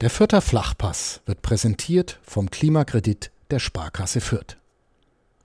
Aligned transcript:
Der 0.00 0.08
Fürther 0.08 0.40
Flachpass 0.40 1.20
wird 1.26 1.42
präsentiert 1.42 2.20
vom 2.22 2.50
Klimakredit 2.50 3.30
der 3.50 3.58
Sparkasse 3.58 4.22
Fürth. 4.22 4.56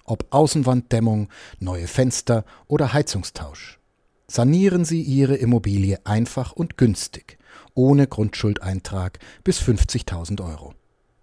Ob 0.05 0.27
Außenwanddämmung, 0.29 1.27
neue 1.59 1.87
Fenster 1.87 2.45
oder 2.67 2.93
Heizungstausch. 2.93 3.79
Sanieren 4.27 4.85
Sie 4.85 5.01
Ihre 5.01 5.35
Immobilie 5.35 5.99
einfach 6.05 6.53
und 6.53 6.77
günstig, 6.77 7.37
ohne 7.73 8.07
Grundschuldeintrag 8.07 9.19
bis 9.43 9.59
50.000 9.59 10.41
Euro. 10.41 10.73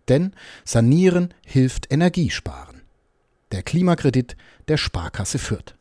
Denn 0.08 0.34
Sanieren 0.66 1.32
hilft 1.46 1.90
Energiesparen. 1.90 2.82
Der 3.50 3.62
Klimakredit 3.62 4.36
der 4.68 4.76
Sparkasse 4.76 5.38
Fürth. 5.38 5.74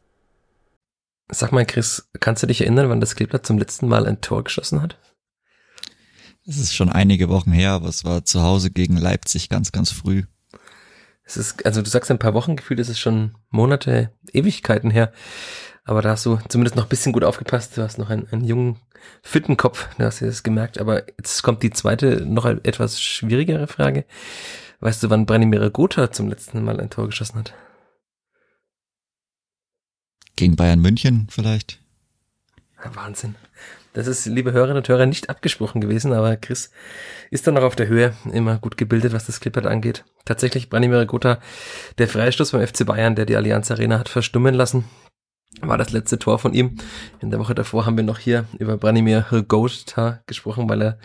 Sag 1.29 1.51
mal, 1.51 1.65
Chris, 1.65 2.07
kannst 2.21 2.43
du 2.43 2.47
dich 2.47 2.61
erinnern, 2.61 2.87
wann 2.87 3.01
das 3.01 3.15
Kleeblatt 3.15 3.45
zum 3.45 3.57
letzten 3.57 3.89
Mal 3.89 4.05
ein 4.05 4.21
Tor 4.21 4.45
geschossen 4.45 4.81
hat? 4.81 4.97
Es 6.45 6.57
ist 6.57 6.73
schon 6.73 6.89
einige 6.89 7.29
Wochen 7.29 7.51
her, 7.51 7.71
aber 7.71 7.87
es 7.87 8.03
war 8.03 8.25
zu 8.25 8.41
Hause 8.41 8.71
gegen 8.71 8.97
Leipzig 8.97 9.49
ganz, 9.49 9.71
ganz 9.71 9.91
früh. 9.91 10.23
Es 11.23 11.37
ist, 11.37 11.65
also 11.65 11.81
du 11.81 11.89
sagst 11.89 12.09
ein 12.09 12.19
paar 12.19 12.33
Wochen 12.33 12.55
gefühlt, 12.55 12.79
es 12.79 12.89
ist 12.89 12.99
schon 12.99 13.37
Monate, 13.49 14.11
Ewigkeiten 14.33 14.89
her. 14.89 15.13
Aber 15.83 16.01
da 16.01 16.11
hast 16.11 16.25
du 16.25 16.39
zumindest 16.47 16.75
noch 16.75 16.83
ein 16.83 16.89
bisschen 16.89 17.13
gut 17.13 17.23
aufgepasst. 17.23 17.77
Du 17.77 17.81
hast 17.81 17.97
noch 17.97 18.09
einen, 18.09 18.27
einen 18.31 18.43
jungen, 18.43 18.79
fitten 19.23 19.57
Kopf, 19.57 19.87
da 19.97 20.05
hast 20.05 20.21
du 20.21 20.25
das 20.25 20.43
gemerkt. 20.43 20.79
Aber 20.79 21.07
jetzt 21.17 21.41
kommt 21.41 21.63
die 21.63 21.71
zweite, 21.71 22.25
noch 22.25 22.45
etwas 22.45 23.01
schwierigere 23.01 23.67
Frage. 23.67 24.05
Weißt 24.79 25.01
du, 25.03 25.09
wann 25.09 25.25
Branimir 25.25 25.69
Gotha 25.69 26.11
zum 26.11 26.27
letzten 26.27 26.63
Mal 26.63 26.79
ein 26.79 26.89
Tor 26.89 27.07
geschossen 27.07 27.39
hat? 27.39 27.53
Gegen 30.35 30.55
Bayern 30.55 30.79
München 30.79 31.27
vielleicht? 31.29 31.79
Wahnsinn. 32.93 33.35
Das 33.93 34.07
ist, 34.07 34.25
liebe 34.25 34.53
Hörerinnen 34.53 34.77
und 34.77 34.87
Hörer, 34.87 35.05
nicht 35.05 35.29
abgesprochen 35.29 35.81
gewesen, 35.81 36.13
aber 36.13 36.37
Chris 36.37 36.71
ist 37.29 37.45
dann 37.45 37.55
noch 37.55 37.63
auf 37.63 37.75
der 37.75 37.87
Höhe, 37.87 38.13
immer 38.31 38.57
gut 38.57 38.77
gebildet, 38.77 39.11
was 39.11 39.25
das 39.25 39.41
Clippert 39.41 39.65
angeht. 39.65 40.05
Tatsächlich, 40.23 40.69
Branimir 40.69 41.05
Gotha, 41.05 41.39
der 41.97 42.07
Freistoß 42.07 42.51
beim 42.51 42.65
FC 42.65 42.85
Bayern, 42.85 43.15
der 43.15 43.25
die 43.25 43.35
Allianz 43.35 43.69
Arena 43.69 43.99
hat 43.99 44.07
verstummen 44.07 44.55
lassen, 44.55 44.85
war 45.59 45.77
das 45.77 45.91
letzte 45.91 46.17
Tor 46.19 46.39
von 46.39 46.53
ihm. 46.53 46.77
In 47.19 47.31
der 47.31 47.39
Woche 47.39 47.53
davor 47.53 47.85
haben 47.85 47.97
wir 47.97 48.05
noch 48.05 48.19
hier 48.19 48.45
über 48.57 48.77
Branimir 48.77 49.25
Gotha 49.47 50.21
gesprochen, 50.25 50.69
weil 50.69 50.81
er 50.81 50.99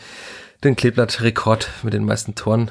den 0.63 0.77
Kleeblatt-Rekord 0.77 1.69
mit 1.83 1.93
den 1.93 2.05
meisten 2.05 2.37
Toren 2.37 2.71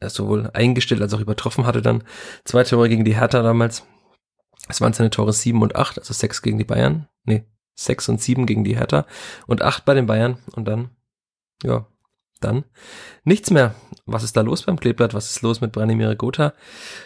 sowohl 0.00 0.50
eingestellt 0.52 1.00
als 1.00 1.14
auch 1.14 1.20
übertroffen 1.20 1.66
hatte 1.66 1.82
dann. 1.82 2.02
Zwei 2.44 2.64
Tore 2.64 2.88
gegen 2.88 3.04
die 3.04 3.16
Hertha 3.16 3.42
damals. 3.42 3.84
Es 4.68 4.80
waren 4.80 4.92
seine 4.92 5.10
Tore 5.10 5.32
sieben 5.32 5.62
und 5.62 5.76
acht, 5.76 5.98
also 5.98 6.12
sechs 6.12 6.42
gegen 6.42 6.58
die 6.58 6.64
Bayern. 6.64 7.08
Nee, 7.24 7.44
sechs 7.74 8.08
und 8.08 8.20
sieben 8.20 8.46
gegen 8.46 8.64
die 8.64 8.76
Hertha 8.76 9.06
und 9.46 9.62
acht 9.62 9.84
bei 9.84 9.94
den 9.94 10.06
Bayern 10.06 10.38
und 10.54 10.66
dann, 10.66 10.90
ja, 11.62 11.86
dann 12.40 12.64
nichts 13.24 13.50
mehr. 13.50 13.74
Was 14.04 14.24
ist 14.24 14.36
da 14.36 14.40
los 14.40 14.62
beim 14.62 14.80
Kleeblatt? 14.80 15.14
Was 15.14 15.30
ist 15.30 15.42
los 15.42 15.60
mit 15.60 15.72
Branimir 15.72 16.14
Gotha? 16.16 16.54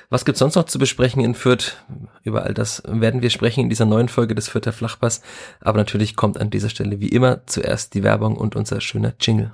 Was 0.08 0.24
gibt's 0.24 0.38
sonst 0.38 0.54
noch 0.54 0.64
zu 0.64 0.78
besprechen 0.78 1.22
in 1.22 1.34
Fürth? 1.34 1.76
Über 2.22 2.44
all 2.44 2.54
das 2.54 2.82
werden 2.86 3.22
wir 3.22 3.30
sprechen 3.30 3.60
in 3.60 3.68
dieser 3.68 3.84
neuen 3.84 4.08
Folge 4.08 4.34
des 4.34 4.48
Fürther 4.48 4.72
Flachpass. 4.72 5.20
Aber 5.60 5.78
natürlich 5.78 6.16
kommt 6.16 6.40
an 6.40 6.50
dieser 6.50 6.70
Stelle 6.70 7.00
wie 7.00 7.08
immer 7.08 7.46
zuerst 7.46 7.94
die 7.94 8.02
Werbung 8.02 8.36
und 8.36 8.56
unser 8.56 8.80
schöner 8.80 9.14
Jingle. 9.20 9.52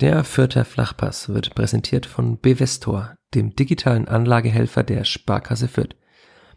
Der 0.00 0.24
Fürther 0.24 0.64
Flachpass 0.64 1.28
wird 1.30 1.54
präsentiert 1.54 2.04
von 2.04 2.38
Bevestor, 2.38 3.14
dem 3.34 3.56
digitalen 3.56 4.06
Anlagehelfer 4.06 4.82
der 4.82 5.04
Sparkasse 5.04 5.68
Fürth. 5.68 5.96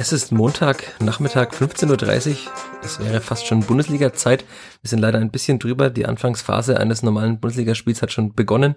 Es 0.00 0.12
ist 0.12 0.30
Montag, 0.30 0.94
Nachmittag, 1.00 1.52
15.30 1.52 2.30
Uhr. 2.30 2.36
Es 2.84 3.00
wäre 3.00 3.20
fast 3.20 3.48
schon 3.48 3.64
Bundesliga-Zeit. 3.64 4.44
Wir 4.80 4.88
sind 4.88 5.00
leider 5.00 5.18
ein 5.18 5.32
bisschen 5.32 5.58
drüber. 5.58 5.90
Die 5.90 6.06
Anfangsphase 6.06 6.78
eines 6.78 7.02
normalen 7.02 7.40
Bundesligaspiels 7.40 8.00
hat 8.00 8.12
schon 8.12 8.32
begonnen. 8.32 8.76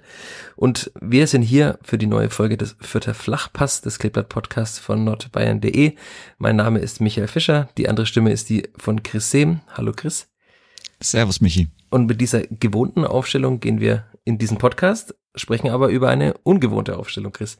Und 0.55 0.91
wir 0.99 1.27
sind 1.27 1.43
hier 1.43 1.77
für 1.83 1.99
die 1.99 2.07
neue 2.07 2.31
Folge 2.31 2.57
des 2.57 2.75
Vierter 2.81 3.13
Flachpass 3.13 3.81
des 3.81 3.99
Kleeblatt-Podcasts 3.99 4.79
von 4.79 5.03
nordbayern.de. 5.03 5.93
Mein 6.39 6.55
Name 6.55 6.79
ist 6.79 7.01
Michael 7.01 7.27
Fischer. 7.27 7.69
Die 7.77 7.87
andere 7.87 8.07
Stimme 8.07 8.31
ist 8.31 8.49
die 8.49 8.67
von 8.75 9.03
Chris 9.03 9.29
Sehm. 9.29 9.59
Hallo 9.77 9.91
Chris. 9.95 10.27
Servus 10.99 11.39
Michi. 11.39 11.67
Und 11.91 12.07
mit 12.07 12.19
dieser 12.19 12.41
gewohnten 12.47 13.05
Aufstellung 13.05 13.59
gehen 13.59 13.79
wir 13.79 14.05
in 14.23 14.39
diesen 14.39 14.57
Podcast, 14.57 15.13
sprechen 15.35 15.69
aber 15.69 15.89
über 15.89 16.09
eine 16.09 16.33
ungewohnte 16.41 16.97
Aufstellung, 16.97 17.31
Chris. 17.31 17.59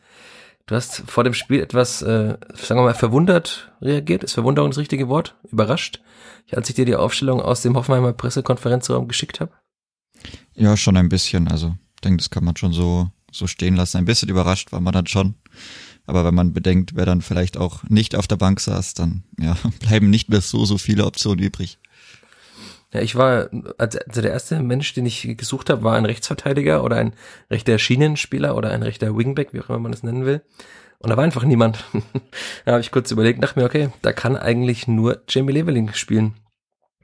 Du 0.66 0.76
hast 0.76 1.04
vor 1.08 1.24
dem 1.24 1.34
Spiel 1.34 1.62
etwas, 1.62 2.02
äh, 2.02 2.38
sagen 2.54 2.80
wir 2.80 2.84
mal, 2.84 2.94
verwundert 2.94 3.72
reagiert. 3.82 4.24
Ist 4.24 4.34
Verwunderung 4.34 4.72
das 4.72 4.78
richtige 4.78 5.10
Wort? 5.10 5.36
Überrascht? 5.52 6.02
Als 6.52 6.70
ich 6.70 6.76
dir 6.76 6.86
die 6.86 6.96
Aufstellung 6.96 7.42
aus 7.42 7.62
dem 7.62 7.76
Hoffenheimer 7.76 8.14
Pressekonferenzraum 8.14 9.08
geschickt 9.08 9.40
habe? 9.40 9.52
Ja, 10.56 10.78
schon 10.78 10.98
ein 10.98 11.10
bisschen. 11.10 11.48
Also, 11.48 11.76
ich 11.96 12.02
denke, 12.02 12.18
das 12.18 12.30
kann 12.30 12.44
man 12.44 12.56
schon 12.56 12.74
so, 12.74 13.10
so 13.32 13.48
stehen 13.48 13.76
lassen. 13.76 13.98
Ein 13.98 14.06
bisschen 14.06 14.30
überrascht 14.30 14.72
war 14.72 14.82
man 14.82 14.94
dann 14.94 15.08
schon. 15.08 15.36
Aber 16.06 16.26
wenn 16.26 16.36
man 16.36 16.54
bedenkt, 16.54 16.96
wer 16.96 17.06
dann 17.06 17.22
vielleicht 17.22 17.58
auch 17.58 17.84
nicht 17.84 18.16
auf 18.16 18.28
der 18.28 18.36
Bank 18.36 18.60
saß, 18.60 18.94
dann 18.94 19.24
ja, 19.40 19.56
bleiben 19.80 20.10
nicht 20.10 20.30
mehr 20.30 20.42
so, 20.42 20.66
so 20.66 20.78
viele 20.78 21.06
Optionen 21.06 21.44
übrig. 21.44 21.80
Ja, 22.94 23.00
ich 23.02 23.16
war, 23.16 23.50
also 23.78 24.00
der 24.22 24.32
erste 24.32 24.60
Mensch, 24.62 24.94
den 24.94 25.06
ich 25.06 25.38
gesucht 25.38 25.70
habe, 25.70 25.84
war 25.84 25.96
ein 25.96 26.06
Rechtsverteidiger 26.06 26.84
oder 26.84 26.98
ein 26.98 27.14
rechter 27.50 27.80
Schienenspieler 27.80 28.56
oder 28.56 28.72
ein 28.72 28.84
rechter 28.84 29.16
Wingback, 29.16 29.54
wie 29.54 29.62
auch 29.62 29.70
immer 29.70 29.80
man 29.80 29.94
das 29.94 30.04
nennen 30.04 30.26
will. 30.26 30.42
Und 31.00 31.10
da 31.10 31.18
war 31.18 31.24
einfach 31.24 31.44
niemand. 31.44 31.86
da 32.66 32.74
habe 32.74 32.82
ich 32.82 32.92
kurz 32.92 33.10
überlegt, 33.10 33.42
dachte 33.42 33.60
mir, 33.60 33.66
okay, 33.66 33.90
da 34.02 34.12
kann 34.12 34.36
eigentlich 34.36 34.88
nur 34.88 35.22
Jamie 35.30 35.54
Leveling 35.54 35.94
spielen. 35.94 36.36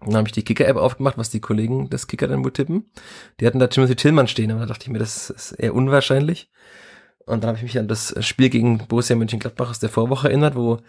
Dann 0.02 0.18
habe 0.18 0.28
ich 0.28 0.34
die 0.34 0.44
Kicker-App 0.44 0.76
aufgemacht, 0.76 1.18
was 1.18 1.30
die 1.30 1.40
Kollegen 1.40 1.90
des 1.90 2.06
Kicker 2.06 2.28
dann 2.28 2.44
wohl 2.44 2.52
tippen. 2.52 2.92
Die 3.40 3.48
hatten 3.48 3.58
da 3.58 3.68
Timothy 3.68 3.96
Tillmann 3.96 4.28
stehen, 4.28 4.52
aber 4.52 4.62
da 4.62 4.66
dachte 4.68 4.84
ich 4.84 4.92
mir, 4.92 5.00
das 5.00 5.30
ist 5.30 5.54
eher 5.54 5.74
unwahrscheinlich. 5.74 6.52
Und 7.26 7.44
dann 7.44 7.50
habe 7.50 7.58
ich 7.58 7.64
mich 7.64 7.80
an 7.80 7.88
das 7.88 8.14
Spiel 8.26 8.50
gegen 8.50 8.78
Borussia 8.88 9.16
Mönchengladbach 9.16 9.70
aus 9.70 9.80
der 9.80 9.90
Vorwoche 9.90 10.28
erinnert, 10.28 10.56
wo 10.56 10.80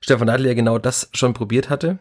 Stefan 0.00 0.28
Adler 0.28 0.48
ja 0.48 0.54
genau 0.54 0.78
das 0.78 1.08
schon 1.12 1.34
probiert 1.34 1.70
hatte 1.70 1.98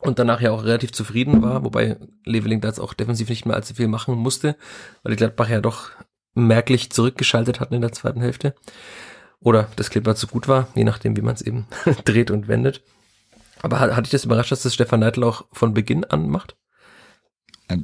und 0.00 0.18
danach 0.18 0.40
ja 0.40 0.52
auch 0.52 0.64
relativ 0.64 0.92
zufrieden 0.92 1.42
war, 1.42 1.64
wobei 1.64 1.96
Leveling 2.24 2.60
da 2.60 2.68
jetzt 2.68 2.80
auch 2.80 2.94
defensiv 2.94 3.28
nicht 3.28 3.46
mehr 3.46 3.56
allzu 3.56 3.74
viel 3.74 3.88
machen 3.88 4.14
musste, 4.14 4.56
weil 5.02 5.10
die 5.12 5.16
Gladbach 5.16 5.48
ja 5.48 5.60
doch 5.60 5.90
merklich 6.34 6.90
zurückgeschaltet 6.90 7.60
hatten 7.60 7.74
in 7.74 7.80
der 7.80 7.92
zweiten 7.92 8.20
Hälfte. 8.20 8.54
Oder 9.40 9.68
das 9.76 9.90
Clipper 9.90 10.14
zu 10.14 10.26
gut 10.26 10.48
war, 10.48 10.68
je 10.74 10.84
nachdem, 10.84 11.16
wie 11.16 11.22
man 11.22 11.34
es 11.34 11.42
eben 11.42 11.66
dreht 12.04 12.30
und 12.30 12.48
wendet. 12.48 12.82
Aber 13.60 13.80
hat, 13.80 13.94
hat 13.94 14.04
dich 14.04 14.12
das 14.12 14.24
überrascht, 14.24 14.52
dass 14.52 14.62
das 14.62 14.74
Stefan 14.74 15.00
Neidl 15.00 15.24
auch 15.24 15.46
von 15.52 15.74
Beginn 15.74 16.04
an 16.04 16.28
macht? 16.28 16.56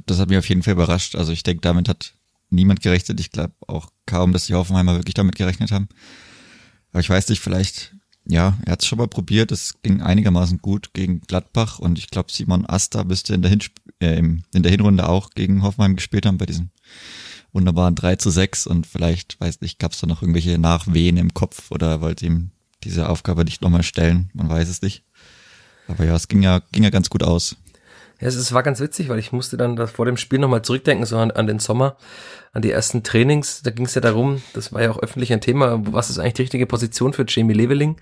Das 0.05 0.19
hat 0.19 0.29
mich 0.29 0.37
auf 0.37 0.49
jeden 0.49 0.63
Fall 0.63 0.73
überrascht. 0.73 1.15
Also 1.15 1.31
ich 1.31 1.43
denke, 1.43 1.61
damit 1.61 1.87
hat 1.89 2.15
niemand 2.49 2.81
gerechnet. 2.81 3.19
Ich 3.19 3.31
glaube 3.31 3.53
auch 3.67 3.89
kaum, 4.05 4.33
dass 4.33 4.47
die 4.47 4.55
Hoffenheimer 4.55 4.95
wirklich 4.95 5.13
damit 5.13 5.35
gerechnet 5.35 5.71
haben. 5.71 5.89
Aber 6.91 7.01
ich 7.01 7.09
weiß 7.09 7.29
nicht, 7.29 7.41
vielleicht 7.41 7.94
ja, 8.27 8.57
er 8.65 8.73
hat 8.73 8.81
es 8.81 8.87
schon 8.87 8.97
mal 8.97 9.07
probiert. 9.07 9.51
Es 9.51 9.81
ging 9.81 10.01
einigermaßen 10.01 10.59
gut 10.59 10.93
gegen 10.93 11.21
Gladbach 11.21 11.79
und 11.79 11.97
ich 11.99 12.09
glaube, 12.09 12.31
Simon 12.31 12.65
Asta 12.65 13.03
müsste 13.03 13.33
in 13.33 13.41
der, 13.41 13.51
Hinsp 13.51 13.73
äh, 13.99 14.17
in 14.17 14.43
der 14.53 14.71
Hinrunde 14.71 15.07
auch 15.07 15.29
gegen 15.31 15.61
Hoffenheim 15.63 15.95
gespielt 15.95 16.25
haben 16.25 16.37
bei 16.37 16.45
diesem 16.45 16.69
wunderbaren 17.53 17.95
3 17.95 18.17
zu 18.17 18.29
6 18.29 18.67
und 18.67 18.85
vielleicht, 18.85 19.39
weiß 19.39 19.61
nicht, 19.61 19.79
gab 19.79 19.93
es 19.93 19.99
da 19.99 20.07
noch 20.07 20.21
irgendwelche 20.21 20.57
Nachwehen 20.57 21.17
im 21.17 21.33
Kopf 21.33 21.71
oder 21.71 22.01
wollte 22.01 22.25
ihm 22.25 22.51
diese 22.83 23.09
Aufgabe 23.09 23.45
nicht 23.45 23.61
nochmal 23.61 23.83
stellen. 23.83 24.29
Man 24.33 24.49
weiß 24.49 24.69
es 24.69 24.81
nicht. 24.81 25.03
Aber 25.87 26.03
ja, 26.03 26.15
es 26.15 26.27
ging 26.27 26.41
ja, 26.41 26.61
ging 26.71 26.83
ja 26.83 26.89
ganz 26.89 27.09
gut 27.09 27.23
aus. 27.23 27.55
Ja, 28.25 28.29
es, 28.29 28.37
es 28.37 28.53
war 28.53 28.63
ganz 28.63 28.79
witzig, 28.79 29.07
weil 29.07 29.19
ich 29.19 29.31
musste 29.31 29.55
dann 29.55 29.75
das 29.75 29.91
vor 29.91 30.07
dem 30.07 30.17
Spiel 30.17 30.39
nochmal 30.39 30.63
zurückdenken, 30.63 31.05
so 31.05 31.15
an, 31.19 31.29
an 31.29 31.45
den 31.45 31.59
Sommer, 31.59 31.95
an 32.53 32.63
die 32.63 32.71
ersten 32.71 33.03
Trainings. 33.03 33.61
Da 33.61 33.69
ging 33.69 33.85
es 33.85 33.93
ja 33.93 34.01
darum, 34.01 34.41
das 34.53 34.73
war 34.73 34.81
ja 34.81 34.89
auch 34.89 34.97
öffentlich 34.97 35.31
ein 35.31 35.41
Thema, 35.41 35.79
was 35.91 36.09
ist 36.09 36.17
eigentlich 36.17 36.33
die 36.33 36.41
richtige 36.41 36.65
Position 36.65 37.13
für 37.13 37.25
Jamie 37.27 37.53
Leveling? 37.53 37.97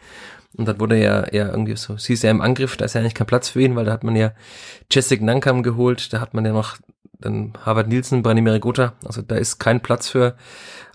Und 0.55 0.65
dann 0.65 0.79
wurde 0.79 0.97
ja 0.97 1.23
eher 1.23 1.49
irgendwie 1.49 1.75
so, 1.75 1.97
sie 1.97 2.13
ist 2.13 2.23
ja 2.23 2.31
im 2.31 2.39
Angriff, 2.39 2.77
da 2.77 2.85
ist 2.85 2.93
ja 2.93 3.01
eigentlich 3.01 3.15
kein 3.15 3.27
Platz 3.27 3.49
für 3.49 3.61
ihn, 3.61 3.75
weil 3.75 3.83
da 3.83 3.91
hat 3.91 4.05
man 4.05 4.15
ja 4.15 4.31
Jessic 4.89 5.21
Nankam 5.21 5.61
geholt, 5.61 6.13
da 6.13 6.21
hat 6.21 6.33
man 6.33 6.45
ja 6.45 6.53
noch 6.53 6.77
dann 7.23 7.53
Harvard 7.65 7.87
Nielsen, 7.87 8.21
Branimir 8.21 8.59
Gotha. 8.59 8.93
Also 9.05 9.21
da 9.21 9.35
ist 9.35 9.59
kein 9.59 9.81
Platz 9.81 10.09
für 10.09 10.35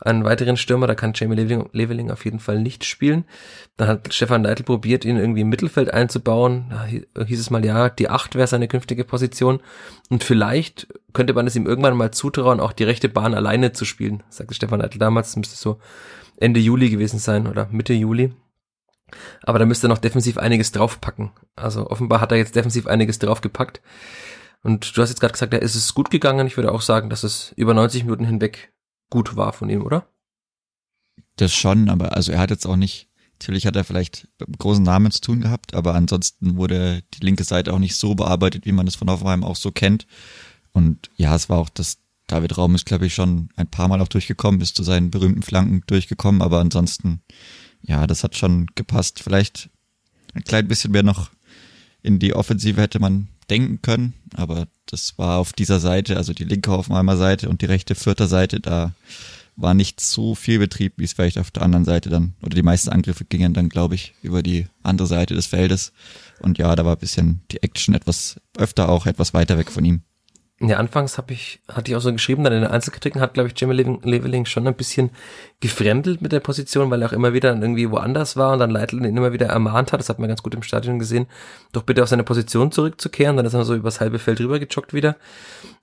einen 0.00 0.24
weiteren 0.24 0.56
Stürmer. 0.56 0.86
Da 0.86 0.94
kann 0.94 1.12
Jamie 1.14 1.36
Leveling, 1.36 2.10
auf 2.10 2.24
jeden 2.24 2.38
Fall 2.38 2.60
nicht 2.60 2.84
spielen. 2.84 3.24
Dann 3.76 3.88
hat 3.88 4.12
Stefan 4.12 4.42
Neidl 4.42 4.62
probiert, 4.62 5.04
ihn 5.04 5.16
irgendwie 5.16 5.40
im 5.40 5.48
Mittelfeld 5.48 5.92
einzubauen. 5.92 6.66
Da 7.14 7.24
hieß 7.24 7.40
es 7.40 7.50
mal, 7.50 7.64
ja, 7.64 7.88
die 7.88 8.10
Acht 8.10 8.34
wäre 8.34 8.46
seine 8.46 8.68
künftige 8.68 9.04
Position. 9.04 9.60
Und 10.10 10.22
vielleicht 10.22 10.88
könnte 11.14 11.32
man 11.32 11.46
es 11.46 11.56
ihm 11.56 11.66
irgendwann 11.66 11.96
mal 11.96 12.10
zutrauen, 12.10 12.60
auch 12.60 12.72
die 12.72 12.84
rechte 12.84 13.08
Bahn 13.08 13.34
alleine 13.34 13.72
zu 13.72 13.84
spielen, 13.84 14.22
sagte 14.28 14.54
Stefan 14.54 14.80
Neidl 14.80 14.98
damals. 14.98 15.28
Das 15.28 15.36
müsste 15.36 15.56
so 15.56 15.78
Ende 16.36 16.60
Juli 16.60 16.90
gewesen 16.90 17.18
sein 17.18 17.46
oder 17.46 17.68
Mitte 17.70 17.94
Juli. 17.94 18.32
Aber 19.42 19.58
da 19.58 19.64
müsste 19.64 19.86
er 19.86 19.88
noch 19.88 19.98
defensiv 19.98 20.36
einiges 20.36 20.72
draufpacken. 20.72 21.30
Also 21.56 21.88
offenbar 21.88 22.20
hat 22.20 22.32
er 22.32 22.38
jetzt 22.38 22.54
defensiv 22.54 22.86
einiges 22.86 23.18
draufgepackt. 23.18 23.80
Und 24.62 24.96
du 24.96 25.02
hast 25.02 25.10
jetzt 25.10 25.20
gerade 25.20 25.32
gesagt, 25.32 25.52
ja, 25.52 25.58
ist 25.58 25.74
es 25.74 25.94
gut 25.94 26.10
gegangen. 26.10 26.46
Ich 26.46 26.56
würde 26.56 26.72
auch 26.72 26.82
sagen, 26.82 27.10
dass 27.10 27.22
es 27.22 27.52
über 27.56 27.74
90 27.74 28.04
Minuten 28.04 28.24
hinweg 28.24 28.72
gut 29.10 29.36
war 29.36 29.52
von 29.52 29.70
ihm, 29.70 29.82
oder? 29.82 30.08
Das 31.36 31.54
schon, 31.54 31.88
aber 31.88 32.16
also 32.16 32.32
er 32.32 32.40
hat 32.40 32.50
jetzt 32.50 32.66
auch 32.66 32.76
nicht, 32.76 33.08
natürlich 33.34 33.66
hat 33.66 33.76
er 33.76 33.84
vielleicht 33.84 34.28
mit 34.40 34.58
großen 34.58 34.82
Namen 34.82 35.12
zu 35.12 35.20
tun 35.20 35.40
gehabt, 35.40 35.74
aber 35.74 35.94
ansonsten 35.94 36.56
wurde 36.56 37.02
die 37.14 37.24
linke 37.24 37.44
Seite 37.44 37.72
auch 37.72 37.78
nicht 37.78 37.96
so 37.96 38.14
bearbeitet, 38.14 38.66
wie 38.66 38.72
man 38.72 38.86
es 38.86 38.96
von 38.96 39.08
Hoffenheim 39.08 39.44
auch 39.44 39.56
so 39.56 39.70
kennt. 39.70 40.06
Und 40.72 41.10
ja, 41.16 41.34
es 41.34 41.48
war 41.48 41.58
auch 41.58 41.68
das, 41.68 41.98
David 42.26 42.58
Raum 42.58 42.74
ist, 42.74 42.86
glaube 42.86 43.06
ich, 43.06 43.14
schon 43.14 43.50
ein 43.56 43.70
paar 43.70 43.88
Mal 43.88 44.00
auch 44.00 44.08
durchgekommen, 44.08 44.60
ist 44.60 44.76
zu 44.76 44.82
seinen 44.82 45.10
berühmten 45.10 45.42
Flanken 45.42 45.82
durchgekommen, 45.86 46.42
aber 46.42 46.58
ansonsten, 46.58 47.22
ja, 47.80 48.06
das 48.06 48.24
hat 48.24 48.36
schon 48.36 48.66
gepasst. 48.74 49.20
Vielleicht 49.22 49.70
ein 50.34 50.42
klein 50.42 50.68
bisschen 50.68 50.90
mehr 50.90 51.04
noch 51.04 51.30
in 52.02 52.18
die 52.18 52.34
Offensive 52.34 52.80
hätte 52.80 53.00
man 53.00 53.28
denken 53.50 53.80
können, 53.82 54.14
aber 54.34 54.68
das 54.86 55.18
war 55.18 55.38
auf 55.38 55.52
dieser 55.52 55.80
Seite, 55.80 56.16
also 56.16 56.32
die 56.32 56.44
linke 56.44 56.70
Hoffenheimer 56.70 57.16
Seite 57.16 57.48
und 57.48 57.62
die 57.62 57.66
rechte 57.66 57.94
Vierter 57.94 58.26
Seite, 58.26 58.60
da 58.60 58.92
war 59.56 59.74
nicht 59.74 60.00
so 60.00 60.34
viel 60.34 60.58
Betrieb, 60.60 60.94
wie 60.96 61.04
es 61.04 61.14
vielleicht 61.14 61.38
auf 61.38 61.50
der 61.50 61.62
anderen 61.62 61.84
Seite 61.84 62.10
dann, 62.10 62.34
oder 62.42 62.54
die 62.54 62.62
meisten 62.62 62.90
Angriffe 62.90 63.24
gingen 63.24 63.54
dann, 63.54 63.68
glaube 63.68 63.96
ich, 63.96 64.14
über 64.22 64.42
die 64.42 64.66
andere 64.82 65.08
Seite 65.08 65.34
des 65.34 65.46
Feldes. 65.46 65.92
Und 66.40 66.58
ja, 66.58 66.74
da 66.76 66.84
war 66.84 66.94
ein 66.94 67.00
bisschen 67.00 67.40
die 67.50 67.62
Action 67.62 67.94
etwas 67.94 68.40
öfter 68.56 68.88
auch 68.88 69.06
etwas 69.06 69.34
weiter 69.34 69.58
weg 69.58 69.72
von 69.72 69.84
ihm. 69.84 70.02
Ja, 70.60 70.78
anfangs 70.78 71.18
habe 71.18 71.32
ich, 71.34 71.60
hatte 71.68 71.88
ich 71.88 71.96
auch 71.96 72.00
so 72.00 72.12
geschrieben, 72.12 72.42
dann 72.42 72.52
in 72.52 72.62
den 72.62 72.70
Einzelkritiken 72.70 73.20
hat, 73.20 73.32
glaube 73.32 73.48
ich, 73.48 73.60
Jimmy 73.60 73.74
Leveling 73.74 74.44
schon 74.44 74.66
ein 74.66 74.74
bisschen 74.74 75.10
gefremdelt 75.60 76.20
mit 76.20 76.32
der 76.32 76.40
Position, 76.40 76.90
weil 76.90 77.00
er 77.00 77.08
auch 77.08 77.12
immer 77.12 77.32
wieder 77.32 77.54
irgendwie 77.54 77.88
woanders 77.88 78.36
war 78.36 78.54
und 78.54 78.58
dann 78.58 78.70
Leitl 78.70 78.96
ihn 78.96 79.16
immer 79.16 79.32
wieder 79.32 79.46
ermahnt 79.46 79.92
hat, 79.92 80.00
das 80.00 80.08
hat 80.08 80.18
man 80.18 80.28
ganz 80.28 80.42
gut 80.42 80.54
im 80.54 80.64
Stadion 80.64 80.98
gesehen, 80.98 81.28
doch 81.70 81.84
bitte 81.84 82.02
auf 82.02 82.08
seine 82.08 82.24
Position 82.24 82.72
zurückzukehren, 82.72 83.36
dann 83.36 83.46
ist 83.46 83.54
er 83.54 83.64
so 83.64 83.76
übers 83.76 84.00
halbe 84.00 84.18
Feld 84.18 84.40
rüber 84.40 84.58
gejoggt 84.58 84.92
wieder. 84.92 85.14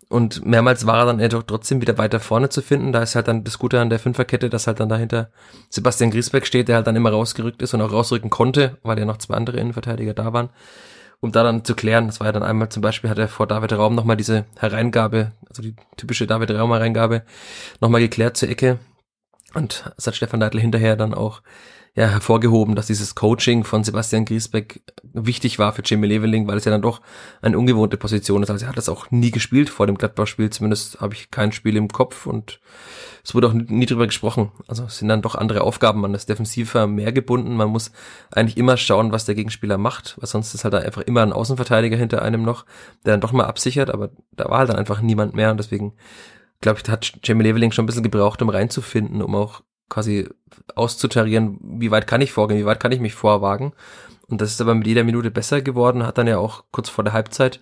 Und 0.09 0.45
mehrmals 0.45 0.85
war 0.85 0.99
er 1.07 1.13
dann 1.13 1.29
doch 1.29 1.43
trotzdem 1.43 1.81
wieder 1.81 1.97
weiter 1.97 2.19
vorne 2.19 2.49
zu 2.49 2.61
finden. 2.61 2.91
Da 2.91 3.01
ist 3.01 3.15
halt 3.15 3.27
dann 3.27 3.43
das 3.43 3.57
Gute 3.57 3.79
an 3.79 3.89
der 3.89 3.97
Fünferkette, 3.97 4.51
dass 4.51 4.67
halt 4.67 4.79
dann 4.79 4.87
dahinter 4.87 5.31
Sebastian 5.69 6.11
Griesbeck 6.11 6.45
steht, 6.45 6.67
der 6.67 6.75
halt 6.75 6.85
dann 6.85 6.95
immer 6.95 7.09
rausgerückt 7.09 7.63
ist 7.63 7.73
und 7.73 7.81
auch 7.81 7.91
rausrücken 7.91 8.29
konnte, 8.29 8.77
weil 8.83 8.99
ja 8.99 9.05
noch 9.05 9.17
zwei 9.17 9.33
andere 9.33 9.57
Innenverteidiger 9.57 10.13
da 10.13 10.31
waren 10.31 10.49
um 11.21 11.31
da 11.31 11.43
dann 11.43 11.63
zu 11.63 11.75
klären. 11.75 12.07
Das 12.07 12.19
war 12.19 12.27
ja 12.27 12.33
dann 12.33 12.43
einmal 12.43 12.69
zum 12.69 12.81
Beispiel, 12.81 13.09
hat 13.09 13.17
er 13.17 13.27
vor 13.27 13.47
David 13.47 13.73
Raum 13.73 13.95
nochmal 13.95 14.17
diese 14.17 14.45
Hereingabe, 14.57 15.31
also 15.47 15.61
die 15.61 15.75
typische 15.97 16.27
David 16.27 16.51
Raum 16.51 16.71
Hereingabe, 16.71 17.23
nochmal 17.81 18.01
geklärt 18.01 18.37
zur 18.37 18.49
Ecke. 18.49 18.79
Und 19.55 19.91
es 19.97 20.05
hat 20.05 20.15
Stefan 20.15 20.41
Neidl 20.41 20.59
hinterher 20.59 20.95
dann 20.95 21.13
auch 21.13 21.41
ja, 21.95 22.07
hervorgehoben, 22.07 22.75
dass 22.75 22.87
dieses 22.87 23.15
Coaching 23.15 23.63
von 23.63 23.85
Sebastian 23.85 24.25
Griesbeck 24.25 24.81
wichtig 25.13 25.59
war 25.59 25.71
für 25.71 25.81
Jimmy 25.81 26.07
Leveling, 26.07 26.45
weil 26.45 26.57
es 26.57 26.65
ja 26.65 26.71
dann 26.71 26.81
doch 26.81 26.99
eine 27.41 27.57
ungewohnte 27.57 27.95
Position 27.95 28.43
ist. 28.43 28.49
Also 28.49 28.65
er 28.65 28.69
hat 28.69 28.77
das 28.77 28.89
auch 28.89 29.11
nie 29.11 29.31
gespielt 29.31 29.69
vor 29.69 29.87
dem 29.87 29.97
Gladbach-Spiel, 29.97 30.49
zumindest 30.49 30.99
habe 30.99 31.13
ich 31.13 31.31
kein 31.31 31.53
Spiel 31.53 31.77
im 31.77 31.87
Kopf 31.87 32.25
und 32.25 32.59
es 33.23 33.33
wurde 33.33 33.47
auch 33.47 33.53
nie 33.53 33.85
drüber 33.85 34.07
gesprochen. 34.07 34.51
Also 34.67 34.83
es 34.83 34.97
sind 34.97 35.07
dann 35.07 35.21
doch 35.21 35.35
andere 35.35 35.61
Aufgaben. 35.61 36.01
Man 36.01 36.13
ist 36.13 36.27
defensiver 36.27 36.85
mehr 36.85 37.13
gebunden. 37.13 37.55
Man 37.55 37.69
muss 37.69 37.91
eigentlich 38.29 38.57
immer 38.57 38.75
schauen, 38.75 39.13
was 39.13 39.25
der 39.25 39.33
Gegenspieler 39.33 39.77
macht, 39.77 40.15
weil 40.19 40.27
sonst 40.27 40.53
ist 40.53 40.65
halt 40.65 40.73
da 40.73 40.79
einfach 40.79 41.01
immer 41.01 41.23
ein 41.23 41.33
Außenverteidiger 41.33 41.95
hinter 41.95 42.21
einem 42.21 42.43
noch, 42.43 42.65
der 43.05 43.13
dann 43.13 43.21
doch 43.21 43.31
mal 43.31 43.45
absichert, 43.45 43.89
aber 43.89 44.09
da 44.33 44.49
war 44.49 44.59
halt 44.59 44.69
dann 44.69 44.75
einfach 44.75 45.01
niemand 45.01 45.33
mehr 45.33 45.49
und 45.49 45.57
deswegen 45.57 45.93
glaube 46.61 46.79
ich, 46.81 46.89
hat 46.89 47.19
Jamie 47.23 47.43
Leveling 47.43 47.71
schon 47.71 47.83
ein 47.83 47.85
bisschen 47.87 48.03
gebraucht, 48.03 48.41
um 48.41 48.49
reinzufinden, 48.49 49.21
um 49.21 49.35
auch 49.35 49.61
quasi 49.89 50.27
auszutarieren, 50.75 51.59
wie 51.61 51.91
weit 51.91 52.07
kann 52.07 52.21
ich 52.21 52.31
vorgehen, 52.31 52.59
wie 52.59 52.65
weit 52.65 52.79
kann 52.79 52.91
ich 52.91 52.99
mich 52.99 53.13
vorwagen. 53.13 53.73
Und 54.27 54.41
das 54.41 54.51
ist 54.51 54.61
aber 54.61 54.73
mit 54.73 54.87
jeder 54.87 55.03
Minute 55.03 55.29
besser 55.29 55.61
geworden, 55.61 56.05
hat 56.05 56.17
dann 56.17 56.27
ja 56.27 56.37
auch 56.37 56.63
kurz 56.71 56.89
vor 56.89 57.03
der 57.03 57.13
Halbzeit, 57.13 57.59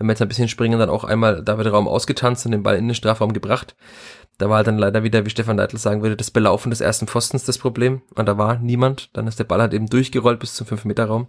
wenn 0.00 0.06
wir 0.06 0.12
jetzt 0.12 0.22
ein 0.22 0.28
bisschen 0.28 0.48
springen, 0.48 0.78
dann 0.78 0.88
auch 0.88 1.04
einmal 1.04 1.44
David 1.44 1.66
Raum 1.66 1.86
ausgetanzt 1.86 2.46
und 2.46 2.52
den 2.52 2.62
Ball 2.62 2.76
in 2.76 2.88
den 2.88 2.94
Strafraum 2.94 3.34
gebracht. 3.34 3.76
Da 4.38 4.48
war 4.48 4.64
dann 4.64 4.78
leider 4.78 5.02
wieder, 5.02 5.26
wie 5.26 5.30
Stefan 5.30 5.58
Leitl 5.58 5.76
sagen 5.76 6.00
würde, 6.00 6.16
das 6.16 6.30
Belaufen 6.30 6.70
des 6.70 6.80
ersten 6.80 7.06
Pfostens 7.06 7.44
das 7.44 7.58
Problem. 7.58 8.00
Und 8.14 8.24
da 8.24 8.38
war 8.38 8.58
niemand. 8.58 9.10
Dann 9.12 9.26
ist 9.26 9.38
der 9.38 9.44
Ball 9.44 9.60
halt 9.60 9.74
eben 9.74 9.88
durchgerollt 9.88 10.40
bis 10.40 10.54
zum 10.54 10.66
5-Meter-Raum. 10.66 11.26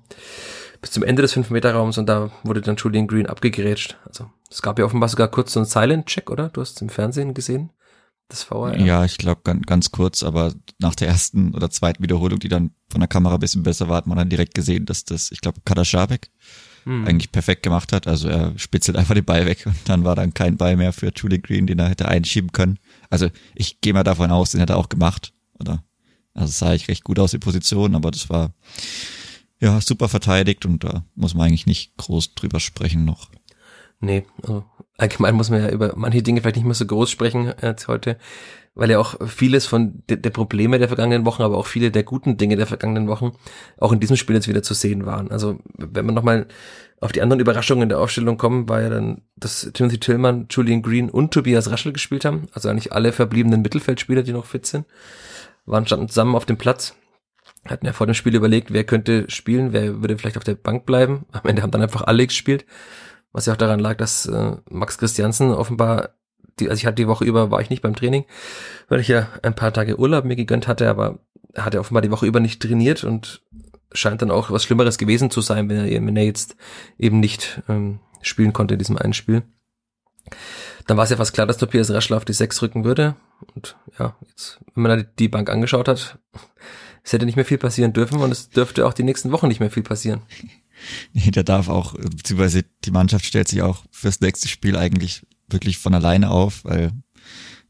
Bis 0.79 0.91
zum 0.91 1.03
Ende 1.03 1.21
des 1.21 1.35
5-Meter-Raums 1.35 1.97
und 1.97 2.07
da 2.07 2.31
wurde 2.43 2.61
dann 2.61 2.77
Julian 2.77 3.07
Green 3.07 3.27
abgegrätscht. 3.27 3.97
Also 4.07 4.29
es 4.49 4.61
gab 4.61 4.79
ja 4.79 4.85
offenbar 4.85 5.09
sogar 5.09 5.27
kurz 5.27 5.51
so 5.51 5.59
einen 5.59 5.67
Silent-Check, 5.67 6.29
oder? 6.31 6.47
Du 6.47 6.61
hast 6.61 6.77
es 6.77 6.81
im 6.81 6.87
Fernsehen 6.87 7.33
gesehen? 7.33 7.71
Das 8.29 8.43
VR? 8.43 8.77
Ja, 8.79 9.03
ich 9.03 9.17
glaube 9.17 9.41
ganz, 9.43 9.65
ganz 9.65 9.91
kurz, 9.91 10.23
aber 10.23 10.53
nach 10.79 10.95
der 10.95 11.09
ersten 11.09 11.53
oder 11.53 11.69
zweiten 11.69 12.01
Wiederholung, 12.01 12.39
die 12.39 12.47
dann 12.47 12.71
von 12.89 13.01
der 13.01 13.09
Kamera 13.09 13.33
ein 13.33 13.41
bisschen 13.41 13.63
besser 13.63 13.89
war, 13.89 13.97
hat 13.97 14.07
man 14.07 14.17
dann 14.17 14.29
direkt 14.29 14.55
gesehen, 14.55 14.85
dass 14.85 15.03
das, 15.03 15.31
ich 15.31 15.41
glaube, 15.41 15.59
Kadashabek 15.65 16.31
hm. 16.83 17.05
eigentlich 17.07 17.31
perfekt 17.31 17.63
gemacht 17.63 17.93
hat. 17.93 18.07
Also 18.07 18.27
er 18.27 18.57
spitzelt 18.57 18.97
einfach 18.97 19.15
den 19.15 19.25
Ball 19.25 19.45
weg 19.45 19.65
und 19.65 19.77
dann 19.85 20.03
war 20.03 20.15
dann 20.15 20.33
kein 20.33 20.57
Ball 20.57 20.75
mehr 20.75 20.93
für 20.93 21.11
Julie 21.15 21.39
Green, 21.39 21.67
den 21.67 21.79
er 21.79 21.89
hätte 21.89 22.07
einschieben 22.07 22.51
können. 22.51 22.79
Also 23.09 23.29
ich 23.55 23.81
gehe 23.81 23.93
mal 23.93 24.03
davon 24.03 24.31
aus, 24.31 24.51
den 24.51 24.61
hat 24.61 24.69
er 24.69 24.77
auch 24.77 24.89
gemacht, 24.89 25.33
oder? 25.59 25.83
Also 26.33 26.51
sah 26.51 26.73
ich 26.73 26.87
recht 26.87 27.03
gut 27.03 27.19
aus, 27.19 27.31
die 27.31 27.39
Position, 27.39 27.95
aber 27.95 28.11
das 28.11 28.29
war 28.29 28.53
ja 29.59 29.79
super 29.81 30.09
verteidigt 30.09 30.65
und 30.65 30.83
da 30.83 31.05
muss 31.15 31.33
man 31.33 31.47
eigentlich 31.47 31.67
nicht 31.67 31.95
groß 31.97 32.35
drüber 32.35 32.59
sprechen 32.59 33.05
noch. 33.05 33.29
Nee, 33.99 34.25
also 34.41 34.65
allgemein 34.97 35.35
muss 35.35 35.49
man 35.49 35.61
ja 35.61 35.69
über 35.69 35.93
manche 35.95 36.23
Dinge 36.23 36.41
vielleicht 36.41 36.55
nicht 36.55 36.65
mehr 36.65 36.73
so 36.73 36.85
groß 36.85 37.09
sprechen 37.09 37.53
als 37.61 37.87
heute 37.87 38.17
weil 38.73 38.89
ja 38.89 38.99
auch 38.99 39.15
vieles 39.27 39.65
von 39.65 40.03
de 40.09 40.17
der 40.17 40.29
Probleme 40.29 40.79
der 40.79 40.87
vergangenen 40.87 41.25
Wochen, 41.25 41.43
aber 41.43 41.57
auch 41.57 41.67
viele 41.67 41.91
der 41.91 42.03
guten 42.03 42.37
Dinge 42.37 42.55
der 42.55 42.67
vergangenen 42.67 43.07
Wochen 43.07 43.33
auch 43.77 43.91
in 43.91 43.99
diesem 43.99 44.15
Spiel 44.15 44.35
jetzt 44.35 44.47
wieder 44.47 44.63
zu 44.63 44.73
sehen 44.73 45.05
waren. 45.05 45.29
Also 45.31 45.59
wenn 45.77 46.05
man 46.05 46.15
nochmal 46.15 46.47
auf 46.99 47.11
die 47.11 47.21
anderen 47.21 47.39
Überraschungen 47.39 47.89
der 47.89 47.99
Aufstellung 47.99 48.37
kommen, 48.37 48.69
war 48.69 48.81
ja 48.81 48.89
dann, 48.89 49.23
dass 49.35 49.69
Timothy 49.73 49.99
Tillman, 49.99 50.47
Julian 50.49 50.81
Green 50.81 51.09
und 51.09 51.33
Tobias 51.33 51.69
Raschel 51.69 51.93
gespielt 51.93 52.25
haben, 52.25 52.47
also 52.53 52.69
eigentlich 52.69 52.93
alle 52.93 53.11
verbliebenen 53.11 53.61
Mittelfeldspieler, 53.61 54.23
die 54.23 54.33
noch 54.33 54.45
fit 54.45 54.65
sind, 54.65 54.85
waren 55.65 55.85
standen 55.85 56.07
zusammen 56.07 56.35
auf 56.35 56.45
dem 56.45 56.57
Platz 56.57 56.95
hatten 57.67 57.85
ja 57.85 57.93
vor 57.93 58.07
dem 58.07 58.15
Spiel 58.15 58.35
überlegt, 58.35 58.73
wer 58.73 58.83
könnte 58.83 59.29
spielen, 59.29 59.73
wer 59.73 60.01
würde 60.01 60.17
vielleicht 60.17 60.37
auf 60.37 60.43
der 60.43 60.55
Bank 60.55 60.85
bleiben. 60.85 61.25
Am 61.31 61.47
Ende 61.47 61.61
haben 61.61 61.71
dann 61.71 61.81
einfach 61.81 62.01
alle 62.01 62.25
gespielt, 62.25 62.65
was 63.31 63.45
ja 63.45 63.53
auch 63.53 63.57
daran 63.57 63.79
lag, 63.79 63.97
dass 63.97 64.25
äh, 64.25 64.57
Max 64.69 64.97
Christiansen 64.97 65.51
offenbar 65.51 66.15
die, 66.59 66.69
also 66.69 66.79
ich 66.79 66.85
hatte 66.85 66.95
die 66.95 67.07
Woche 67.07 67.25
über, 67.25 67.51
war 67.51 67.61
ich 67.61 67.69
nicht 67.69 67.81
beim 67.81 67.95
Training, 67.95 68.25
weil 68.87 68.99
ich 68.99 69.07
ja 69.07 69.27
ein 69.43 69.55
paar 69.55 69.73
Tage 69.73 69.99
Urlaub 69.99 70.25
mir 70.25 70.35
gegönnt 70.35 70.67
hatte, 70.67 70.89
aber 70.89 71.19
hat 71.55 71.73
er 71.73 71.81
offenbar 71.81 72.01
die 72.01 72.11
Woche 72.11 72.25
über 72.25 72.39
nicht 72.39 72.61
trainiert 72.61 73.03
und 73.03 73.41
scheint 73.93 74.21
dann 74.21 74.31
auch 74.31 74.51
was 74.51 74.63
Schlimmeres 74.63 74.97
gewesen 74.97 75.31
zu 75.31 75.41
sein, 75.41 75.69
wenn 75.69 75.77
er, 75.77 76.05
wenn 76.05 76.17
er 76.17 76.23
jetzt 76.23 76.55
eben 76.97 77.19
nicht 77.19 77.61
ähm, 77.67 77.99
spielen 78.21 78.53
konnte 78.53 78.75
in 78.75 78.79
diesem 78.79 78.97
einen 78.97 79.13
Spiel. 79.13 79.43
Dann 80.87 80.97
war 80.97 81.03
es 81.03 81.09
ja 81.09 81.17
fast 81.17 81.33
klar, 81.33 81.47
dass 81.47 81.57
Tobias 81.57 81.91
Raschler 81.91 82.17
auf 82.17 82.25
die 82.25 82.33
Sechs 82.33 82.61
rücken 82.61 82.83
würde. 82.83 83.15
Und 83.55 83.75
ja, 83.99 84.15
jetzt, 84.27 84.59
wenn 84.73 84.83
man 84.83 85.07
die 85.19 85.27
Bank 85.27 85.49
angeschaut 85.49 85.87
hat, 85.87 86.19
es 87.03 87.13
hätte 87.13 87.25
nicht 87.25 87.35
mehr 87.35 87.45
viel 87.45 87.57
passieren 87.57 87.93
dürfen 87.93 88.19
und 88.19 88.31
es 88.31 88.49
dürfte 88.49 88.85
auch 88.85 88.93
die 88.93 89.03
nächsten 89.03 89.31
Wochen 89.31 89.47
nicht 89.47 89.59
mehr 89.59 89.71
viel 89.71 89.83
passieren. 89.83 90.21
Nee, 91.13 91.29
da 91.29 91.43
darf 91.43 91.69
auch, 91.69 91.93
beziehungsweise 91.93 92.63
die 92.85 92.89
Mannschaft 92.89 93.25
stellt 93.25 93.47
sich 93.47 93.61
auch 93.61 93.83
fürs 93.91 94.19
nächste 94.19 94.47
Spiel 94.47 94.75
eigentlich 94.75 95.27
wirklich 95.51 95.77
von 95.77 95.93
alleine 95.93 96.29
auf, 96.29 96.63
weil 96.65 96.91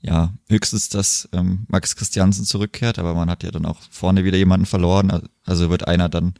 ja, 0.01 0.33
höchstens, 0.49 0.89
dass 0.89 1.29
ähm, 1.31 1.65
Max 1.67 1.95
Christiansen 1.95 2.45
zurückkehrt, 2.45 2.97
aber 2.97 3.13
man 3.13 3.29
hat 3.29 3.43
ja 3.43 3.51
dann 3.51 3.65
auch 3.65 3.77
vorne 3.91 4.23
wieder 4.23 4.37
jemanden 4.37 4.65
verloren. 4.65 5.27
Also 5.45 5.69
wird 5.69 5.87
einer 5.87 6.09
dann 6.09 6.33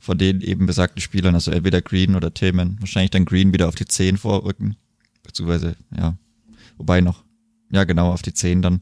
von 0.00 0.18
den 0.18 0.40
eben 0.40 0.66
besagten 0.66 1.00
Spielern, 1.00 1.34
also 1.34 1.50
entweder 1.50 1.80
Green 1.80 2.16
oder 2.16 2.34
Tillman, 2.34 2.76
wahrscheinlich 2.80 3.10
dann 3.10 3.24
Green 3.24 3.52
wieder 3.52 3.68
auf 3.68 3.74
die 3.74 3.84
10 3.84 4.16
vorrücken. 4.16 4.76
Beziehungsweise, 5.22 5.76
ja, 5.96 6.16
wobei 6.76 7.00
noch, 7.00 7.24
ja 7.70 7.84
genau, 7.84 8.12
auf 8.12 8.22
die 8.22 8.32
10 8.32 8.62
dann. 8.62 8.80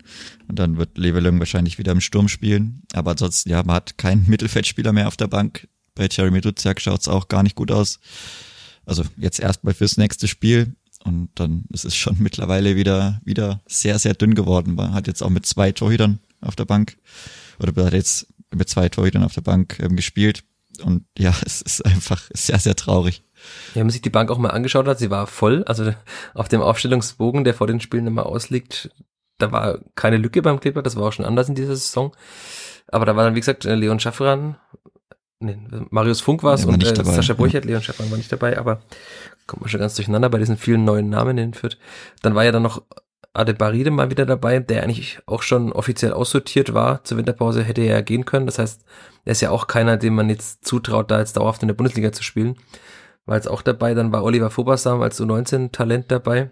Und 0.48 0.58
dann 0.58 0.78
wird 0.78 0.96
Levelung 0.96 1.38
wahrscheinlich 1.38 1.78
wieder 1.78 1.92
im 1.92 2.00
Sturm 2.00 2.28
spielen. 2.28 2.82
Aber 2.94 3.12
ansonsten, 3.12 3.50
ja, 3.50 3.62
man 3.62 3.76
hat 3.76 3.98
keinen 3.98 4.26
Mittelfeldspieler 4.28 4.92
mehr 4.92 5.08
auf 5.08 5.16
der 5.16 5.26
Bank. 5.26 5.68
Bei 5.94 6.08
Jeremy 6.10 6.40
Duziak 6.40 6.80
schaut's 6.80 7.08
auch 7.08 7.28
gar 7.28 7.42
nicht 7.42 7.56
gut 7.56 7.70
aus. 7.70 7.98
Also 8.84 9.02
jetzt 9.16 9.40
erstmal 9.40 9.74
fürs 9.74 9.96
nächste 9.96 10.28
Spiel. 10.28 10.76
Und 11.06 11.30
dann 11.36 11.64
ist 11.72 11.84
es 11.84 11.94
schon 11.94 12.16
mittlerweile 12.20 12.76
wieder, 12.76 13.20
wieder 13.24 13.60
sehr, 13.66 13.98
sehr 13.98 14.14
dünn 14.14 14.34
geworden. 14.34 14.74
Man 14.74 14.92
hat 14.92 15.06
jetzt 15.06 15.22
auch 15.22 15.30
mit 15.30 15.46
zwei 15.46 15.72
Torhütern 15.72 16.18
auf 16.40 16.56
der 16.56 16.64
Bank 16.64 16.96
oder 17.58 17.84
hat 17.84 17.94
jetzt 17.94 18.26
mit 18.54 18.68
zwei 18.68 18.88
Torhütern 18.88 19.22
auf 19.22 19.34
der 19.34 19.40
Bank 19.40 19.78
ähm, 19.80 19.96
gespielt. 19.96 20.44
Und 20.82 21.04
ja, 21.16 21.34
es 21.46 21.62
ist 21.62 21.84
einfach 21.84 22.28
sehr, 22.32 22.58
sehr 22.58 22.76
traurig. 22.76 23.22
Ja, 23.70 23.76
wenn 23.76 23.86
man 23.86 23.90
sich 23.90 24.02
die 24.02 24.10
Bank 24.10 24.30
auch 24.30 24.38
mal 24.38 24.50
angeschaut 24.50 24.86
hat, 24.86 24.98
sie 24.98 25.10
war 25.10 25.26
voll. 25.26 25.62
Also 25.64 25.92
auf 26.34 26.48
dem 26.48 26.60
Aufstellungsbogen, 26.60 27.44
der 27.44 27.54
vor 27.54 27.66
den 27.66 27.80
Spielen 27.80 28.06
immer 28.06 28.26
ausliegt, 28.26 28.90
da 29.38 29.52
war 29.52 29.80
keine 29.94 30.16
Lücke 30.16 30.42
beim 30.42 30.60
Kleeblatt, 30.60 30.86
das 30.86 30.96
war 30.96 31.04
auch 31.04 31.12
schon 31.12 31.26
anders 31.26 31.48
in 31.48 31.54
dieser 31.54 31.76
Saison. 31.76 32.12
Aber 32.88 33.04
da 33.04 33.16
war 33.16 33.24
dann, 33.24 33.34
wie 33.34 33.40
gesagt, 33.40 33.64
Leon 33.64 34.00
Schaffran, 34.00 34.56
nee, 35.40 35.58
Marius 35.90 36.20
Funk 36.20 36.42
war 36.42 36.54
es 36.54 36.64
und 36.64 36.82
äh, 36.82 36.94
dabei, 36.94 37.12
Sascha 37.12 37.34
Burchert, 37.34 37.64
ja. 37.64 37.70
Leon 37.72 37.82
Schaffran 37.82 38.10
war 38.10 38.16
nicht 38.16 38.32
dabei, 38.32 38.58
aber 38.58 38.80
kommt 39.46 39.62
man 39.62 39.70
schon 39.70 39.80
ganz 39.80 39.94
durcheinander 39.94 40.28
bei 40.28 40.38
diesen 40.38 40.56
vielen 40.56 40.84
neuen 40.84 41.08
Namen 41.08 41.38
in 41.38 41.54
Fürth. 41.54 41.78
Dann 42.22 42.34
war 42.34 42.44
ja 42.44 42.52
dann 42.52 42.62
noch 42.62 42.82
Adebaride 43.32 43.90
mal 43.90 44.10
wieder 44.10 44.26
dabei, 44.26 44.58
der 44.60 44.82
eigentlich 44.82 45.20
auch 45.26 45.42
schon 45.42 45.72
offiziell 45.72 46.12
aussortiert 46.12 46.74
war. 46.74 47.04
Zur 47.04 47.18
Winterpause 47.18 47.62
hätte 47.62 47.82
er 47.82 47.96
ja 47.96 48.00
gehen 48.00 48.24
können. 48.24 48.46
Das 48.46 48.58
heißt, 48.58 48.84
er 49.24 49.32
ist 49.32 49.42
ja 49.42 49.50
auch 49.50 49.66
keiner, 49.66 49.96
dem 49.96 50.14
man 50.14 50.30
jetzt 50.30 50.64
zutraut, 50.64 51.10
da 51.10 51.18
jetzt 51.18 51.36
dauerhaft 51.36 51.62
in 51.62 51.68
der 51.68 51.74
Bundesliga 51.74 52.12
zu 52.12 52.22
spielen. 52.22 52.56
War 53.26 53.36
jetzt 53.36 53.48
auch 53.48 53.62
dabei. 53.62 53.94
Dann 53.94 54.12
war 54.12 54.24
Oliver 54.24 54.50
Fobersam 54.50 55.02
als 55.02 55.20
U19-Talent 55.20 56.10
dabei. 56.10 56.50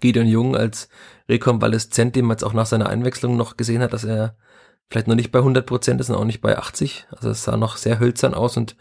Gideon 0.00 0.26
Jung 0.26 0.56
als 0.56 0.88
Rekonvaleszent, 1.28 2.16
dem 2.16 2.26
man 2.26 2.34
jetzt 2.34 2.44
auch 2.44 2.54
nach 2.54 2.66
seiner 2.66 2.88
Einwechslung 2.88 3.36
noch 3.36 3.56
gesehen 3.56 3.82
hat, 3.82 3.92
dass 3.92 4.04
er 4.04 4.36
vielleicht 4.90 5.06
noch 5.06 5.14
nicht 5.14 5.32
bei 5.32 5.38
100 5.38 5.64
Prozent 5.64 6.00
ist 6.00 6.10
und 6.10 6.16
auch 6.16 6.24
nicht 6.24 6.40
bei 6.40 6.58
80. 6.58 7.06
Also 7.10 7.30
es 7.30 7.44
sah 7.44 7.56
noch 7.56 7.76
sehr 7.76 7.98
hölzern 7.98 8.34
aus 8.34 8.56
und 8.56 8.76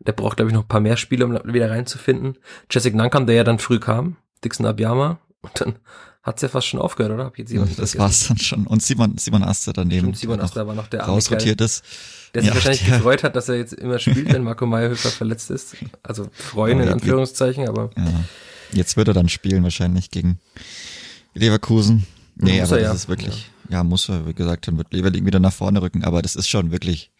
der 0.00 0.12
braucht, 0.12 0.36
glaube 0.36 0.50
ich, 0.50 0.54
noch 0.54 0.62
ein 0.62 0.68
paar 0.68 0.80
mehr 0.80 0.96
Spiele, 0.96 1.24
um 1.24 1.38
wieder 1.52 1.70
reinzufinden. 1.70 2.38
Jessic 2.70 2.94
Nankam, 2.94 3.26
der 3.26 3.36
ja 3.36 3.44
dann 3.44 3.58
früh 3.58 3.78
kam, 3.78 4.16
Dixon 4.42 4.66
Abiyama 4.66 5.18
und 5.42 5.60
dann 5.60 5.76
hat's 6.22 6.42
ja 6.42 6.48
fast 6.48 6.66
schon 6.66 6.80
aufgehört, 6.80 7.12
oder? 7.12 7.24
Hab 7.24 7.38
jetzt 7.38 7.52
das 7.78 7.98
war's 7.98 8.28
dann 8.28 8.38
schon. 8.38 8.66
Und 8.66 8.82
Simon, 8.82 9.16
Simon 9.18 9.42
Aster 9.42 9.72
daneben. 9.72 10.00
Stimmt, 10.00 10.16
Simon 10.18 10.40
Aster 10.40 10.66
war 10.66 10.74
noch 10.74 10.88
der 10.88 11.02
rausrotiert 11.02 11.60
ist. 11.60 11.84
Der 12.34 12.42
sich 12.42 12.48
ja, 12.50 12.54
wahrscheinlich 12.54 12.84
der, 12.84 12.98
gefreut 12.98 13.24
hat, 13.24 13.36
dass 13.36 13.48
er 13.48 13.56
jetzt 13.56 13.72
immer 13.72 13.98
spielt, 13.98 14.32
wenn 14.32 14.42
Marco 14.44 14.66
Meyerhöfer 14.66 15.10
verletzt 15.10 15.50
ist. 15.50 15.76
Also 16.02 16.28
freuen 16.32 16.80
in 16.80 16.88
Anführungszeichen, 16.88 17.68
aber. 17.68 17.90
Ja. 17.96 18.24
Jetzt 18.72 18.96
wird 18.96 19.08
er 19.08 19.14
dann 19.14 19.28
spielen 19.28 19.64
wahrscheinlich 19.64 20.10
gegen 20.10 20.38
Leverkusen. 21.34 22.06
Nee, 22.36 22.60
aber 22.60 22.76
das 22.76 22.82
ja. 22.82 22.92
ist 22.92 23.08
wirklich, 23.08 23.50
ja. 23.68 23.78
ja, 23.78 23.84
muss 23.84 24.08
er, 24.08 24.26
wie 24.26 24.34
gesagt, 24.34 24.68
dann 24.68 24.78
wird 24.78 24.92
Leverkusen 24.92 25.26
wieder 25.26 25.40
nach 25.40 25.52
vorne 25.52 25.82
rücken, 25.82 26.04
aber 26.04 26.22
das 26.22 26.36
ist 26.36 26.48
schon 26.48 26.70
wirklich 26.70 27.10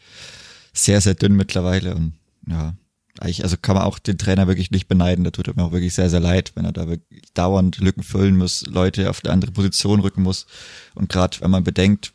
sehr, 0.73 1.01
sehr 1.01 1.15
dünn 1.15 1.35
mittlerweile 1.35 1.95
und 1.95 2.13
ja, 2.47 2.75
eigentlich, 3.19 3.43
also 3.43 3.57
kann 3.57 3.77
man 3.77 3.85
auch 3.85 3.99
den 3.99 4.19
Trainer 4.19 4.47
wirklich 4.47 4.71
nicht 4.71 4.89
beneiden. 4.89 5.25
Da 5.25 5.31
tut 5.31 5.49
er 5.49 5.55
mir 5.55 5.65
auch 5.65 5.73
wirklich 5.73 5.95
sehr, 5.95 6.11
sehr 6.11 6.21
leid, 6.21 6.53
wenn 6.55 6.65
er 6.65 6.73
da 6.73 6.89
wirklich 6.89 7.33
dauernd 7.35 7.79
Lücken 7.79 8.03
füllen 8.03 8.37
muss, 8.37 8.65
Leute 8.67 9.11
auf 9.11 9.25
eine 9.25 9.33
andere 9.33 9.53
Position 9.53 10.01
rücken 10.01 10.23
muss. 10.23 10.47
Und 10.95 11.09
gerade 11.09 11.41
wenn 11.41 11.51
man 11.51 11.65
bedenkt, 11.65 12.15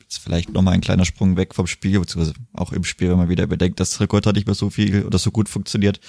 jetzt 0.00 0.18
vielleicht 0.18 0.52
nochmal 0.52 0.74
ein 0.74 0.80
kleiner 0.80 1.04
Sprung 1.04 1.36
weg 1.36 1.54
vom 1.54 1.66
Spiel, 1.66 2.00
beziehungsweise 2.00 2.34
auch 2.54 2.72
im 2.72 2.84
Spiel, 2.84 3.10
wenn 3.10 3.18
man 3.18 3.28
wieder 3.28 3.46
bedenkt, 3.46 3.80
dass 3.80 4.00
Ricotta 4.00 4.32
nicht 4.32 4.46
mehr 4.46 4.54
so 4.54 4.70
viel 4.70 5.04
oder 5.04 5.18
so 5.18 5.30
gut 5.30 5.48
funktioniert, 5.48 6.00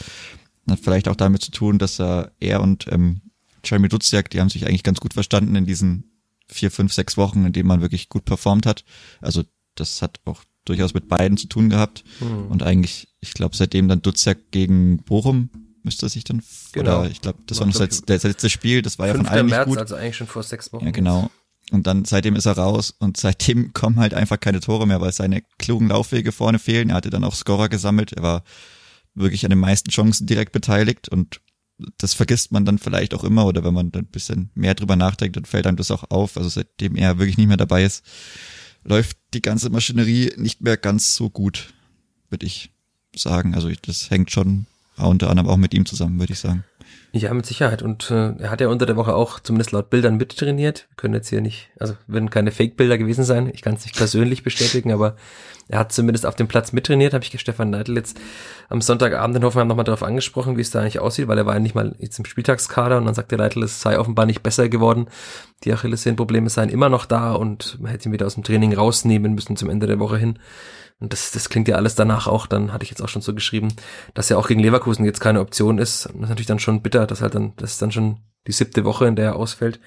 hat 0.70 0.80
vielleicht 0.80 1.08
auch 1.08 1.16
damit 1.16 1.42
zu 1.42 1.52
tun, 1.52 1.78
dass 1.78 2.00
er, 2.00 2.32
er 2.40 2.62
und 2.62 2.88
ähm, 2.92 3.22
Jeremy 3.64 3.90
Duziak, 3.90 4.30
die 4.30 4.42
haben 4.42 4.50
sich 4.50 4.66
eigentlich 4.66 4.84
ganz 4.84 5.00
gut 5.00 5.14
verstanden 5.14 5.56
in 5.56 5.66
diesen 5.66 6.12
vier, 6.48 6.72
fünf, 6.72 6.94
sechs 6.94 7.18
Wochen, 7.18 7.46
in 7.46 7.54
denen 7.54 7.68
man 7.68 7.82
wirklich 7.82 8.10
gut 8.10 8.26
performt 8.26 8.66
hat. 8.66 8.84
Also 9.22 9.44
das 9.76 10.02
hat 10.02 10.20
auch 10.26 10.44
durchaus 10.66 10.94
mit 10.94 11.08
beiden 11.08 11.38
zu 11.38 11.48
tun 11.48 11.70
gehabt. 11.70 12.04
Mhm. 12.20 12.48
Und 12.48 12.64
eigentlich, 12.64 13.08
ich 13.20 13.34
glaube, 13.34 13.56
seitdem 13.56 13.88
dann 13.88 14.02
Duziak 14.02 14.52
gegen 14.52 14.98
Bochum 15.04 15.50
müsste 15.84 16.08
sich 16.10 16.24
dann, 16.24 16.42
genau. 16.72 17.02
oder 17.02 17.12
ich 17.12 17.22
glaube, 17.22 17.40
das 17.46 17.60
war 17.60 17.68
noch 17.68 17.76
das, 17.76 18.02
das 18.02 18.24
letzte 18.24 18.50
Spiel, 18.50 18.82
das 18.82 19.00
war 19.00 19.08
ja 19.08 19.16
von 19.16 19.26
allen 19.26 19.48
März, 19.48 19.68
nicht 19.68 19.76
gut. 19.76 19.78
also 19.80 19.96
eigentlich 19.96 20.18
schon 20.18 20.28
vor 20.28 20.44
sechs 20.44 20.72
Wochen. 20.72 20.86
Ja, 20.86 20.92
genau. 20.92 21.30
Und 21.72 21.88
dann 21.88 22.06
seitdem 22.06 22.36
ist 22.36 22.46
er 22.46 22.58
raus 22.58 22.94
und 22.98 23.18
seitdem 23.18 23.74
kommen 23.74 24.00
halt 24.00 24.14
einfach 24.14 24.40
keine 24.40 24.60
Tore 24.60 24.88
mehr, 24.88 25.02
weil 25.02 25.12
seine 25.12 25.42
klugen 25.60 25.90
Laufwege 25.90 26.32
vorne 26.32 26.60
fehlen. 26.60 26.90
Er 26.90 26.96
hatte 26.96 27.10
dann 27.10 27.24
auch 27.24 27.36
Scorer 27.36 27.70
gesammelt. 27.70 28.14
Er 28.14 28.24
war 28.24 28.44
wirklich 29.14 29.46
an 29.46 29.50
den 29.50 29.60
meisten 29.60 29.90
Chancen 29.90 30.26
direkt 30.26 30.52
beteiligt 30.54 31.10
und 31.10 31.42
das 31.98 32.14
vergisst 32.14 32.52
man 32.52 32.66
dann 32.66 32.78
vielleicht 32.78 33.14
auch 33.14 33.24
immer 33.24 33.46
oder 33.46 33.64
wenn 33.64 33.74
man 33.74 33.92
dann 33.92 34.04
ein 34.04 34.12
bisschen 34.12 34.52
mehr 34.54 34.76
drüber 34.76 34.96
nachdenkt, 34.96 35.36
dann 35.36 35.46
fällt 35.46 35.68
einem 35.68 35.78
das 35.78 35.92
auch 35.92 36.10
auf. 36.10 36.38
Also 36.38 36.50
seitdem 36.50 36.96
er 36.96 37.18
wirklich 37.18 37.38
nicht 37.38 37.48
mehr 37.48 37.58
dabei 37.58 37.84
ist, 37.84 38.06
läuft 38.84 39.18
die 39.34 39.42
ganze 39.42 39.70
Maschinerie 39.70 40.34
nicht 40.38 40.62
mehr 40.62 40.78
ganz 40.78 41.16
so 41.16 41.30
gut, 41.30 41.74
würde 42.30 42.46
ich 42.46 42.72
sagen. 43.16 43.56
Also 43.56 43.72
das 43.86 44.10
hängt 44.10 44.32
schon 44.32 44.66
unter 44.98 45.30
anderem 45.30 45.50
auch 45.50 45.58
mit 45.58 45.74
ihm 45.74 45.86
zusammen, 45.86 46.20
würde 46.20 46.34
ich 46.34 46.40
sagen. 46.40 46.64
Ja, 47.16 47.32
mit 47.32 47.46
Sicherheit. 47.46 47.84
Und 47.84 48.10
äh, 48.10 48.34
er 48.40 48.50
hat 48.50 48.60
ja 48.60 48.70
unter 48.70 48.88
der 48.88 48.96
Woche 48.96 49.14
auch 49.14 49.40
zumindest 49.40 49.72
laut 49.72 49.92
Bildern 49.92 50.18
mittrainiert. 50.18 50.88
Wir 50.90 50.96
können 50.96 51.14
jetzt 51.14 51.30
hier 51.30 51.42
nicht, 51.42 51.70
also 51.80 51.94
würden 52.08 52.32
keine 52.32 52.50
Fake-Bilder 52.50 52.98
gewesen 52.98 53.24
sein. 53.24 53.52
Ich 53.54 53.62
kann 53.62 53.76
es 53.76 53.84
nicht 53.84 53.96
persönlich 53.96 54.42
bestätigen, 54.42 54.92
aber 54.92 55.16
er 55.68 55.78
hat 55.78 55.92
zumindest 55.92 56.26
auf 56.26 56.34
dem 56.34 56.48
Platz 56.48 56.74
mittrainiert. 56.74 57.14
Habe 57.14 57.24
ich 57.24 57.40
Stefan 57.40 57.70
Neidl 57.70 57.96
jetzt 57.96 58.20
am 58.68 58.82
Sonntagabend 58.82 59.38
in 59.38 59.44
Hoffenheim 59.44 59.68
nochmal 59.68 59.86
darauf 59.86 60.02
angesprochen, 60.02 60.58
wie 60.58 60.62
es 60.62 60.72
da 60.72 60.82
eigentlich 60.82 61.00
aussieht, 61.00 61.28
weil 61.28 61.38
er 61.38 61.46
war 61.46 61.54
ja 61.54 61.60
nicht 61.60 61.76
mal 61.76 61.96
jetzt 62.00 62.18
im 62.18 62.26
Spieltagskader 62.26 62.98
und 62.98 63.06
dann 63.06 63.14
sagte 63.14 63.38
Neidl, 63.38 63.62
es 63.62 63.80
sei 63.80 64.00
offenbar 64.00 64.26
nicht 64.26 64.42
besser 64.42 64.68
geworden. 64.68 65.06
Die 65.66 65.72
Achillessehnenprobleme 65.72 66.50
seien 66.50 66.70
immer 66.70 66.90
noch 66.90 67.06
da 67.06 67.34
und 67.34 67.80
man 67.80 67.92
hätte 67.92 68.10
ihn 68.10 68.14
wieder 68.14 68.26
aus 68.26 68.34
dem 68.34 68.44
Training 68.44 68.74
rausnehmen 68.74 69.36
müssen 69.36 69.56
zum 69.56 69.70
Ende 69.70 69.86
der 69.86 70.00
Woche 70.00 70.18
hin. 70.18 70.40
Und 71.04 71.12
das, 71.12 71.32
das 71.32 71.50
klingt 71.50 71.68
ja 71.68 71.76
alles 71.76 71.96
danach 71.96 72.28
auch, 72.28 72.48
dann 72.48 72.72
hatte 72.72 72.86
ich 72.86 72.90
jetzt 72.90 73.02
auch 73.02 73.10
schon 73.10 73.22
so 73.22 73.36
geschrieben, 73.36 73.74
dass 74.14 74.30
ja 74.30 74.38
auch 74.38 74.48
gegen 74.48 74.62
Leverkusen 74.62 75.04
jetzt 75.04 75.20
keine 75.20 75.42
Option 75.42 75.78
ist. 75.78 76.06
Das 76.06 76.14
ist 76.14 76.22
natürlich 76.22 76.48
dann 76.48 76.60
schon 76.60 76.82
bitter, 76.82 77.06
dass 77.06 77.22
halt 77.22 77.36
dann, 77.36 77.52
das 77.58 77.74
ist 77.74 77.82
dann 77.82 77.92
schon 77.92 78.22
die 78.48 78.54
siebte 78.54 78.86
Woche, 78.86 79.06
in 79.06 79.18
der 79.18 79.26
er 79.26 79.36
ausfällt. 79.36 79.82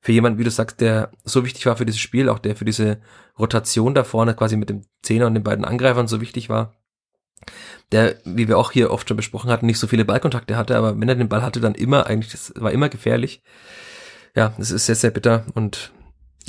Für 0.00 0.10
jemanden, 0.10 0.40
wie 0.40 0.44
du 0.44 0.50
sagst, 0.50 0.80
der 0.80 1.12
so 1.22 1.44
wichtig 1.44 1.66
war 1.66 1.76
für 1.76 1.86
dieses 1.86 2.00
Spiel, 2.00 2.28
auch 2.28 2.40
der 2.40 2.56
für 2.56 2.64
diese 2.64 3.00
Rotation 3.38 3.94
da 3.94 4.02
vorne 4.02 4.34
quasi 4.34 4.56
mit 4.56 4.68
dem 4.68 4.82
Zehner 5.02 5.28
und 5.28 5.34
den 5.34 5.44
beiden 5.44 5.64
Angreifern 5.64 6.08
so 6.08 6.20
wichtig 6.20 6.48
war, 6.48 6.74
der, 7.92 8.16
wie 8.24 8.48
wir 8.48 8.58
auch 8.58 8.72
hier 8.72 8.90
oft 8.90 9.06
schon 9.06 9.16
besprochen 9.16 9.50
hatten, 9.50 9.66
nicht 9.66 9.78
so 9.78 9.86
viele 9.86 10.04
Ballkontakte 10.04 10.56
hatte, 10.56 10.76
aber 10.76 11.00
wenn 11.00 11.08
er 11.08 11.14
den 11.14 11.28
Ball 11.28 11.42
hatte, 11.42 11.60
dann 11.60 11.76
immer 11.76 12.08
eigentlich, 12.08 12.32
das 12.32 12.52
war 12.56 12.72
immer 12.72 12.88
gefährlich. 12.88 13.40
Ja, 14.34 14.52
das 14.58 14.72
ist 14.72 14.86
sehr, 14.86 14.96
sehr 14.96 15.12
bitter 15.12 15.46
und 15.54 15.92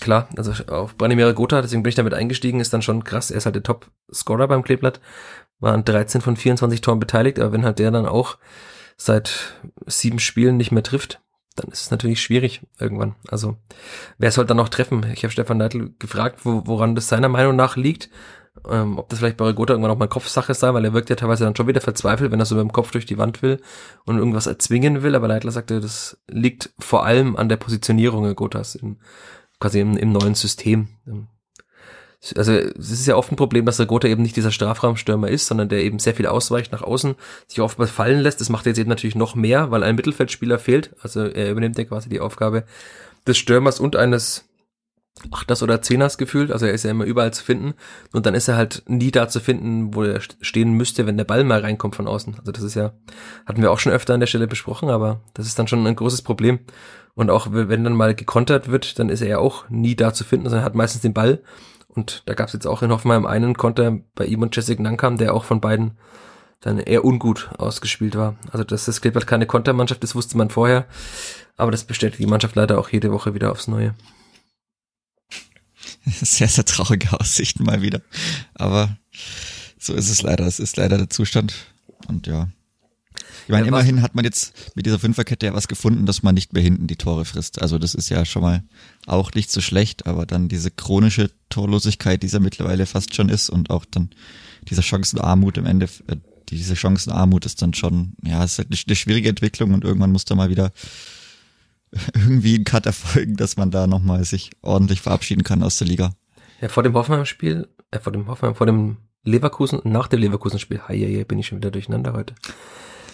klar, 0.01 0.29
also 0.37 0.51
auf 0.67 0.95
Branimir 0.95 1.33
Gotha, 1.33 1.61
deswegen 1.61 1.83
bin 1.83 1.89
ich 1.89 1.95
damit 1.95 2.13
eingestiegen, 2.13 2.59
ist 2.59 2.73
dann 2.73 2.81
schon 2.81 3.03
krass. 3.03 3.31
Er 3.31 3.37
ist 3.37 3.45
halt 3.45 3.55
der 3.55 3.63
Top-Scorer 3.63 4.47
beim 4.47 4.63
Kleeblatt, 4.63 4.99
war 5.59 5.73
an 5.73 5.85
13 5.85 6.21
von 6.21 6.35
24 6.35 6.81
Toren 6.81 6.99
beteiligt, 6.99 7.39
aber 7.39 7.51
wenn 7.51 7.65
halt 7.65 7.79
der 7.79 7.91
dann 7.91 8.05
auch 8.05 8.37
seit 8.97 9.55
sieben 9.85 10.19
Spielen 10.19 10.57
nicht 10.57 10.71
mehr 10.71 10.83
trifft, 10.83 11.21
dann 11.55 11.71
ist 11.71 11.81
es 11.81 11.91
natürlich 11.91 12.21
schwierig 12.21 12.61
irgendwann. 12.79 13.15
Also 13.27 13.57
wer 14.17 14.31
soll 14.31 14.45
dann 14.45 14.57
noch 14.57 14.69
treffen? 14.69 15.05
Ich 15.13 15.23
habe 15.23 15.31
Stefan 15.31 15.57
Neidl 15.57 15.93
gefragt, 15.99 16.41
wo, 16.43 16.63
woran 16.65 16.95
das 16.95 17.07
seiner 17.07 17.29
Meinung 17.29 17.55
nach 17.55 17.75
liegt. 17.75 18.09
Ähm, 18.67 18.97
ob 18.97 19.09
das 19.09 19.19
vielleicht 19.19 19.37
bei 19.37 19.45
Rigota 19.45 19.73
irgendwann 19.73 19.91
auch 19.91 19.99
mal 19.99 20.07
Kopfsache 20.07 20.53
sei, 20.53 20.73
weil 20.73 20.83
er 20.83 20.93
wirkt 20.93 21.09
ja 21.09 21.15
teilweise 21.15 21.43
dann 21.43 21.55
schon 21.55 21.67
wieder 21.67 21.81
verzweifelt, 21.81 22.31
wenn 22.31 22.39
er 22.39 22.45
so 22.45 22.55
mit 22.55 22.63
dem 22.63 22.73
Kopf 22.73 22.91
durch 22.91 23.05
die 23.05 23.17
Wand 23.17 23.41
will 23.43 23.61
und 24.05 24.17
irgendwas 24.17 24.47
erzwingen 24.47 25.03
will. 25.03 25.15
Aber 25.15 25.27
Leitler 25.27 25.51
sagte, 25.51 25.79
das 25.79 26.17
liegt 26.27 26.71
vor 26.79 27.05
allem 27.05 27.35
an 27.35 27.49
der 27.49 27.57
Positionierung 27.57 28.25
Rigotas 28.25 28.75
im 28.75 28.97
quasi 29.59 29.79
im, 29.79 29.97
im 29.97 30.11
neuen 30.11 30.35
System. 30.35 30.87
Also 32.35 32.51
es 32.51 32.91
ist 32.91 33.05
ja 33.05 33.15
oft 33.15 33.31
ein 33.31 33.35
Problem, 33.35 33.65
dass 33.65 33.77
der 33.77 33.85
Gotha 33.85 34.07
eben 34.07 34.23
nicht 34.23 34.35
dieser 34.35 34.51
Strafraumstürmer 34.51 35.29
ist, 35.29 35.47
sondern 35.47 35.69
der 35.69 35.83
eben 35.83 35.99
sehr 35.99 36.15
viel 36.15 36.25
ausweicht 36.25 36.71
nach 36.71 36.81
außen, 36.81 37.15
sich 37.47 37.61
oftmals 37.61 37.91
fallen 37.91 38.21
lässt. 38.21 38.41
Das 38.41 38.49
macht 38.49 38.65
er 38.65 38.71
jetzt 38.71 38.79
eben 38.79 38.89
natürlich 38.89 39.15
noch 39.15 39.35
mehr, 39.35 39.71
weil 39.71 39.83
ein 39.83 39.95
Mittelfeldspieler 39.95 40.57
fehlt. 40.59 40.95
Also 41.01 41.21
er 41.21 41.51
übernimmt 41.51 41.77
ja 41.77 41.85
quasi 41.85 42.09
die 42.09 42.19
Aufgabe 42.19 42.65
des 43.27 43.37
Stürmers 43.37 43.79
und 43.79 43.95
eines 43.95 44.45
Achters 45.31 45.63
oder 45.63 45.81
Zehners 45.81 46.17
gefühlt. 46.17 46.51
Also 46.51 46.65
er 46.65 46.73
ist 46.73 46.83
ja 46.83 46.91
immer 46.91 47.05
überall 47.05 47.33
zu 47.33 47.43
finden. 47.43 47.73
Und 48.11 48.25
dann 48.25 48.35
ist 48.35 48.47
er 48.47 48.55
halt 48.55 48.83
nie 48.87 49.11
da 49.11 49.27
zu 49.27 49.39
finden, 49.39 49.93
wo 49.93 50.03
er 50.03 50.19
stehen 50.41 50.73
müsste, 50.73 51.05
wenn 51.05 51.17
der 51.17 51.23
Ball 51.23 51.43
mal 51.43 51.61
reinkommt 51.61 51.95
von 51.95 52.07
außen. 52.07 52.35
Also 52.39 52.51
das 52.51 52.63
ist 52.63 52.75
ja, 52.75 52.93
hatten 53.45 53.61
wir 53.61 53.71
auch 53.71 53.79
schon 53.79 53.93
öfter 53.93 54.13
an 54.13 54.19
der 54.19 54.27
Stelle 54.27 54.47
besprochen, 54.47 54.89
aber 54.89 55.21
das 55.33 55.47
ist 55.47 55.57
dann 55.59 55.67
schon 55.67 55.85
ein 55.85 55.95
großes 55.95 56.23
Problem. 56.23 56.59
Und 57.17 57.31
auch 57.31 57.47
wenn 57.49 57.83
dann 57.83 57.95
mal 57.95 58.13
gekontert 58.13 58.69
wird, 58.69 58.99
dann 58.99 59.09
ist 59.09 59.21
er 59.21 59.27
ja 59.27 59.37
auch 59.39 59.67
nie 59.69 59.95
da 59.95 60.13
zu 60.13 60.23
finden, 60.23 60.49
sondern 60.49 60.63
hat 60.63 60.75
meistens 60.75 61.01
den 61.01 61.15
Ball. 61.15 61.41
Und 61.87 62.21
da 62.27 62.35
gab 62.35 62.45
es 62.45 62.53
jetzt 62.53 62.67
auch 62.67 62.83
in 62.83 62.91
Hoffenheim 62.91 63.25
einen 63.25 63.57
Konter 63.57 63.97
bei 64.13 64.25
ihm 64.25 64.43
und 64.43 64.55
Jessica 64.55 64.83
Nankam, 64.83 65.17
der 65.17 65.33
auch 65.33 65.43
von 65.43 65.59
beiden 65.59 65.97
dann 66.59 66.77
eher 66.77 67.03
ungut 67.03 67.49
ausgespielt 67.57 68.15
war. 68.15 68.35
Also 68.51 68.63
dass 68.63 68.85
das 68.85 69.01
Kleeblatt 69.01 69.25
keine 69.25 69.47
Kontermannschaft 69.47 70.03
ist, 70.03 70.13
wusste 70.13 70.37
man 70.37 70.51
vorher. 70.51 70.85
Aber 71.55 71.71
das 71.71 71.85
bestätigt 71.85 72.21
die 72.21 72.27
Mannschaft 72.27 72.55
leider 72.55 72.77
auch 72.77 72.89
jede 72.89 73.11
Woche 73.11 73.33
wieder 73.33 73.51
aufs 73.51 73.67
Neue. 73.67 73.95
Sehr, 76.05 76.47
sehr 76.47 76.65
traurige 76.65 77.19
Aussichten 77.19 77.63
mal 77.63 77.81
wieder. 77.81 78.01
Aber 78.53 78.95
so 79.79 79.95
ist 79.95 80.09
es 80.11 80.21
leider. 80.21 80.45
Es 80.45 80.59
ist 80.59 80.77
leider 80.77 80.99
der 80.99 81.09
Zustand. 81.09 81.55
Und 82.07 82.27
ja, 82.27 82.47
ich 83.47 83.51
meine, 83.51 83.63
ja, 83.63 83.69
immerhin 83.69 84.01
hat 84.01 84.13
man 84.13 84.25
jetzt 84.25 84.75
mit 84.75 84.85
dieser 84.85 84.99
Fünferkette 84.99 85.45
ja 85.45 85.53
was 85.53 85.69
gefunden, 85.69 86.05
dass 86.05 86.21
man 86.21 86.35
nicht 86.35 86.51
mehr 86.51 86.61
hinten 86.61 86.85
die 86.87 86.97
Tore 86.97 87.23
frisst. 87.23 87.61
Also 87.61 87.79
das 87.79 87.95
ist 87.95 88.09
ja 88.09 88.25
schon 88.25 88.41
mal 88.41 88.61
auch 89.05 89.31
nicht 89.31 89.49
so 89.51 89.61
schlecht, 89.61 90.05
aber 90.05 90.25
dann 90.25 90.49
diese 90.49 90.69
chronische 90.69 91.31
Torlosigkeit, 91.47 92.21
die 92.21 92.27
es 92.27 92.33
ja 92.33 92.41
mittlerweile 92.41 92.85
fast 92.85 93.15
schon 93.15 93.29
ist 93.29 93.49
und 93.49 93.69
auch 93.69 93.85
dann 93.85 94.09
dieser 94.67 94.81
Chancenarmut 94.81 95.57
im 95.57 95.65
Ende, 95.65 95.85
äh, 96.07 96.17
diese 96.49 96.75
Chancenarmut 96.75 97.45
ist 97.45 97.61
dann 97.61 97.73
schon, 97.73 98.15
ja, 98.21 98.43
es 98.43 98.51
ist 98.51 98.57
halt 98.57 98.85
eine 98.85 98.95
schwierige 98.97 99.29
Entwicklung 99.29 99.73
und 99.73 99.85
irgendwann 99.85 100.11
muss 100.11 100.25
da 100.25 100.35
mal 100.35 100.49
wieder 100.49 100.73
irgendwie 102.15 102.55
ein 102.55 102.65
Cut 102.65 102.85
erfolgen, 102.85 103.37
dass 103.37 103.55
man 103.55 103.71
da 103.71 103.87
nochmal 103.87 104.25
sich 104.25 104.51
ordentlich 104.61 104.99
verabschieden 104.99 105.43
kann 105.43 105.63
aus 105.63 105.77
der 105.77 105.87
Liga. 105.87 106.11
Ja, 106.59 106.67
vor 106.67 106.83
dem 106.83 106.95
Hoffenheim-Spiel, 106.95 107.69
äh, 107.91 107.99
vor 107.99 108.11
dem 108.11 108.27
Hoffenheim, 108.27 108.55
vor 108.55 108.67
dem 108.67 108.97
Leverkusen, 109.23 109.79
nach 109.85 110.09
dem 110.09 110.19
Leverkusen-Spiel, 110.19 110.81
hi, 110.89 110.99
hi, 110.99 111.23
bin 111.23 111.39
ich 111.39 111.47
schon 111.47 111.59
wieder 111.59 111.71
durcheinander 111.71 112.11
heute 112.11 112.35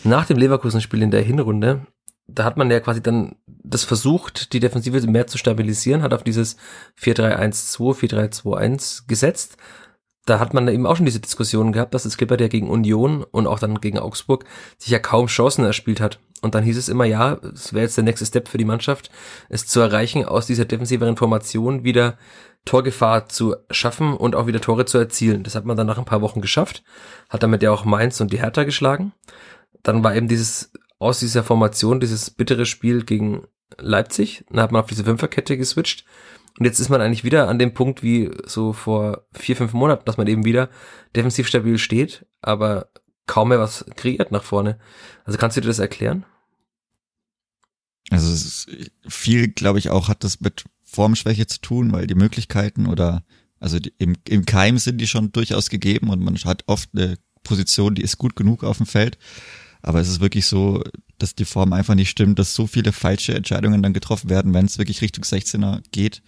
nach 0.04 0.26
dem 0.26 0.38
Leverkusen-Spiel 0.38 1.02
in 1.02 1.12
der 1.12 1.22
Hinrunde, 1.22 1.86
da 2.28 2.44
hat 2.44 2.58
man 2.58 2.72
ja 2.72 2.80
quasi 2.80 3.02
dann 3.02 3.36
das 3.46 3.84
versucht, 3.84 4.54
die 4.54 4.60
Defensive 4.60 5.06
mehr 5.08 5.28
zu 5.28 5.38
stabilisieren, 5.38 6.02
hat 6.02 6.14
auf 6.14 6.24
dieses 6.24 6.58
4-3-1-2, 7.02 8.42
4-3-2-1 8.44 9.08
gesetzt. 9.08 9.58
Da 10.26 10.40
hat 10.40 10.54
man 10.54 10.70
eben 10.70 10.86
auch 10.86 10.96
schon 10.96 11.06
diese 11.06 11.20
Diskussion 11.20 11.74
gehabt, 11.74 11.94
dass 11.94 12.04
das 12.04 12.16
Clippert 12.16 12.40
ja 12.40 12.48
gegen 12.48 12.70
Union 12.70 13.24
und 13.24 13.46
auch 13.46 13.60
dann 13.60 13.82
gegen 13.82 14.00
Augsburg 14.00 14.46
sich 14.78 14.92
ja 14.92 15.00
kaum 15.00 15.28
Chancen 15.28 15.66
erspielt 15.66 16.00
hat. 16.00 16.20
Und 16.42 16.56
dann 16.56 16.64
hieß 16.64 16.78
es 16.78 16.90
immer, 16.90 17.06
ja, 17.06 17.40
es 17.54 17.74
wäre 17.74 17.84
jetzt 17.84 17.98
der 17.98 18.06
nächste 18.06 18.26
Step 18.26 18.48
für 18.48 18.58
die 18.58 18.66
Mannschaft, 18.66 19.10
es 19.50 19.68
zu 19.68 19.82
erreichen, 19.82 20.26
aus 20.26 20.46
dieser 20.46 20.66
defensiveren 20.66 21.18
Formation 21.18 21.84
wieder 21.84 22.18
Torgefahr 22.66 23.28
zu 23.28 23.56
schaffen 23.70 24.14
und 24.16 24.36
auch 24.36 24.48
wieder 24.48 24.62
Tore 24.62 24.86
zu 24.86 24.98
erzielen. 24.98 25.44
Das 25.44 25.56
hat 25.56 25.66
man 25.66 25.76
dann 25.76 25.88
nach 25.88 25.98
ein 25.98 26.06
paar 26.06 26.22
Wochen 26.22 26.42
geschafft, 26.42 26.84
hat 27.30 27.44
damit 27.44 27.62
ja 27.62 27.72
auch 27.72 27.84
Mainz 27.84 28.22
und 28.22 28.32
die 28.32 28.40
Hertha 28.40 28.64
geschlagen. 28.64 29.14
Dann 29.84 30.04
war 30.04 30.16
eben 30.16 30.28
dieses 30.28 30.72
aus 31.00 31.20
dieser 31.20 31.44
Formation 31.44 32.00
dieses 32.00 32.30
bittere 32.30 32.66
Spiel 32.66 33.04
gegen 33.04 33.44
Leipzig. 33.78 34.46
Dann 34.50 34.62
hat 34.62 34.72
man 34.72 34.82
auf 34.82 34.90
diese 34.90 35.04
Fünferkette 35.04 35.58
geswitcht. 35.58 36.06
Und 36.58 36.66
jetzt 36.66 36.80
ist 36.80 36.90
man 36.90 37.02
eigentlich 37.02 37.24
wieder 37.24 37.50
an 37.50 37.60
dem 37.60 37.74
Punkt 37.74 38.04
wie 38.04 38.32
so 38.46 38.74
vor 38.74 39.26
vier, 39.34 39.56
fünf 39.56 39.74
Monaten, 39.74 40.06
dass 40.06 40.18
man 40.18 40.28
eben 40.28 40.46
wieder 40.46 40.70
defensiv 41.16 41.48
stabil 41.48 41.78
steht, 41.78 42.26
aber 42.42 42.90
kaum 43.26 43.50
mehr 43.50 43.60
was 43.60 43.86
kreiert 43.96 44.32
nach 44.32 44.44
vorne. 44.44 44.80
Also 45.26 45.40
kannst 45.40 45.58
du 45.58 45.62
dir 45.62 45.68
das 45.68 45.80
erklären? 45.80 46.26
Also 48.12 48.70
viel, 49.08 49.48
glaube 49.48 49.80
ich, 49.80 49.90
auch 49.90 50.10
hat 50.10 50.24
das 50.24 50.42
mit 50.42 50.66
Formschwäche 50.84 51.48
zu 51.48 51.60
tun, 51.60 51.92
weil 51.92 52.06
die 52.06 52.16
Möglichkeiten 52.16 52.86
oder 52.86 53.24
also 53.60 53.80
die, 53.80 53.94
im, 53.98 54.16
im 54.28 54.46
Keim 54.46 54.78
sind 54.78 55.00
die 55.00 55.08
schon 55.08 55.32
durchaus 55.32 55.70
gegeben 55.70 56.10
und 56.10 56.20
man 56.20 56.36
hat 56.36 56.66
oft 56.68 56.90
eine 56.94 57.18
Position, 57.44 57.96
die 57.96 58.04
ist 58.04 58.18
gut 58.18 58.36
genug 58.36 58.64
auf 58.64 58.78
dem 58.78 58.86
Feld. 58.86 59.18
Aber 59.84 60.00
es 60.00 60.08
ist 60.08 60.22
wirklich 60.22 60.46
so, 60.46 60.82
dass 61.20 61.36
die 61.36 61.46
Form 61.46 61.74
einfach 61.74 61.94
nicht 61.94 62.10
stimmt, 62.10 62.40
dass 62.40 62.56
so 62.56 62.68
viele 62.68 62.94
falsche 62.94 63.36
Entscheidungen 63.36 63.84
dann 63.84 63.94
getroffen 63.94 64.30
werden, 64.30 64.54
wenn 64.54 64.66
es 64.66 64.78
wirklich 64.78 65.02
Richtung 65.02 65.26
16er 65.26 65.82
geht. 65.92 66.24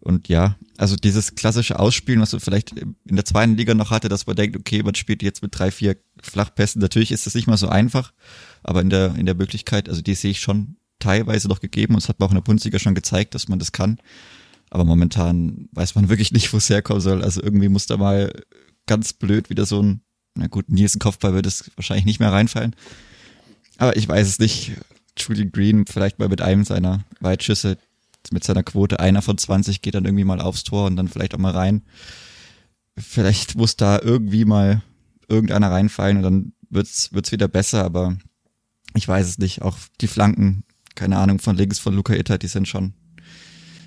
Und 0.00 0.28
ja, 0.28 0.56
also 0.78 0.96
dieses 0.96 1.34
klassische 1.34 1.78
Ausspielen, 1.78 2.22
was 2.22 2.32
man 2.32 2.40
vielleicht 2.40 2.72
in 2.72 2.96
der 3.04 3.26
zweiten 3.26 3.56
Liga 3.56 3.74
noch 3.74 3.90
hatte, 3.90 4.08
dass 4.08 4.26
man 4.26 4.34
denkt, 4.34 4.56
okay, 4.56 4.82
man 4.82 4.94
spielt 4.94 5.22
jetzt 5.22 5.42
mit 5.42 5.58
drei, 5.58 5.70
vier 5.70 5.98
Flachpässen. 6.22 6.80
Natürlich 6.80 7.12
ist 7.12 7.26
das 7.26 7.34
nicht 7.34 7.46
mal 7.46 7.58
so 7.58 7.68
einfach, 7.68 8.14
aber 8.62 8.80
in 8.80 8.88
der, 8.88 9.14
in 9.16 9.26
der 9.26 9.34
Möglichkeit, 9.34 9.90
also 9.90 10.00
die 10.00 10.14
sehe 10.14 10.30
ich 10.30 10.40
schon 10.40 10.76
teilweise 11.00 11.48
noch 11.48 11.60
gegeben 11.60 11.94
und 11.94 12.02
es 12.02 12.08
hat 12.08 12.18
man 12.18 12.28
auch 12.28 12.32
in 12.32 12.38
der 12.38 12.42
Bundesliga 12.42 12.78
schon 12.78 12.94
gezeigt, 12.94 13.34
dass 13.34 13.48
man 13.48 13.58
das 13.58 13.72
kann. 13.72 14.00
Aber 14.70 14.84
momentan 14.84 15.68
weiß 15.72 15.96
man 15.96 16.08
wirklich 16.08 16.32
nicht, 16.32 16.50
wo 16.54 16.56
es 16.56 16.70
herkommen 16.70 17.02
soll. 17.02 17.22
Also 17.22 17.42
irgendwie 17.42 17.68
muss 17.68 17.86
da 17.86 17.98
mal 17.98 18.32
ganz 18.86 19.12
blöd 19.12 19.50
wieder 19.50 19.66
so 19.66 19.82
ein 19.82 20.00
na 20.34 20.46
gut, 20.46 20.68
Nielsen 20.70 20.98
Kopfball 20.98 21.34
wird 21.34 21.46
es 21.46 21.70
wahrscheinlich 21.76 22.06
nicht 22.06 22.20
mehr 22.20 22.32
reinfallen. 22.32 22.74
Aber 23.78 23.96
ich 23.96 24.08
weiß 24.08 24.26
es 24.26 24.38
nicht. 24.38 24.72
Julian 25.18 25.52
Green 25.52 25.86
vielleicht 25.86 26.18
mal 26.18 26.28
mit 26.28 26.40
einem 26.40 26.64
seiner 26.64 27.04
Weitschüsse, 27.20 27.76
mit 28.30 28.44
seiner 28.44 28.62
Quote 28.62 29.00
einer 29.00 29.22
von 29.22 29.36
20 29.36 29.82
geht 29.82 29.94
dann 29.94 30.04
irgendwie 30.04 30.24
mal 30.24 30.40
aufs 30.40 30.64
Tor 30.64 30.86
und 30.86 30.96
dann 30.96 31.08
vielleicht 31.08 31.34
auch 31.34 31.38
mal 31.38 31.52
rein. 31.52 31.82
Vielleicht 32.96 33.56
muss 33.56 33.76
da 33.76 33.98
irgendwie 34.00 34.44
mal 34.44 34.82
irgendeiner 35.28 35.70
reinfallen 35.70 36.18
und 36.18 36.22
dann 36.22 36.52
wird's, 36.70 37.12
wird's 37.12 37.32
wieder 37.32 37.48
besser, 37.48 37.84
aber 37.84 38.16
ich 38.94 39.06
weiß 39.06 39.26
es 39.26 39.38
nicht. 39.38 39.62
Auch 39.62 39.76
die 40.00 40.08
Flanken, 40.08 40.64
keine 40.94 41.18
Ahnung, 41.18 41.38
von 41.38 41.56
links 41.56 41.78
von 41.78 41.94
Luca 41.94 42.14
Itter, 42.14 42.38
die 42.38 42.48
sind 42.48 42.68
schon 42.68 42.94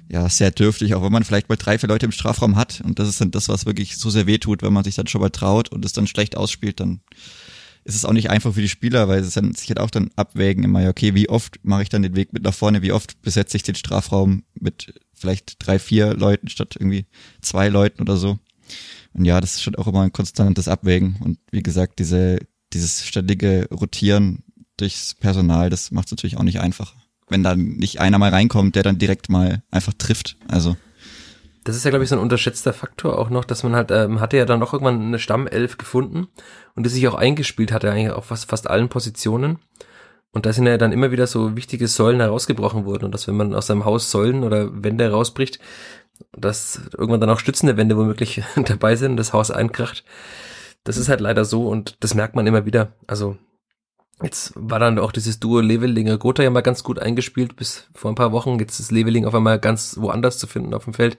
ja, 0.10 0.27
sehr 0.29 0.51
dürftig, 0.51 0.95
auch 0.95 1.03
wenn 1.03 1.12
man 1.12 1.24
vielleicht 1.24 1.50
mal 1.50 1.55
drei, 1.55 1.77
vier 1.77 1.89
Leute 1.89 2.05
im 2.05 2.12
Strafraum 2.12 2.55
hat. 2.55 2.81
Und 2.81 3.00
das 3.00 3.10
ist 3.10 3.22
dann 3.22 3.31
das, 3.31 3.50
was 3.50 3.65
wirklich 3.65 3.98
so 3.98 4.10
sehr 4.10 4.27
weh 4.27 4.38
tut, 4.38 4.62
wenn 4.62 4.74
man 4.74 4.83
sich 4.83 4.95
dann 4.95 5.07
schon 5.07 5.22
mal 5.22 5.29
traut 5.29 5.69
und 5.69 5.86
es 5.86 5.93
dann 5.93 6.07
schlecht 6.07 6.38
ausspielt, 6.38 6.79
dann 6.79 7.01
ist 7.86 7.95
es 7.95 8.05
auch 8.05 8.13
nicht 8.13 8.29
einfach 8.29 8.53
für 8.53 8.62
die 8.62 8.69
Spieler, 8.69 9.07
weil 9.07 9.19
es 9.19 9.33
dann 9.33 9.53
sich 9.53 9.69
halt 9.69 9.79
auch 9.79 9.89
dann 9.89 10.12
abwägen 10.15 10.63
immer, 10.63 10.88
okay, 10.88 11.15
wie 11.15 11.29
oft 11.29 11.60
mache 11.63 11.83
ich 11.83 11.89
dann 11.89 12.01
den 12.01 12.15
Weg 12.15 12.31
mit 12.31 12.43
nach 12.43 12.53
vorne, 12.53 12.81
wie 12.81 12.93
oft 12.93 13.22
besetze 13.22 13.57
ich 13.57 13.63
den 13.63 13.75
Strafraum 13.75 14.43
mit 14.53 14.93
vielleicht 15.13 15.55
drei, 15.65 15.79
vier 15.79 16.13
Leuten 16.13 16.48
statt 16.48 16.75
irgendwie 16.77 17.05
zwei 17.41 17.69
Leuten 17.69 18.01
oder 18.01 18.17
so. 18.17 18.39
Und 19.13 19.25
ja, 19.25 19.41
das 19.41 19.55
ist 19.55 19.63
schon 19.63 19.75
auch 19.75 19.88
immer 19.88 20.01
ein 20.01 20.13
konstantes 20.13 20.67
Abwägen. 20.67 21.17
Und 21.19 21.39
wie 21.51 21.63
gesagt, 21.63 22.00
diese, 22.00 22.39
dieses 22.72 23.05
ständige 23.05 23.67
Rotieren 23.69 24.43
durchs 24.77 25.13
Personal, 25.13 25.69
das 25.69 25.91
macht 25.91 26.07
es 26.07 26.12
natürlich 26.12 26.38
auch 26.38 26.43
nicht 26.43 26.60
einfacher 26.60 27.02
wenn 27.29 27.43
da 27.43 27.55
nicht 27.55 27.99
einer 27.99 28.17
mal 28.19 28.29
reinkommt, 28.29 28.75
der 28.75 28.83
dann 28.83 28.97
direkt 28.97 29.29
mal 29.29 29.63
einfach 29.71 29.93
trifft. 29.97 30.37
Also. 30.47 30.75
Das 31.63 31.75
ist 31.75 31.85
ja, 31.85 31.91
glaube 31.91 32.03
ich, 32.03 32.09
so 32.09 32.15
ein 32.15 32.21
unterschätzter 32.21 32.73
Faktor 32.73 33.17
auch 33.17 33.29
noch, 33.29 33.45
dass 33.45 33.63
man 33.63 33.75
halt, 33.75 33.91
ähm, 33.91 34.19
hatte 34.19 34.38
ja 34.38 34.45
dann 34.45 34.59
noch 34.59 34.73
irgendwann 34.73 35.01
eine 35.01 35.19
Stammelf 35.19 35.77
gefunden 35.77 36.27
und 36.75 36.86
die 36.86 36.89
sich 36.89 37.07
auch 37.07 37.15
eingespielt 37.15 37.71
hatte, 37.71 37.89
eigentlich 37.89 38.12
auf 38.12 38.25
fast, 38.25 38.49
fast 38.49 38.69
allen 38.69 38.89
Positionen. 38.89 39.59
Und 40.31 40.45
da 40.45 40.51
sind 40.51 40.65
ja 40.65 40.77
dann 40.77 40.91
immer 40.91 41.12
wieder 41.12 41.27
so 41.27 41.55
wichtige 41.55 41.88
Säulen 41.88 42.19
herausgebrochen 42.19 42.86
worden. 42.86 43.05
Und 43.05 43.13
dass 43.13 43.27
wenn 43.27 43.38
man 43.38 43.53
aus 43.53 43.67
seinem 43.67 43.86
Haus 43.86 44.12
Säulen 44.12 44.43
oder 44.43 44.83
Wände 44.83 45.09
rausbricht, 45.09 45.59
dass 46.31 46.81
irgendwann 46.97 47.21
dann 47.21 47.29
auch 47.29 47.39
stützende 47.39 47.77
Wände 47.77 47.97
womöglich 47.97 48.41
dabei 48.65 48.95
sind, 48.95 49.17
das 49.17 49.31
Haus 49.31 49.51
einkracht. 49.51 50.03
Das 50.83 50.97
ist 50.97 51.07
halt 51.07 51.21
leider 51.21 51.45
so 51.45 51.67
und 51.67 51.97
das 52.01 52.13
merkt 52.13 52.36
man 52.36 52.47
immer 52.47 52.65
wieder. 52.65 52.93
Also 53.07 53.38
Jetzt 54.23 54.53
war 54.55 54.79
dann 54.79 54.99
auch 54.99 55.12
dieses 55.12 55.39
Duo 55.39 55.59
Levelinger 55.59 56.17
Gotha 56.17 56.43
ja 56.43 56.49
mal 56.49 56.62
ganz 56.62 56.83
gut 56.83 56.97
eingespielt 56.97 57.55
bis 57.55 57.89
vor 57.93 58.12
ein 58.12 58.15
paar 58.15 58.31
Wochen. 58.31 58.57
Jetzt 58.57 58.79
ist 58.79 58.91
Leveling 58.91 59.25
auf 59.25 59.36
einmal 59.36 59.59
ganz 59.59 59.97
woanders 59.99 60.38
zu 60.38 60.47
finden 60.47 60.73
auf 60.73 60.86
dem 60.86 60.93
Feld. 60.93 61.17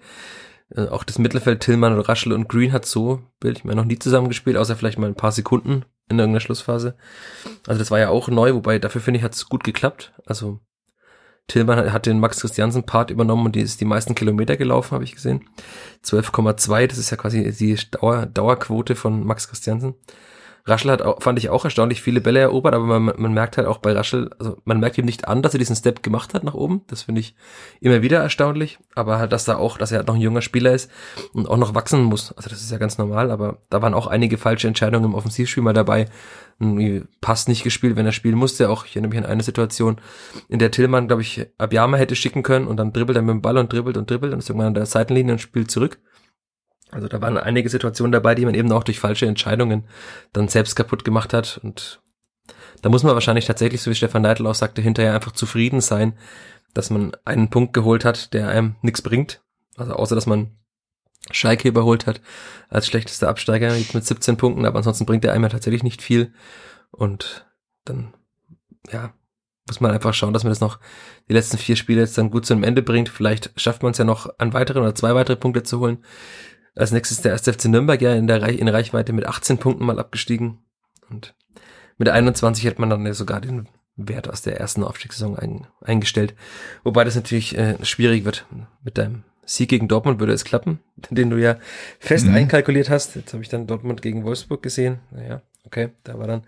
Äh, 0.71 0.89
auch 0.89 1.05
das 1.05 1.19
Mittelfeld 1.19 1.61
Tillmann 1.61 2.01
Raschel 2.01 2.33
und 2.33 2.49
Green 2.49 2.73
hat 2.73 2.87
so, 2.87 3.23
Bild 3.41 3.59
ich 3.59 3.65
mir 3.65 3.75
noch 3.75 3.85
nie 3.85 3.99
zusammengespielt, 3.99 4.57
außer 4.57 4.75
vielleicht 4.75 4.99
mal 4.99 5.07
ein 5.07 5.15
paar 5.15 5.33
Sekunden 5.33 5.85
in 6.09 6.19
irgendeiner 6.19 6.41
Schlussphase. 6.41 6.97
Also 7.67 7.79
das 7.79 7.91
war 7.91 7.99
ja 7.99 8.09
auch 8.09 8.29
neu, 8.29 8.55
wobei 8.55 8.79
dafür 8.79 9.01
finde 9.01 9.19
ich 9.19 9.25
hat 9.25 9.35
es 9.35 9.49
gut 9.49 9.65
geklappt. 9.65 10.15
Also 10.25 10.61
Tillmann 11.47 11.93
hat 11.93 12.07
den 12.07 12.21
Max 12.21 12.41
Christiansen 12.41 12.85
Part 12.85 13.11
übernommen 13.11 13.45
und 13.47 13.55
die 13.55 13.61
ist 13.61 13.81
die 13.81 13.85
meisten 13.85 14.15
Kilometer 14.15 14.57
gelaufen, 14.57 14.93
habe 14.93 15.05
ich 15.05 15.15
gesehen. 15.15 15.47
12,2, 16.05 16.87
das 16.87 16.99
ist 16.99 17.11
ja 17.11 17.19
quasi 17.19 17.53
die 17.53 17.79
Dauer, 17.91 18.27
Dauerquote 18.27 18.97
von 18.97 19.27
Max 19.27 19.49
Christiansen. 19.49 19.95
Raschel 20.67 20.91
hat 20.91 21.03
auch, 21.03 21.21
fand 21.21 21.39
ich 21.39 21.51
auch 21.51 21.65
erstaunlich 21.65 22.01
viele 22.01 22.23
Bälle 22.23 22.41
erobert, 22.41 22.75
aber 22.75 22.99
man, 22.99 23.15
man 23.19 23.35
merkt 23.35 23.59
halt 23.59 23.67
auch 23.67 23.79
bei 23.79 23.93
Raschel, 23.93 24.31
also 24.39 24.57
man 24.65 24.81
merkt 24.81 24.97
ihm 24.97 25.05
nicht 25.05 25.29
an, 25.29 25.43
dass 25.43 25.53
er 25.53 25.59
diesen 25.59 25.77
Step 25.77 26.03
gemacht 26.03 26.33
hat 26.33 26.43
nach 26.43 26.55
oben. 26.55 26.83
Das 26.87 27.03
finde 27.03 27.21
ich 27.21 27.35
immer 27.81 28.01
wieder 28.01 28.21
erstaunlich. 28.21 28.79
Aber 28.95 29.19
halt, 29.19 29.33
dass 29.33 29.45
da 29.45 29.57
auch, 29.57 29.77
dass 29.77 29.93
er 29.93 29.99
halt 29.99 30.09
noch 30.09 30.15
ein 30.15 30.23
junger 30.23 30.41
Spieler 30.41 30.73
ist 30.73 30.91
und 31.35 31.51
auch 31.51 31.59
noch 31.59 31.75
wachsen 31.75 32.03
muss. 32.03 32.33
Also 32.33 32.49
das 32.49 32.63
ist 32.63 32.71
ja 32.71 32.79
ganz 32.79 32.97
normal, 32.97 33.31
aber 33.31 33.59
da 33.69 33.83
waren 33.83 33.93
auch 33.93 34.07
einige 34.07 34.39
falsche 34.39 34.67
Entscheidungen 34.67 35.05
im 35.05 35.15
Offensivspiel 35.15 35.63
mal 35.63 35.75
dabei. 35.75 36.07
Passt 37.21 37.49
nicht 37.49 37.63
gespielt, 37.63 37.97
wenn 37.97 38.07
er 38.07 38.13
spielen 38.13 38.37
musste. 38.37 38.71
Auch 38.71 38.87
ich 38.87 38.93
erinnere 38.97 39.11
mich 39.11 39.19
an 39.19 39.27
eine 39.27 39.43
Situation, 39.43 39.97
in 40.49 40.61
der 40.61 40.71
Tillmann, 40.71 41.09
glaube 41.09 41.21
ich, 41.21 41.47
Abjama 41.59 41.99
hätte 41.99 42.17
schicken 42.17 42.43
können 42.43 42.69
und 42.69 42.79
dann 42.79 42.95
dribbelt 42.95 43.17
er 43.17 43.23
mit 43.23 43.33
dem 43.33 43.43
Ball 43.43 43.59
und 43.59 43.71
dribbelt 43.71 43.99
und 43.99 44.09
dribbelt 44.09 44.33
und 44.33 44.39
ist 44.39 44.49
irgendwann 44.49 44.69
an 44.69 44.75
der 44.75 44.87
Seitenlinie 44.87 45.35
und 45.35 45.41
spielt 45.41 45.71
zurück. 45.71 45.99
Also 46.95 47.09
da 47.09 47.21
waren 47.21 47.37
einige 47.37 47.69
Situationen 47.69 48.13
dabei, 48.13 48.37
die 48.37 48.45
man 48.45 48.55
eben 48.55 48.71
auch 48.71 48.85
durch 48.85 49.01
falsche 49.01 49.27
Entscheidungen 49.27 49.85
dann 50.33 50.49
selbst 50.49 50.77
kaputt 50.77 51.05
gemacht 51.05 51.33
hat. 51.33 51.59
Und 51.63 52.01
da 52.83 52.89
muss 52.89 53.03
man 53.03 53.15
wahrscheinlich 53.15 53.47
tatsächlich, 53.47 53.83
so 53.83 53.91
wie 53.91 53.97
Stefan 53.97 54.23
Neidl 54.23 54.47
auch 54.47 54.55
sagte, 54.55 54.81
hinterher 54.81 55.15
einfach 55.15 55.33
zufrieden 55.33 55.81
sein, 55.81 56.17
dass 56.73 56.91
man 56.91 57.13
einen 57.25 57.51
Punkt 57.51 57.73
geholt 57.73 58.05
hat, 58.05 58.33
der 58.33 58.49
einem 58.49 58.77
nichts 58.81 59.03
bringt. 59.03 59.43
Also 59.77 59.93
außer, 59.95 60.15
dass 60.15 60.27
man 60.27 60.53
Schalke 61.33 61.69
überholt 61.69 62.07
hat 62.07 62.21
als 62.69 62.87
schlechtester 62.87 63.29
Absteiger 63.29 63.73
mit 63.73 64.05
17 64.05 64.37
Punkten, 64.37 64.65
aber 64.65 64.77
ansonsten 64.77 65.07
bringt 65.07 65.25
er 65.25 65.33
einem 65.33 65.45
ja 65.45 65.49
tatsächlich 65.49 65.83
nicht 65.83 66.01
viel. 66.01 66.33
Und 66.93 67.47
dann, 67.85 68.15
ja, 68.93 69.13
muss 69.67 69.81
man 69.81 69.91
einfach 69.91 70.13
schauen, 70.15 70.33
dass 70.33 70.45
man 70.45 70.51
das 70.51 70.61
noch 70.61 70.79
die 71.29 71.33
letzten 71.33 71.57
vier 71.57 71.77
Spiele 71.77 72.03
jetzt 72.03 72.19
dann 72.19 72.31
gut 72.31 72.45
zu 72.45 72.53
einem 72.53 72.65
Ende 72.65 72.83
bringt. 72.83 73.09
Vielleicht 73.09 73.59
schafft 73.59 73.83
man 73.83 73.93
es 73.93 73.99
ja 73.99 74.05
noch, 74.05 74.29
an 74.39 74.53
weiteren 74.53 74.83
oder 74.83 74.95
zwei 74.95 75.15
weitere 75.15 75.37
Punkte 75.37 75.63
zu 75.63 75.81
holen. 75.81 76.05
Als 76.75 76.91
nächstes 76.91 77.21
der 77.21 77.33
erste 77.33 77.53
FC 77.53 77.67
Nürnberg 77.67 78.01
ja 78.03 78.15
in 78.15 78.27
der 78.27 78.43
Reich, 78.43 78.59
in 78.59 78.69
Reichweite 78.69 79.13
mit 79.13 79.27
18 79.27 79.59
Punkten 79.59 79.85
mal 79.85 79.99
abgestiegen. 79.99 80.59
Und 81.09 81.35
mit 81.99 82.09
21 82.09 82.65
hätte 82.65 82.81
man 82.81 82.91
dann 82.91 83.07
ja 83.07 83.15
sogar 83.15 83.41
den 83.41 83.69
Wert 83.97 84.29
aus 84.29 84.43
der 84.43 84.59
ersten 84.59 84.83
Aufstiegssaison 84.83 85.39
ein, 85.39 85.67
eingestellt. 85.81 86.35
Wobei 86.83 87.05
das 87.05 87.15
natürlich 87.15 87.57
äh, 87.57 87.77
schwierig 87.85 88.25
wird. 88.25 88.47
Mit 88.83 88.99
deinem 88.99 89.23
Sieg 89.47 89.69
gegen 89.69 89.89
Dortmund 89.89 90.21
würde 90.21 90.33
es 90.33 90.45
klappen, 90.45 90.81
den 91.11 91.31
du 91.31 91.37
ja 91.37 91.59
fest 92.01 92.27
mhm. 92.27 92.35
einkalkuliert 92.35 92.91
hast. 92.91 93.15
Jetzt 93.15 93.33
habe 93.33 93.43
ich 93.43 93.49
dann 93.49 93.67
Dortmund 93.67 94.03
gegen 94.03 94.25
Wolfsburg 94.25 94.63
gesehen. 94.63 94.99
Naja, 95.13 95.43
okay, 95.65 95.91
da 96.03 96.19
war 96.19 96.27
dann 96.27 96.43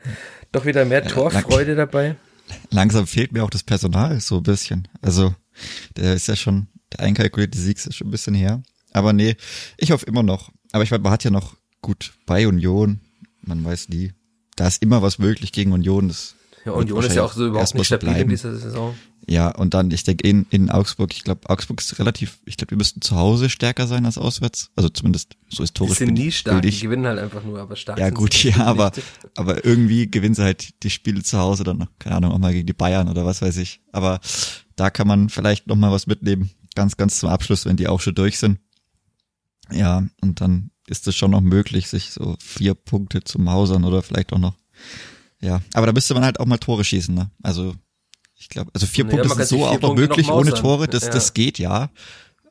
doch 0.53 0.65
wieder 0.65 0.85
mehr 0.85 1.03
ja, 1.03 1.09
Torfreude 1.09 1.75
lang, 1.75 1.87
dabei. 1.87 2.17
Langsam 2.71 3.07
fehlt 3.07 3.33
mir 3.33 3.45
auch 3.45 3.51
das 3.51 3.63
Personal 3.63 4.21
so 4.21 4.39
ein 4.39 4.43
bisschen. 4.43 4.89
Also 5.03 5.35
der 5.97 6.15
ist 6.15 6.29
ja 6.29 6.37
schon, 6.37 6.69
der 6.93 7.01
einkalkulierte 7.01 7.59
Sieg 7.59 7.77
ist 7.77 7.95
schon 7.95 8.09
ein 8.09 8.11
bisschen 8.13 8.35
her. 8.35 8.63
Aber 8.97 9.13
nee, 9.13 9.37
ich 9.77 9.91
hoffe 9.91 10.07
immer 10.07 10.23
noch. 10.23 10.51
Aber 10.73 10.83
ich 10.83 10.91
meine, 10.91 11.03
man 11.03 11.13
hat 11.13 11.23
ja 11.23 11.31
noch 11.31 11.55
gut 11.83 12.15
bei 12.25 12.49
Union. 12.49 13.01
Man 13.43 13.63
weiß 13.63 13.91
nie. 13.91 14.15
Da 14.57 14.67
ist 14.67 14.83
immer 14.83 15.03
was 15.03 15.19
möglich 15.19 15.53
gegen 15.53 15.73
Union. 15.73 16.09
Das 16.09 16.35
Ja, 16.65 16.73
Union 16.73 17.05
ist 17.05 17.15
ja 17.15 17.23
auch 17.23 17.35
so 17.35 17.47
überhaupt 17.47 17.75
nicht 17.75 17.87
stabil 17.87 18.17
in 18.17 18.29
dieser 18.31 18.57
Saison. 18.57 18.95
Ja, 19.29 19.51
und 19.51 19.75
dann, 19.75 19.91
ich 19.91 20.05
denke, 20.05 20.27
in, 20.27 20.47
in 20.49 20.71
Augsburg, 20.71 21.13
ich 21.13 21.25
glaube, 21.25 21.51
Augsburg 21.51 21.81
ist 21.81 21.99
relativ, 21.99 22.39
ich 22.47 22.57
glaube, 22.57 22.71
wir 22.71 22.79
müssten 22.79 23.03
zu 23.03 23.17
Hause 23.17 23.51
stärker 23.51 23.87
sein 23.87 24.07
als 24.07 24.17
auswärts. 24.17 24.71
Also 24.77 24.89
zumindest 24.89 25.37
so 25.51 25.63
historisch. 25.63 25.99
Die 25.99 26.05
sind 26.05 26.15
nie 26.15 26.33
stark, 26.33 26.63
die 26.63 26.71
gewinnen 26.81 27.05
halt 27.05 27.19
einfach 27.19 27.45
nur, 27.45 27.59
aber 27.59 27.77
stark. 27.77 27.99
Ja, 27.99 28.09
gut, 28.09 28.35
ja, 28.45 28.65
aber, 28.65 28.93
aber 29.35 29.63
irgendwie 29.63 30.11
gewinnen 30.11 30.35
sie 30.35 30.43
halt 30.43 30.83
die 30.85 30.91
Spiele 30.91 31.23
zu 31.23 31.39
Hause 31.39 31.65
dann, 31.65 31.87
keine 31.99 32.17
Ahnung, 32.17 32.33
auch 32.33 32.39
mal 32.39 32.55
gegen 32.55 32.67
die 32.67 32.73
Bayern 32.73 33.11
oder 33.11 33.27
was 33.27 33.43
weiß 33.43 33.59
ich. 33.59 33.83
Aber 33.93 34.21
da 34.75 34.89
kann 34.89 35.07
man 35.07 35.29
vielleicht 35.29 35.67
noch 35.67 35.77
mal 35.77 35.93
was 35.93 36.07
mitnehmen. 36.07 36.51
Ganz, 36.75 36.97
ganz 36.97 37.19
zum 37.19 37.29
Abschluss, 37.29 37.67
wenn 37.67 37.77
die 37.77 37.89
auch 37.89 38.01
schon 38.01 38.15
durch 38.15 38.39
sind. 38.39 38.59
Ja, 39.71 40.05
und 40.21 40.41
dann 40.41 40.71
ist 40.87 41.07
es 41.09 41.17
schon 41.17 41.33
noch 41.33 41.41
möglich, 41.41 41.89
sich 41.89 42.11
so 42.11 42.37
vier 42.41 42.75
Punkte 42.75 43.23
zu 43.25 43.41
mausern 43.41 43.85
oder 43.85 44.03
vielleicht 44.03 44.33
auch 44.33 44.39
noch. 44.39 44.55
Ja, 45.41 45.61
aber 45.75 45.87
da 45.87 45.93
müsste 45.93 46.15
man 46.15 46.25
halt 46.25 46.41
auch 46.41 46.47
mal 46.47 46.59
Tore 46.59 46.85
schießen, 46.85 47.15
ne? 47.15 47.31
Also 47.43 47.75
ich 48.37 48.49
glaube, 48.49 48.71
also 48.75 48.87
vier 48.87 49.05
naja, 49.05 49.23
Punkte 49.23 49.35
sind 49.35 49.61
so 49.61 49.67
auch 49.67 49.81
noch 49.81 49.95
möglich 49.95 50.29
noch 50.29 50.37
ohne 50.37 50.55
Tore, 50.55 50.87
das, 50.87 51.05
ja. 51.05 51.11
das 51.11 51.35
geht 51.35 51.59
ja. 51.59 51.91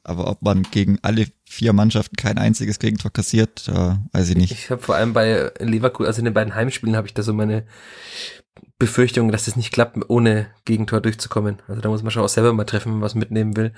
Aber 0.04 0.30
ob 0.30 0.42
man 0.44 0.64
gegen 0.64 1.00
alle 1.02 1.28
vier 1.46 1.74
Mannschaften 1.74 2.16
kein 2.16 2.38
einziges 2.38 2.78
Gegentor 2.78 3.12
kassiert, 3.12 3.68
äh, 3.68 3.96
weiß 4.12 4.30
ich 4.30 4.36
nicht. 4.36 4.52
Ich 4.52 4.70
habe 4.70 4.82
vor 4.82 4.96
allem 4.96 5.14
bei 5.14 5.52
Leverkusen, 5.60 6.06
also 6.06 6.20
in 6.20 6.26
den 6.26 6.34
beiden 6.34 6.54
Heimspielen 6.54 6.96
habe 6.96 7.08
ich 7.08 7.16
da 7.16 7.24
so 7.24 7.34
meine 7.34 7.66
Befürchtung, 8.78 9.32
dass 9.32 9.48
es 9.48 9.56
nicht 9.56 9.72
klappt, 9.72 9.98
ohne 10.08 10.48
Gegentor 10.66 11.02
durchzukommen. 11.02 11.62
Also 11.68 11.82
da 11.82 11.90
muss 11.90 12.04
man 12.04 12.12
schon 12.12 12.24
auch 12.24 12.30
selber 12.30 12.54
mal 12.54 12.66
treffen, 12.66 12.92
wenn 12.92 13.00
man 13.00 13.06
was 13.06 13.16
mitnehmen 13.16 13.56
will. 13.56 13.74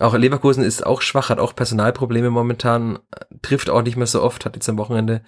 Auch 0.00 0.14
Leverkusen 0.14 0.64
ist 0.64 0.86
auch 0.86 1.02
schwach, 1.02 1.28
hat 1.28 1.38
auch 1.38 1.54
Personalprobleme 1.54 2.30
momentan, 2.30 2.98
trifft 3.42 3.68
auch 3.68 3.82
nicht 3.82 3.96
mehr 3.96 4.06
so 4.06 4.22
oft, 4.22 4.46
hat 4.46 4.56
jetzt 4.56 4.68
am 4.70 4.78
Wochenende, 4.78 5.20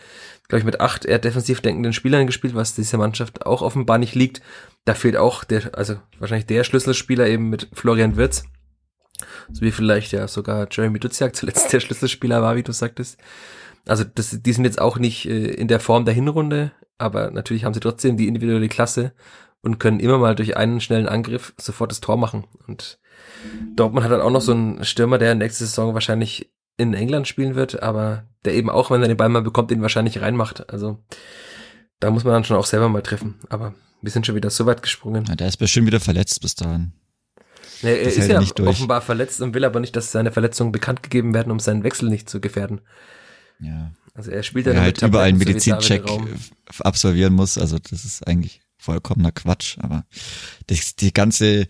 glaube 0.49 0.61
ich, 0.61 0.65
mit 0.65 0.81
acht 0.81 1.05
eher 1.05 1.19
defensiv 1.19 1.61
denkenden 1.61 1.93
Spielern 1.93 2.27
gespielt, 2.27 2.55
was 2.55 2.75
dieser 2.75 2.97
Mannschaft 2.97 3.45
auch 3.45 3.61
offenbar 3.61 3.99
nicht 3.99 4.15
liegt. 4.15 4.41
Da 4.87 4.95
fehlt 4.95 5.19
auch 5.19 5.45
der, 5.45 5.77
also 5.77 5.97
wahrscheinlich 6.19 6.47
der 6.47 6.65
Schlüsselspieler 6.65 7.27
eben 7.27 7.51
mit 7.51 7.69
Florian 7.75 8.17
Wirz. 8.17 8.45
So 9.53 9.61
wie 9.61 9.73
vielleicht 9.73 10.11
ja 10.13 10.27
sogar 10.27 10.67
Jeremy 10.71 10.99
Duziak 10.99 11.37
zuletzt 11.37 11.71
der 11.73 11.81
Schlüsselspieler 11.81 12.41
war, 12.41 12.57
wie 12.57 12.63
du 12.63 12.73
sagtest. 12.73 13.19
Also 13.87 14.05
das, 14.05 14.39
die 14.41 14.53
sind 14.55 14.65
jetzt 14.65 14.81
auch 14.81 14.99
nicht 14.99 15.27
äh, 15.27 15.49
in 15.49 15.69
der 15.69 15.81
Form 15.81 16.07
der 16.07 16.15
Hinrunde, 16.15 16.73
aber 16.97 17.31
natürlich 17.31 17.65
haben 17.65 17.75
sie 17.75 17.81
trotzdem 17.81 18.17
die 18.17 18.27
individuelle 18.27 18.69
Klasse 18.69 19.13
und 19.61 19.79
können 19.79 20.01
immer 20.01 20.17
mal 20.17 20.35
durch 20.35 20.57
einen 20.57 20.81
schnellen 20.81 21.09
Angriff 21.09 21.53
sofort 21.61 21.91
das 21.91 22.01
Tor 22.01 22.17
machen. 22.17 22.47
Und 22.67 22.99
Dortmund 23.77 24.05
hat 24.05 24.13
dann 24.13 24.21
auch 24.21 24.31
noch 24.31 24.41
so 24.41 24.53
einen 24.53 24.85
Stürmer, 24.85 25.19
der 25.19 25.35
nächste 25.35 25.65
Saison 25.65 25.95
wahrscheinlich 25.95 26.53
in 26.77 26.95
England 26.95 27.29
spielen 27.29 27.55
wird, 27.55 27.83
aber 27.83 28.25
der 28.45 28.55
eben 28.55 28.71
auch, 28.71 28.91
wenn 28.91 29.03
er 29.03 29.09
den 29.09 29.17
Ball 29.17 29.29
mal 29.29 29.43
bekommt, 29.43 29.71
den 29.71 29.83
wahrscheinlich 29.83 30.21
reinmacht. 30.21 30.71
Also 30.71 30.99
da 32.01 32.11
muss 32.11 32.25
man 32.25 32.33
dann 32.33 32.45
schon 32.45 32.57
auch 32.57 32.67
selber 32.67 32.89
mal 32.89 33.03
treffen. 33.03 33.39
Aber 33.49 33.75
wir 34.01 34.11
sind 34.11 34.27
schon 34.27 34.35
wieder 34.35 34.51
so 34.51 34.67
weit 34.67 34.83
gesprungen. 34.83 35.25
Ja, 35.29 35.37
der 35.37 35.49
ist 35.49 35.59
bestimmt 35.59 35.87
wieder 35.87 36.01
verletzt 36.01 36.41
bis 36.41 36.55
dahin. 36.55 36.93
Ja, 37.83 37.91
er 37.91 38.05
das 38.05 38.17
ist 38.17 38.29
ja 38.29 38.41
offenbar 38.67 39.01
verletzt 39.01 39.41
und 39.41 39.55
will 39.55 39.65
aber 39.65 39.81
nicht, 39.81 39.95
dass 39.97 40.13
seine 40.13 40.33
Verletzungen 40.33 40.73
bekannt 40.73 41.03
gegeben 41.03 41.35
werden, 41.35 41.51
um 41.51 41.61
seinen 41.61 41.85
Wechsel 41.85 42.09
nicht 42.09 42.29
zu 42.29 42.41
gefährden. 42.41 42.81
Ja. 43.61 43.93
Also 44.15 44.31
er 44.31 44.43
spielt 44.43 44.67
ja 44.67 44.73
er 44.73 44.83
halt 44.83 45.03
überall 45.03 45.29
einen 45.29 45.39
Medizincheck 45.39 46.05
absolvieren 46.81 47.33
muss. 47.33 47.59
Also 47.59 47.79
das 47.79 48.05
ist 48.05 48.27
eigentlich 48.27 48.61
vollkommener 48.77 49.33
Quatsch. 49.33 49.79
Aber 49.81 50.05
das, 50.67 50.97
die 50.97 51.13
ganze 51.13 51.67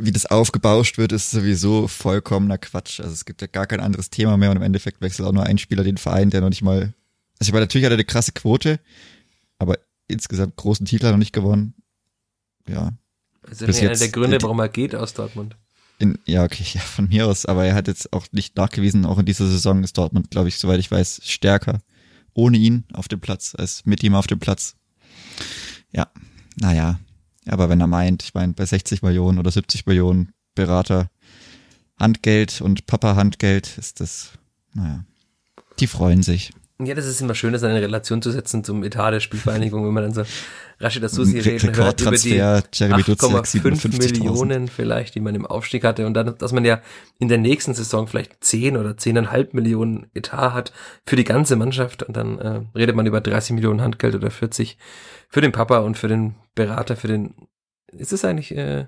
wie 0.00 0.12
das 0.12 0.26
aufgebauscht 0.26 0.96
wird, 0.96 1.12
ist 1.12 1.30
sowieso 1.30 1.88
vollkommener 1.88 2.58
Quatsch. 2.58 3.00
Also 3.00 3.12
es 3.12 3.24
gibt 3.24 3.40
ja 3.40 3.48
gar 3.48 3.66
kein 3.66 3.80
anderes 3.80 4.10
Thema 4.10 4.36
mehr 4.36 4.50
und 4.50 4.56
im 4.56 4.62
Endeffekt 4.62 5.00
wechselt 5.00 5.26
auch 5.26 5.32
nur 5.32 5.44
ein 5.44 5.58
Spieler 5.58 5.82
den 5.82 5.96
Verein, 5.96 6.30
der 6.30 6.40
noch 6.40 6.50
nicht 6.50 6.62
mal. 6.62 6.94
Also 7.38 7.48
ich 7.48 7.52
meine, 7.52 7.64
natürlich 7.64 7.84
hat 7.84 7.92
er 7.92 7.96
eine 7.96 8.04
krasse 8.04 8.32
Quote, 8.32 8.80
aber 9.58 9.78
insgesamt 10.06 10.56
großen 10.56 10.86
Titel 10.86 11.04
hat 11.04 11.10
er 11.10 11.12
noch 11.12 11.18
nicht 11.18 11.32
gewonnen. 11.32 11.74
Ja. 12.68 12.92
Also 13.42 13.66
Bis 13.66 13.80
einer 13.80 13.94
der 13.94 14.08
Gründe, 14.08 14.40
warum 14.42 14.60
er 14.60 14.68
geht 14.68 14.94
aus 14.94 15.14
Dortmund. 15.14 15.56
In, 15.98 16.18
ja, 16.26 16.44
okay, 16.44 16.64
ja, 16.74 16.80
von 16.80 17.08
mir 17.08 17.26
aus, 17.26 17.44
aber 17.46 17.64
er 17.64 17.74
hat 17.74 17.88
jetzt 17.88 18.12
auch 18.12 18.26
nicht 18.30 18.56
nachgewiesen, 18.56 19.04
auch 19.04 19.18
in 19.18 19.26
dieser 19.26 19.46
Saison 19.46 19.82
ist 19.82 19.98
Dortmund, 19.98 20.30
glaube 20.30 20.48
ich, 20.48 20.58
soweit 20.58 20.78
ich 20.78 20.90
weiß, 20.90 21.22
stärker 21.24 21.80
ohne 22.34 22.56
ihn 22.56 22.84
auf 22.92 23.08
dem 23.08 23.18
Platz 23.18 23.56
als 23.58 23.84
mit 23.84 24.04
ihm 24.04 24.14
auf 24.14 24.28
dem 24.28 24.38
Platz. 24.38 24.76
Ja, 25.90 26.08
naja, 26.56 27.00
aber 27.50 27.68
wenn 27.68 27.80
er 27.80 27.86
meint, 27.86 28.22
ich 28.22 28.34
meine, 28.34 28.52
bei 28.52 28.64
60 28.64 29.02
Millionen 29.02 29.38
oder 29.38 29.50
70 29.50 29.86
Millionen 29.86 30.32
Berater 30.54 31.10
Handgeld 31.98 32.60
und 32.60 32.86
Papa 32.86 33.16
Handgeld 33.16 33.76
ist 33.78 34.00
das, 34.00 34.32
naja, 34.74 35.04
die 35.80 35.86
freuen 35.86 36.22
sich. 36.22 36.52
Ja, 36.80 36.94
das 36.94 37.06
ist 37.06 37.20
immer 37.20 37.34
schön, 37.34 37.52
das 37.52 37.62
in 37.62 37.70
eine 37.70 37.82
Relation 37.82 38.22
zu 38.22 38.30
setzen 38.30 38.62
zum 38.62 38.84
Etat 38.84 39.10
der 39.10 39.18
Spielvereinigung, 39.18 39.84
wenn 39.84 39.92
man 39.92 40.04
dann 40.04 40.14
so 40.14 40.22
Rashid 40.78 41.10
Susi 41.10 41.40
reden 41.40 41.74
hört 41.74 42.00
über 42.00 42.12
die 42.12 42.40
8,5 42.40 43.98
Millionen 43.98 44.68
vielleicht, 44.68 45.16
die 45.16 45.20
man 45.20 45.34
im 45.34 45.44
Aufstieg 45.44 45.82
hatte 45.82 46.06
und 46.06 46.14
dann, 46.14 46.38
dass 46.38 46.52
man 46.52 46.64
ja 46.64 46.80
in 47.18 47.26
der 47.26 47.38
nächsten 47.38 47.74
Saison 47.74 48.06
vielleicht 48.06 48.44
10 48.44 48.76
oder 48.76 48.90
10,5 48.90 49.48
Millionen 49.52 50.06
Etat 50.14 50.54
hat 50.54 50.72
für 51.04 51.16
die 51.16 51.24
ganze 51.24 51.56
Mannschaft 51.56 52.04
und 52.04 52.16
dann 52.16 52.38
äh, 52.38 52.60
redet 52.76 52.94
man 52.94 53.06
über 53.06 53.20
30 53.20 53.56
Millionen 53.56 53.80
Handgeld 53.80 54.14
oder 54.14 54.30
40 54.30 54.78
für 55.28 55.40
den 55.40 55.50
Papa 55.50 55.78
und 55.78 55.98
für 55.98 56.06
den 56.06 56.36
Berater, 56.54 56.94
für 56.94 57.08
den, 57.08 57.34
ist 57.90 58.12
es 58.12 58.24
eigentlich 58.24 58.56
äh, 58.56 58.86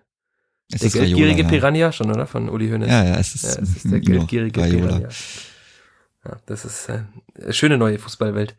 es 0.72 0.82
der 0.82 0.90
geldgierige 0.90 1.42
Raiola, 1.42 1.48
Piranha 1.48 1.78
ja. 1.78 1.92
schon, 1.92 2.08
oder? 2.10 2.28
Von 2.28 2.48
Uli 2.48 2.68
Hoeneß. 2.70 2.88
Ja, 2.88 3.04
ja, 3.04 3.16
es 3.16 3.34
ist, 3.34 3.56
ja, 3.56 3.62
es 3.62 3.76
ist 3.76 3.90
der 3.90 3.98
geldgierige 3.98 4.60
Raiola. 4.60 4.86
Piranha. 4.86 5.08
Ja, 6.24 6.38
das 6.44 6.66
ist 6.66 6.88
äh, 6.90 7.04
eine 7.40 7.52
schöne 7.52 7.78
neue 7.78 7.98
Fußballwelt. 7.98 8.54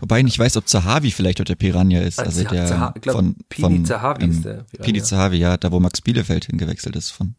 Wobei 0.00 0.18
ich 0.18 0.24
nicht 0.24 0.38
weiß, 0.38 0.56
ob 0.56 0.66
Zahavi 0.66 1.10
vielleicht 1.10 1.46
der 1.46 1.54
Piranha 1.54 2.00
ist. 2.00 2.18
Also, 2.18 2.40
also 2.40 2.54
der 2.54 2.66
Zaha 2.66 2.94
glaub, 3.00 3.16
von, 3.16 3.36
Pini 3.50 3.76
von 3.76 3.84
Zahavi 3.84 4.24
ähm, 4.24 4.30
ist 4.30 4.44
der 4.44 4.54
Piranha. 4.62 4.84
Pini 4.84 5.02
Zahavi, 5.02 5.36
ja, 5.36 5.56
da 5.58 5.70
wo 5.70 5.80
Max 5.80 6.00
Bielefeld 6.00 6.46
hingewechselt 6.46 6.96
ist 6.96 7.10
von 7.10 7.34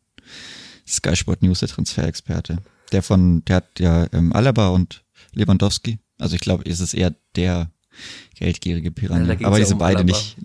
Sky 0.88 1.16
Sport 1.16 1.42
News, 1.42 1.60
der 1.60 1.70
Transferexperte. 1.70 2.58
Der 2.92 3.02
von, 3.02 3.44
der 3.46 3.56
hat 3.58 3.80
ja 3.80 4.08
ähm, 4.14 4.34
Alaba 4.34 4.68
und 4.68 5.04
Lewandowski. 5.34 5.98
Also 6.20 6.36
ich 6.36 6.42
glaube, 6.42 6.64
ist 6.64 6.80
es 6.80 6.94
eher 6.94 7.16
der 7.36 7.72
geldgierige 8.36 8.92
Piranha. 8.92 9.34
Ja, 9.34 9.48
Aber 9.48 9.58
die 9.58 9.66
sind 9.66 9.74
um 9.74 9.80
beide 9.80 10.00
Alaba. 10.00 10.12
nicht, 10.12 10.38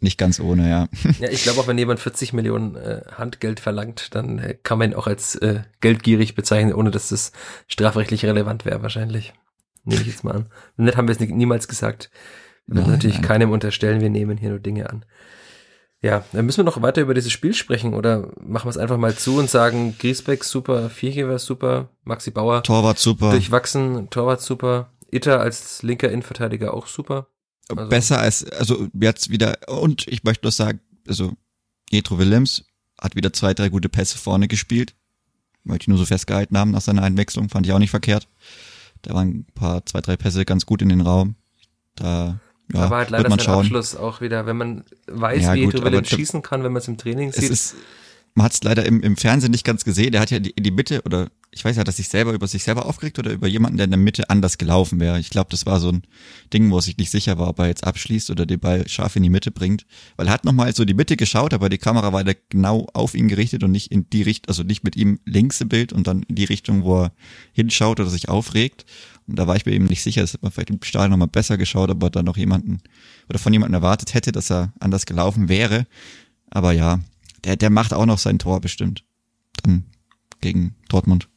nicht 0.00 0.18
ganz 0.18 0.40
ohne, 0.40 0.68
ja. 0.68 0.88
Ja, 1.20 1.28
ich 1.30 1.42
glaube 1.42 1.60
auch, 1.60 1.66
wenn 1.66 1.78
jemand 1.78 2.00
40 2.00 2.32
Millionen 2.32 2.76
äh, 2.76 3.02
Handgeld 3.16 3.60
verlangt, 3.60 4.14
dann 4.14 4.38
äh, 4.38 4.56
kann 4.62 4.78
man 4.78 4.90
ihn 4.90 4.96
auch 4.96 5.06
als 5.06 5.34
äh, 5.36 5.62
geldgierig 5.80 6.34
bezeichnen, 6.34 6.74
ohne 6.74 6.90
dass 6.90 7.08
das 7.08 7.32
strafrechtlich 7.68 8.24
relevant 8.24 8.64
wäre, 8.64 8.82
wahrscheinlich. 8.82 9.32
Nehme 9.84 10.02
ich 10.02 10.08
jetzt 10.08 10.24
mal 10.24 10.34
an. 10.34 10.46
Nett 10.76 10.96
haben 10.96 11.08
wir 11.08 11.12
es 11.12 11.20
niemals 11.20 11.68
gesagt. 11.68 12.10
Wir 12.66 12.76
werden 12.76 12.92
natürlich 12.92 13.18
nein. 13.18 13.26
keinem 13.26 13.50
unterstellen, 13.50 14.00
wir 14.00 14.10
nehmen 14.10 14.38
hier 14.38 14.50
nur 14.50 14.60
Dinge 14.60 14.88
an. 14.88 15.04
Ja, 16.00 16.24
dann 16.32 16.46
müssen 16.46 16.58
wir 16.58 16.64
noch 16.64 16.82
weiter 16.82 17.00
über 17.00 17.14
dieses 17.14 17.30
Spiel 17.30 17.54
sprechen 17.54 17.94
oder 17.94 18.28
machen 18.40 18.66
wir 18.66 18.70
es 18.70 18.76
einfach 18.76 18.96
mal 18.96 19.14
zu 19.14 19.38
und 19.38 19.48
sagen, 19.48 19.96
Griesbeck 19.98 20.42
super, 20.42 20.90
Viergeber 20.90 21.38
super, 21.38 21.90
Maxi 22.02 22.32
Bauer 22.32 22.64
Torwart 22.64 22.98
super, 22.98 23.30
durchwachsen, 23.30 24.10
Torwart 24.10 24.40
super, 24.40 24.90
Itter 25.12 25.40
als 25.40 25.82
linker 25.82 26.10
Innenverteidiger 26.10 26.74
auch 26.74 26.88
super. 26.88 27.28
Also 27.78 27.88
Besser 27.88 28.18
als, 28.18 28.44
also 28.44 28.88
jetzt 28.98 29.30
wieder, 29.30 29.56
und 29.68 30.06
ich 30.08 30.24
möchte 30.24 30.46
noch 30.46 30.52
sagen, 30.52 30.80
also 31.06 31.32
Jetro 31.90 32.18
Willems 32.18 32.64
hat 33.00 33.16
wieder 33.16 33.32
zwei, 33.32 33.54
drei 33.54 33.68
gute 33.68 33.88
Pässe 33.88 34.18
vorne 34.18 34.48
gespielt. 34.48 34.94
Möchte 35.64 35.84
ich 35.84 35.88
nur 35.88 35.98
so 35.98 36.06
festgehalten 36.06 36.56
haben 36.58 36.70
nach 36.72 36.80
seiner 36.80 37.02
Einwechslung, 37.02 37.48
fand 37.48 37.66
ich 37.66 37.72
auch 37.72 37.78
nicht 37.78 37.90
verkehrt. 37.90 38.28
Da 39.02 39.14
waren 39.14 39.28
ein 39.28 39.46
paar, 39.54 39.84
zwei, 39.86 40.00
drei 40.00 40.16
Pässe 40.16 40.44
ganz 40.44 40.66
gut 40.66 40.82
in 40.82 40.88
den 40.88 41.00
Raum. 41.00 41.34
Da 41.94 42.40
ja, 42.72 42.80
aber 42.80 42.96
halt 42.96 43.10
leider 43.10 43.28
sein 43.28 43.40
schauen. 43.40 43.60
Abschluss 43.60 43.96
auch 43.96 44.20
wieder, 44.20 44.46
wenn 44.46 44.56
man 44.56 44.84
weiß, 45.06 45.42
ja, 45.42 45.54
wie 45.54 45.64
Jetro 45.64 45.84
Willems 45.84 46.08
schießen 46.08 46.42
kann, 46.42 46.62
wenn 46.64 46.72
man 46.72 46.80
es 46.80 46.88
im 46.88 46.96
Training 46.96 47.32
sieht. 47.32 47.50
Ist, 47.50 47.74
man 48.34 48.44
hat 48.44 48.52
es 48.52 48.62
leider 48.62 48.86
im, 48.86 49.00
im 49.02 49.16
Fernsehen 49.16 49.50
nicht 49.50 49.64
ganz 49.64 49.84
gesehen. 49.84 50.12
Der 50.12 50.20
hat 50.20 50.30
ja 50.30 50.38
die, 50.38 50.54
die 50.54 50.70
Mitte 50.70 51.02
oder 51.02 51.30
ich 51.54 51.62
weiß 51.62 51.76
ja, 51.76 51.84
dass 51.84 51.98
sich 51.98 52.08
selber 52.08 52.32
über 52.32 52.46
sich 52.48 52.64
selber 52.64 52.86
aufgeregt 52.86 53.18
oder 53.18 53.30
über 53.30 53.46
jemanden, 53.46 53.76
der 53.76 53.84
in 53.84 53.90
der 53.90 53.98
Mitte 53.98 54.30
anders 54.30 54.56
gelaufen 54.56 55.00
wäre. 55.00 55.20
Ich 55.20 55.28
glaube, 55.28 55.50
das 55.50 55.66
war 55.66 55.80
so 55.80 55.90
ein 55.90 56.02
Ding, 56.50 56.70
wo 56.70 56.78
er 56.78 56.82
sich 56.82 56.96
nicht 56.96 57.10
sicher 57.10 57.38
war, 57.38 57.48
ob 57.48 57.58
er 57.58 57.66
jetzt 57.66 57.84
abschließt 57.84 58.30
oder 58.30 58.46
den 58.46 58.58
Ball 58.58 58.88
scharf 58.88 59.16
in 59.16 59.22
die 59.22 59.28
Mitte 59.28 59.50
bringt. 59.50 59.84
Weil 60.16 60.28
er 60.28 60.32
hat 60.32 60.46
nochmal 60.46 60.74
so 60.74 60.86
die 60.86 60.94
Mitte 60.94 61.18
geschaut, 61.18 61.52
aber 61.52 61.68
die 61.68 61.76
Kamera 61.76 62.14
war 62.14 62.24
da 62.24 62.32
genau 62.48 62.86
auf 62.94 63.14
ihn 63.14 63.28
gerichtet 63.28 63.64
und 63.64 63.70
nicht 63.70 63.92
in 63.92 64.08
die 64.08 64.22
Richtung, 64.22 64.48
also 64.48 64.62
nicht 64.62 64.82
mit 64.82 64.96
ihm 64.96 65.20
links 65.26 65.60
im 65.60 65.68
Bild 65.68 65.92
und 65.92 66.06
dann 66.06 66.22
in 66.22 66.36
die 66.36 66.44
Richtung, 66.44 66.84
wo 66.84 67.02
er 67.02 67.12
hinschaut 67.52 68.00
oder 68.00 68.08
sich 68.08 68.30
aufregt. 68.30 68.86
Und 69.28 69.38
da 69.38 69.46
war 69.46 69.54
ich 69.54 69.66
mir 69.66 69.72
eben 69.72 69.84
nicht 69.84 70.02
sicher, 70.02 70.22
dass 70.22 70.40
man 70.40 70.52
vielleicht 70.52 70.70
im 70.70 70.82
Stadion 70.82 71.10
nochmal 71.10 71.28
besser 71.28 71.58
geschaut, 71.58 71.90
aber 71.90 72.08
dann 72.08 72.24
noch 72.24 72.38
jemanden 72.38 72.80
oder 73.28 73.38
von 73.38 73.52
jemandem 73.52 73.74
erwartet 73.74 74.14
hätte, 74.14 74.32
dass 74.32 74.50
er 74.50 74.72
anders 74.80 75.04
gelaufen 75.04 75.50
wäre. 75.50 75.86
Aber 76.48 76.72
ja, 76.72 77.00
der, 77.44 77.56
der 77.56 77.70
macht 77.70 77.92
auch 77.94 78.06
noch 78.06 78.18
sein 78.18 78.38
Tor 78.38 78.60
bestimmt. 78.60 79.04
Dann 79.62 79.84
gegen 80.40 80.74
Dortmund. 80.88 81.28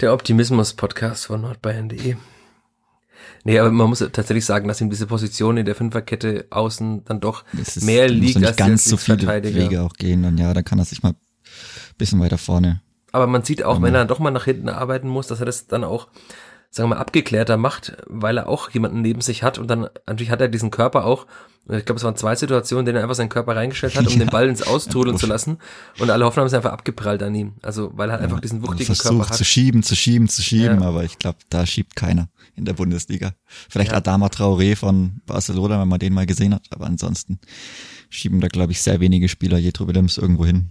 Der 0.00 0.12
Optimismus-Podcast 0.12 1.26
von 1.26 1.42
nordbayern.de. 1.42 2.16
Nee, 3.44 3.58
aber 3.58 3.70
man 3.70 3.88
muss 3.88 3.98
tatsächlich 3.98 4.44
sagen, 4.44 4.68
dass 4.68 4.80
ihm 4.80 4.90
diese 4.90 5.06
Position 5.06 5.56
in 5.56 5.66
der 5.66 5.74
Fünferkette 5.74 6.46
außen 6.50 7.04
dann 7.04 7.20
doch 7.20 7.44
ist, 7.52 7.82
mehr 7.82 8.08
liegt 8.08 8.44
als 8.44 8.56
ganz 8.56 8.84
so 8.84 8.96
viele 8.96 9.26
Wege 9.42 9.82
auch 9.82 9.94
gehen 9.94 10.24
und 10.24 10.38
ja, 10.38 10.52
dann 10.54 10.64
kann 10.64 10.78
er 10.78 10.84
sich 10.84 11.02
mal 11.02 11.14
bisschen 11.98 12.20
weiter 12.20 12.38
vorne. 12.38 12.82
Aber 13.12 13.26
man 13.26 13.42
sieht 13.44 13.62
auch, 13.62 13.82
wenn 13.82 13.94
er 13.94 14.06
doch 14.06 14.18
mal 14.18 14.30
nach 14.30 14.46
hinten 14.46 14.68
arbeiten 14.68 15.08
muss, 15.08 15.26
dass 15.26 15.40
er 15.40 15.46
das 15.46 15.66
dann 15.66 15.84
auch 15.84 16.08
sagen 16.72 16.88
wir 16.88 16.96
mal, 16.96 17.00
abgeklärter 17.00 17.58
macht, 17.58 17.96
weil 18.06 18.38
er 18.38 18.48
auch 18.48 18.70
jemanden 18.70 19.02
neben 19.02 19.20
sich 19.20 19.42
hat 19.42 19.58
und 19.58 19.68
dann 19.68 19.88
natürlich 20.06 20.30
hat 20.30 20.40
er 20.40 20.48
diesen 20.48 20.70
Körper 20.70 21.04
auch. 21.04 21.26
Ich 21.68 21.84
glaube, 21.84 21.98
es 21.98 22.02
waren 22.02 22.16
zwei 22.16 22.34
Situationen, 22.34 22.80
in 22.80 22.86
denen 22.86 22.96
er 22.96 23.02
einfach 23.02 23.14
seinen 23.14 23.28
Körper 23.28 23.54
reingestellt 23.54 23.94
hat, 23.94 24.06
um 24.06 24.12
ja. 24.14 24.18
den 24.18 24.30
Ball 24.30 24.48
ins 24.48 24.62
Austrudeln 24.62 25.16
zu 25.16 25.26
lassen. 25.26 25.58
Und 26.00 26.10
alle 26.10 26.24
Hoffnung 26.24 26.44
haben 26.44 26.48
sie 26.48 26.56
einfach 26.56 26.72
abgeprallt 26.72 27.22
an 27.22 27.34
ihm. 27.34 27.52
Also, 27.62 27.92
weil 27.94 28.10
er 28.10 28.16
ja, 28.16 28.22
einfach 28.22 28.40
diesen 28.40 28.66
wuchtigen 28.66 28.96
Körper 28.96 29.28
hat. 29.28 29.36
zu 29.36 29.44
schieben, 29.44 29.82
zu 29.84 29.94
schieben, 29.94 30.28
zu 30.28 30.42
schieben, 30.42 30.80
ja. 30.80 30.88
aber 30.88 31.04
ich 31.04 31.18
glaube, 31.18 31.38
da 31.50 31.64
schiebt 31.64 31.94
keiner 31.94 32.28
in 32.56 32.64
der 32.64 32.72
Bundesliga. 32.72 33.34
Vielleicht 33.68 33.92
Adama 33.92 34.26
Traoré 34.26 34.74
von 34.74 35.20
Barcelona, 35.26 35.80
wenn 35.80 35.88
man 35.88 36.00
den 36.00 36.14
mal 36.14 36.26
gesehen 36.26 36.54
hat, 36.54 36.64
aber 36.70 36.86
ansonsten 36.86 37.38
schieben 38.08 38.40
da, 38.40 38.48
glaube 38.48 38.72
ich, 38.72 38.82
sehr 38.82 38.98
wenige 38.98 39.28
Spieler 39.28 39.58
Jetro 39.58 39.86
Willems 39.86 40.18
irgendwo 40.18 40.46
hin. 40.46 40.70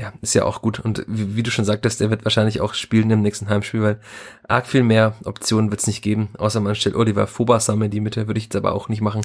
Ja, 0.00 0.14
ist 0.22 0.34
ja 0.34 0.46
auch 0.46 0.62
gut. 0.62 0.80
Und 0.80 1.04
wie, 1.08 1.36
wie, 1.36 1.42
du 1.42 1.50
schon 1.50 1.66
sagtest, 1.66 2.00
der 2.00 2.08
wird 2.08 2.24
wahrscheinlich 2.24 2.62
auch 2.62 2.72
spielen 2.72 3.10
im 3.10 3.20
nächsten 3.20 3.50
Heimspiel, 3.50 3.82
weil 3.82 4.00
arg 4.48 4.66
viel 4.66 4.82
mehr 4.82 5.14
Optionen 5.24 5.70
wird 5.70 5.82
es 5.82 5.86
nicht 5.86 6.00
geben, 6.00 6.30
außer 6.38 6.58
man 6.60 6.74
stellt 6.74 6.94
Oliver 6.94 7.26
Fobasam 7.26 7.82
in 7.82 7.90
die 7.90 8.00
Mitte, 8.00 8.26
würde 8.26 8.38
ich 8.38 8.44
jetzt 8.44 8.56
aber 8.56 8.72
auch 8.72 8.88
nicht 8.88 9.02
machen 9.02 9.20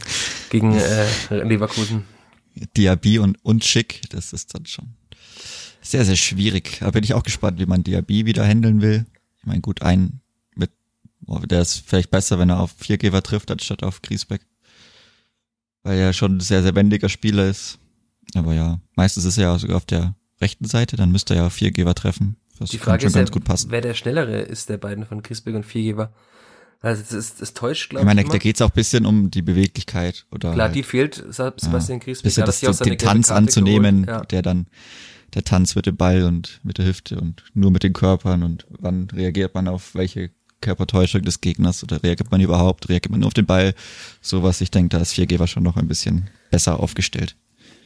gegen 0.49 0.75
äh, 0.75 1.05
Leverkusen. 1.29 2.03
Diaby 2.75 3.19
und, 3.19 3.37
und 3.45 3.63
Schick, 3.63 4.01
das 4.09 4.33
ist 4.33 4.53
dann 4.53 4.65
schon 4.65 4.95
sehr, 5.81 6.03
sehr 6.03 6.17
schwierig. 6.17 6.79
Da 6.81 6.91
bin 6.91 7.05
ich 7.05 7.13
auch 7.13 7.23
gespannt, 7.23 7.57
wie 7.57 7.65
man 7.65 7.83
Diaby 7.83 8.25
wieder 8.25 8.45
handeln 8.45 8.81
will. 8.81 9.05
Ich 9.37 9.45
meine, 9.45 9.61
gut, 9.61 9.81
ein 9.81 10.19
mit, 10.55 10.71
oh, 11.25 11.39
der 11.39 11.61
ist 11.61 11.83
vielleicht 11.87 12.11
besser, 12.11 12.37
wenn 12.37 12.49
er 12.49 12.59
auf 12.59 12.73
Viergeber 12.77 13.23
trifft, 13.23 13.49
anstatt 13.49 13.81
auf 13.81 14.01
Griesbeck. 14.01 14.41
Weil 15.83 15.99
er 15.99 16.11
schon 16.11 16.37
ein 16.37 16.41
sehr, 16.41 16.63
sehr 16.63 16.75
wendiger 16.75 17.07
Spieler 17.07 17.47
ist. 17.47 17.77
Aber 18.33 18.53
ja, 18.53 18.81
meistens 18.97 19.23
ist 19.23 19.37
er 19.37 19.43
ja 19.43 19.57
sogar 19.57 19.77
auf 19.77 19.85
der 19.85 20.15
rechten 20.41 20.65
Seite, 20.65 20.95
dann 20.95 21.11
müsste 21.11 21.35
er 21.35 21.43
ja 21.43 21.49
Viergeber 21.49 21.95
treffen. 21.95 22.37
Das 22.59 22.69
die 22.69 22.77
Frage 22.77 23.05
ist 23.05 23.15
ja, 23.15 23.25
wer 23.67 23.81
der 23.81 23.93
schnellere 23.93 24.39
ist 24.39 24.69
der 24.69 24.77
beiden 24.77 25.05
von 25.05 25.21
Griesbeck 25.21 25.55
und 25.55 25.65
Viergeber. 25.65 26.13
Also 26.81 27.01
das, 27.01 27.13
ist, 27.13 27.41
das 27.41 27.53
täuscht, 27.53 27.89
glaube 27.89 28.05
ich. 28.05 28.11
Ich 28.11 28.15
meine, 28.15 28.29
da 28.29 28.37
geht 28.37 28.55
es 28.55 28.61
auch 28.61 28.69
bisschen 28.69 29.05
um 29.05 29.31
die 29.31 29.41
Beweglichkeit. 29.41 30.25
oder 30.31 30.53
Klar, 30.53 30.67
halt, 30.67 30.75
die 30.75 30.83
fehlt 30.83 31.15
Sebastian 31.29 31.73
ja, 31.73 31.97
Griesbeck. 31.97 32.23
Bisschen 32.23 32.45
das, 32.45 32.59
das, 32.59 32.79
den 32.79 32.97
Tanz 32.97 33.31
anzunehmen, 33.31 34.05
ja. 34.07 34.21
der 34.21 34.41
dann, 34.41 34.67
der 35.33 35.43
Tanz 35.43 35.75
mit 35.75 35.85
dem 35.87 35.97
Ball 35.97 36.23
und 36.23 36.59
mit 36.63 36.77
der 36.77 36.85
Hüfte 36.85 37.19
und 37.19 37.43
nur 37.53 37.71
mit 37.71 37.83
den 37.83 37.93
Körpern 37.93 38.43
und 38.43 38.67
wann 38.69 39.09
reagiert 39.09 39.55
man 39.55 39.67
auf 39.67 39.95
welche 39.95 40.31
Körpertäuschung 40.61 41.23
des 41.23 41.41
Gegners 41.41 41.83
oder 41.83 42.01
reagiert 42.03 42.31
man 42.31 42.41
überhaupt, 42.41 42.87
reagiert 42.89 43.11
man 43.11 43.19
nur 43.19 43.27
auf 43.27 43.33
den 43.33 43.45
Ball, 43.45 43.73
sowas. 44.21 44.61
Ich 44.61 44.71
denke, 44.71 44.89
da 44.89 45.01
ist 45.01 45.13
Viergeber 45.13 45.47
schon 45.47 45.63
noch 45.63 45.77
ein 45.77 45.87
bisschen 45.87 46.29
besser 46.51 46.79
aufgestellt. 46.79 47.35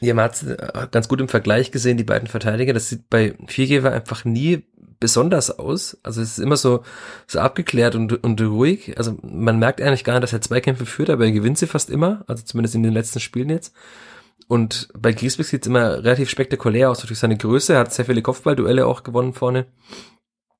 Ja, 0.01 0.13
man 0.13 0.25
hat 0.25 0.91
ganz 0.91 1.07
gut 1.07 1.19
im 1.19 1.27
Vergleich 1.27 1.71
gesehen, 1.71 1.97
die 1.97 2.03
beiden 2.03 2.27
Verteidiger. 2.27 2.73
Das 2.73 2.89
sieht 2.89 3.09
bei 3.09 3.35
Viergeber 3.47 3.91
einfach 3.91 4.25
nie 4.25 4.63
besonders 4.99 5.57
aus. 5.57 5.97
Also 6.03 6.21
es 6.21 6.37
ist 6.37 6.39
immer 6.39 6.57
so, 6.57 6.83
so 7.27 7.39
abgeklärt 7.39 7.95
und, 7.95 8.23
und 8.23 8.41
ruhig. 8.41 8.97
Also 8.97 9.17
man 9.21 9.59
merkt 9.59 9.81
eigentlich 9.81 10.03
gar 10.03 10.13
nicht, 10.13 10.23
dass 10.23 10.33
er 10.33 10.41
Zweikämpfe 10.41 10.85
führt, 10.85 11.09
aber 11.09 11.25
er 11.25 11.31
gewinnt 11.31 11.57
sie 11.57 11.67
fast 11.67 11.89
immer. 11.89 12.23
Also 12.27 12.43
zumindest 12.43 12.75
in 12.75 12.83
den 12.83 12.93
letzten 12.93 13.19
Spielen 13.19 13.49
jetzt. 13.49 13.73
Und 14.47 14.89
bei 14.97 15.11
Griesbeck 15.11 15.45
sieht 15.45 15.63
es 15.63 15.67
immer 15.67 16.03
relativ 16.03 16.29
spektakulär 16.29 16.89
aus 16.89 16.99
durch 16.99 17.19
seine 17.19 17.37
Größe. 17.37 17.73
Er 17.73 17.79
hat 17.79 17.93
sehr 17.93 18.05
viele 18.05 18.21
Kopfballduelle 18.21 18.85
auch 18.85 19.03
gewonnen 19.03 19.33
vorne. 19.33 19.67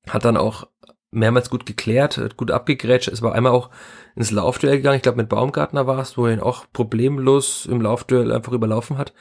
Hat 0.08 0.24
dann 0.24 0.36
auch 0.36 0.68
mehrmals 1.10 1.50
gut 1.50 1.66
geklärt, 1.66 2.36
gut 2.36 2.50
abgegrätscht. 2.50 3.08
Es 3.08 3.22
war 3.22 3.34
einmal 3.34 3.52
auch 3.52 3.70
ins 4.14 4.30
Laufduell 4.30 4.76
gegangen. 4.76 4.96
Ich 4.96 5.02
glaube, 5.02 5.18
mit 5.18 5.28
Baumgartner 5.28 5.86
war 5.86 5.98
es, 5.98 6.16
wo 6.16 6.26
er 6.26 6.34
ihn 6.34 6.40
auch 6.40 6.66
problemlos 6.72 7.66
im 7.66 7.80
Laufduell 7.80 8.32
einfach 8.32 8.52
überlaufen 8.52 8.98
hat. 8.98 9.12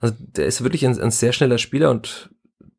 Also 0.00 0.14
der 0.18 0.46
ist 0.46 0.62
wirklich 0.62 0.86
ein, 0.86 0.98
ein 1.00 1.10
sehr 1.10 1.32
schneller 1.32 1.58
Spieler 1.58 1.90
und 1.90 2.30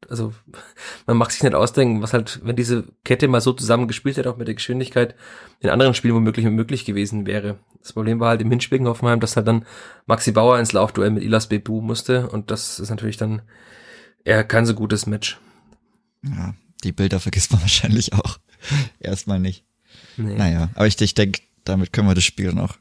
also 0.10 0.34
man 1.08 1.18
mag 1.18 1.32
sich 1.32 1.44
nicht 1.44 1.56
ausdenken, 1.56 2.02
was 2.02 2.14
halt, 2.14 2.40
wenn 2.44 2.56
diese 2.56 2.86
Kette 3.04 3.28
mal 3.28 3.42
so 3.42 3.54
zusammen 3.54 3.88
gespielt 3.88 4.18
hätte, 4.18 4.30
auch 4.30 4.38
mit 4.38 4.48
der 4.48 4.56
Geschwindigkeit, 4.56 5.16
in 5.60 5.70
anderen 5.70 5.94
Spielen 5.94 6.16
womöglich 6.16 6.46
möglich 6.46 6.86
gewesen 6.86 7.26
wäre. 7.26 7.60
Das 7.80 7.94
Problem 7.94 8.20
war 8.20 8.30
halt 8.30 8.42
im 8.42 8.50
Hinspiel 8.50 8.80
in 8.80 8.88
Hoffenheim, 8.88 9.20
dass 9.20 9.36
halt 9.36 9.48
dann 9.48 9.66
Maxi 10.06 10.32
Bauer 10.32 10.60
ins 10.60 10.74
Laufduell 10.74 11.12
mit 11.12 11.24
Ilas 11.24 11.48
Bebu 11.48 11.82
musste 11.82 12.28
und 12.30 12.52
das 12.52 12.80
ist 12.80 12.90
natürlich 12.90 13.18
dann 13.18 13.42
eher 14.24 14.44
kein 14.44 14.66
so 14.66 14.76
gutes 14.76 15.08
Match. 15.08 15.40
Ja, 16.24 16.54
die 16.84 16.92
Bilder 16.92 17.20
vergisst 17.20 17.52
man 17.52 17.62
wahrscheinlich 17.62 18.14
auch. 18.14 18.40
Erstmal 19.00 19.40
nicht. 19.40 19.66
Nee. 20.18 20.36
Naja, 20.36 20.70
aber 20.76 20.88
ich, 20.88 21.00
ich 21.02 21.14
denke, 21.14 21.42
damit 21.64 21.94
können 21.94 22.08
wir 22.08 22.16
das 22.16 22.24
Spiel 22.24 22.54
noch 22.54 22.78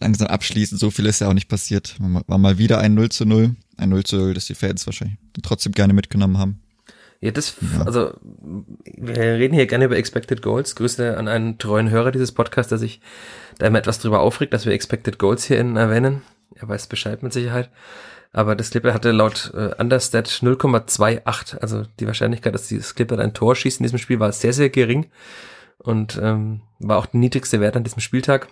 langsam 0.00 0.28
abschließen. 0.28 0.78
So 0.78 0.90
viel 0.90 1.06
ist 1.06 1.20
ja 1.20 1.28
auch 1.28 1.34
nicht 1.34 1.48
passiert. 1.48 1.96
War 1.98 2.38
mal 2.38 2.58
wieder 2.58 2.78
ein 2.78 2.94
0 2.94 3.10
zu 3.10 3.24
0. 3.24 3.56
Ein 3.76 3.88
0 3.90 4.04
zu 4.04 4.16
0, 4.16 4.34
das 4.34 4.46
die 4.46 4.54
Fans 4.54 4.86
wahrscheinlich 4.86 5.18
trotzdem 5.42 5.72
gerne 5.72 5.92
mitgenommen 5.92 6.38
haben. 6.38 6.60
Ja, 7.20 7.30
das, 7.30 7.56
ja. 7.72 7.82
also, 7.84 8.12
wir 8.84 9.16
reden 9.16 9.54
hier 9.54 9.66
gerne 9.66 9.86
über 9.86 9.96
Expected 9.96 10.42
Goals. 10.42 10.76
Grüße 10.76 11.16
an 11.16 11.28
einen 11.28 11.58
treuen 11.58 11.90
Hörer 11.90 12.12
dieses 12.12 12.32
Podcasts, 12.32 12.68
der 12.68 12.78
sich 12.78 13.00
da 13.58 13.66
immer 13.66 13.78
etwas 13.78 13.98
drüber 13.98 14.20
aufregt, 14.20 14.52
dass 14.52 14.66
wir 14.66 14.72
Expected 14.72 15.18
Goals 15.18 15.44
hier 15.44 15.58
erwähnen. 15.58 16.22
Er 16.54 16.68
weiß 16.68 16.86
Bescheid 16.88 17.22
mit 17.22 17.32
Sicherheit. 17.32 17.70
Aber 18.36 18.54
das 18.54 18.68
Clipper 18.68 18.92
hatte 18.92 19.12
laut 19.12 19.50
äh, 19.54 19.74
Understat 19.78 20.28
0,28. 20.28 21.56
Also 21.56 21.84
die 21.98 22.06
Wahrscheinlichkeit, 22.06 22.54
dass 22.54 22.68
dieses 22.68 22.94
Clipper 22.94 23.18
ein 23.18 23.32
Tor 23.32 23.56
schießt 23.56 23.80
in 23.80 23.84
diesem 23.84 23.98
Spiel, 23.98 24.20
war 24.20 24.30
sehr, 24.30 24.52
sehr 24.52 24.68
gering. 24.68 25.06
Und 25.78 26.20
ähm, 26.22 26.60
war 26.78 26.98
auch 26.98 27.06
der 27.06 27.18
niedrigste 27.18 27.60
Wert 27.60 27.78
an 27.78 27.84
diesem 27.84 28.00
Spieltag. 28.00 28.48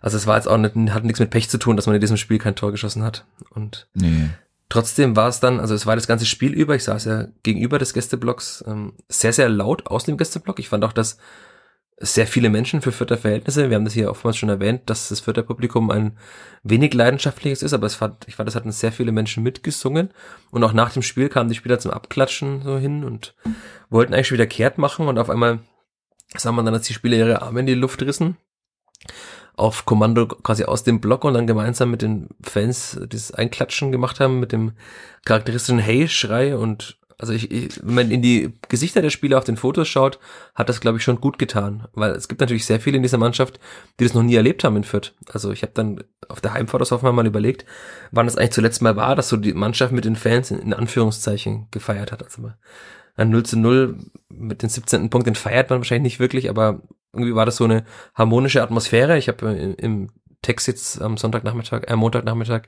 Also 0.00 0.16
es 0.16 0.26
war 0.26 0.34
jetzt 0.34 0.48
auch 0.48 0.56
nicht, 0.56 0.74
hat 0.92 1.04
nichts 1.04 1.20
mit 1.20 1.30
Pech 1.30 1.48
zu 1.48 1.58
tun, 1.58 1.76
dass 1.76 1.86
man 1.86 1.94
in 1.94 2.00
diesem 2.00 2.16
Spiel 2.16 2.38
kein 2.38 2.56
Tor 2.56 2.72
geschossen 2.72 3.04
hat. 3.04 3.24
Und 3.50 3.86
nee. 3.94 4.30
trotzdem 4.68 5.14
war 5.14 5.28
es 5.28 5.38
dann, 5.38 5.60
also 5.60 5.72
es 5.76 5.86
war 5.86 5.94
das 5.94 6.08
ganze 6.08 6.26
Spiel 6.26 6.52
über, 6.52 6.74
ich 6.74 6.82
saß 6.82 7.04
ja 7.04 7.28
gegenüber 7.44 7.78
des 7.78 7.94
Gästeblocks, 7.94 8.64
ähm, 8.66 8.94
sehr, 9.08 9.32
sehr 9.32 9.48
laut 9.48 9.86
aus 9.86 10.06
dem 10.06 10.16
Gästeblock. 10.16 10.58
Ich 10.58 10.70
fand 10.70 10.84
auch, 10.84 10.92
dass 10.92 11.18
sehr 12.02 12.26
viele 12.26 12.48
Menschen 12.48 12.80
für 12.80 12.92
Fürther 12.92 13.18
Verhältnisse. 13.18 13.68
Wir 13.68 13.76
haben 13.76 13.84
das 13.84 13.92
hier 13.92 14.10
oftmals 14.10 14.38
schon 14.38 14.48
erwähnt, 14.48 14.88
dass 14.88 15.10
das 15.10 15.20
Fürther 15.20 15.42
Publikum 15.42 15.90
ein 15.90 16.16
wenig 16.62 16.94
leidenschaftliches 16.94 17.62
ist, 17.62 17.74
aber 17.74 17.86
es 17.86 17.94
fand, 17.94 18.26
ich 18.26 18.36
fand, 18.36 18.48
es 18.48 18.54
hatten 18.54 18.72
sehr 18.72 18.90
viele 18.90 19.12
Menschen 19.12 19.42
mitgesungen 19.42 20.10
und 20.50 20.64
auch 20.64 20.72
nach 20.72 20.92
dem 20.92 21.02
Spiel 21.02 21.28
kamen 21.28 21.50
die 21.50 21.54
Spieler 21.54 21.78
zum 21.78 21.90
Abklatschen 21.90 22.62
so 22.62 22.78
hin 22.78 23.04
und 23.04 23.34
wollten 23.90 24.14
eigentlich 24.14 24.28
schon 24.28 24.36
wieder 24.36 24.46
kehrt 24.46 24.78
machen 24.78 25.08
und 25.08 25.18
auf 25.18 25.28
einmal 25.28 25.60
sah 26.36 26.52
man 26.52 26.64
dann, 26.64 26.72
dass 26.72 26.86
die 26.86 26.94
Spieler 26.94 27.18
ihre 27.18 27.42
Arme 27.42 27.60
in 27.60 27.66
die 27.66 27.74
Luft 27.74 28.00
rissen 28.02 28.38
auf 29.56 29.84
Kommando 29.84 30.26
quasi 30.26 30.64
aus 30.64 30.84
dem 30.84 31.00
Block 31.00 31.24
und 31.24 31.34
dann 31.34 31.46
gemeinsam 31.46 31.90
mit 31.90 32.00
den 32.00 32.28
Fans 32.40 32.98
dieses 33.12 33.32
Einklatschen 33.32 33.92
gemacht 33.92 34.20
haben 34.20 34.40
mit 34.40 34.52
dem 34.52 34.72
charakteristischen 35.26 35.78
Hey-Schrei 35.78 36.56
und 36.56 36.98
also 37.20 37.34
ich, 37.34 37.50
ich, 37.50 37.78
wenn 37.84 37.94
man 37.94 38.10
in 38.10 38.22
die 38.22 38.54
Gesichter 38.68 39.02
der 39.02 39.10
Spieler 39.10 39.36
auf 39.36 39.44
den 39.44 39.58
Fotos 39.58 39.86
schaut, 39.88 40.18
hat 40.54 40.70
das, 40.70 40.80
glaube 40.80 40.96
ich, 40.96 41.04
schon 41.04 41.20
gut 41.20 41.38
getan. 41.38 41.86
Weil 41.92 42.12
es 42.12 42.28
gibt 42.28 42.40
natürlich 42.40 42.64
sehr 42.64 42.80
viele 42.80 42.96
in 42.96 43.02
dieser 43.02 43.18
Mannschaft, 43.18 43.60
die 43.98 44.04
das 44.04 44.14
noch 44.14 44.22
nie 44.22 44.34
erlebt 44.34 44.64
haben 44.64 44.76
in 44.76 44.84
Fürth. 44.84 45.12
Also 45.30 45.52
ich 45.52 45.62
habe 45.62 45.72
dann 45.74 46.02
auf 46.28 46.40
der 46.40 46.54
Heimfahrt 46.54 46.80
aus 46.80 46.92
Hoffenheim 46.92 47.16
mal 47.16 47.26
überlegt, 47.26 47.66
wann 48.10 48.26
das 48.26 48.36
eigentlich 48.36 48.52
zuletzt 48.52 48.80
mal 48.80 48.96
war, 48.96 49.16
dass 49.16 49.28
so 49.28 49.36
die 49.36 49.52
Mannschaft 49.52 49.92
mit 49.92 50.06
den 50.06 50.16
Fans 50.16 50.50
in, 50.50 50.60
in 50.60 50.72
Anführungszeichen 50.72 51.68
gefeiert 51.70 52.10
hat. 52.10 52.22
Also 52.22 52.52
ein 53.16 53.28
0 53.28 53.42
zu 53.42 53.58
0 53.58 53.98
mit 54.30 54.62
den 54.62 54.70
17. 54.70 55.10
Punkt, 55.10 55.26
den 55.26 55.34
feiert 55.34 55.68
man 55.68 55.80
wahrscheinlich 55.80 56.14
nicht 56.14 56.20
wirklich, 56.20 56.48
aber 56.48 56.80
irgendwie 57.12 57.34
war 57.34 57.44
das 57.44 57.56
so 57.56 57.64
eine 57.64 57.84
harmonische 58.14 58.62
Atmosphäre. 58.62 59.18
Ich 59.18 59.28
habe 59.28 59.74
im 59.76 60.08
Text 60.42 60.66
jetzt 60.68 61.00
am 61.02 61.16
Sonntagnachmittag, 61.16 61.84
äh, 61.86 61.96
Montagnachmittag 61.96 62.62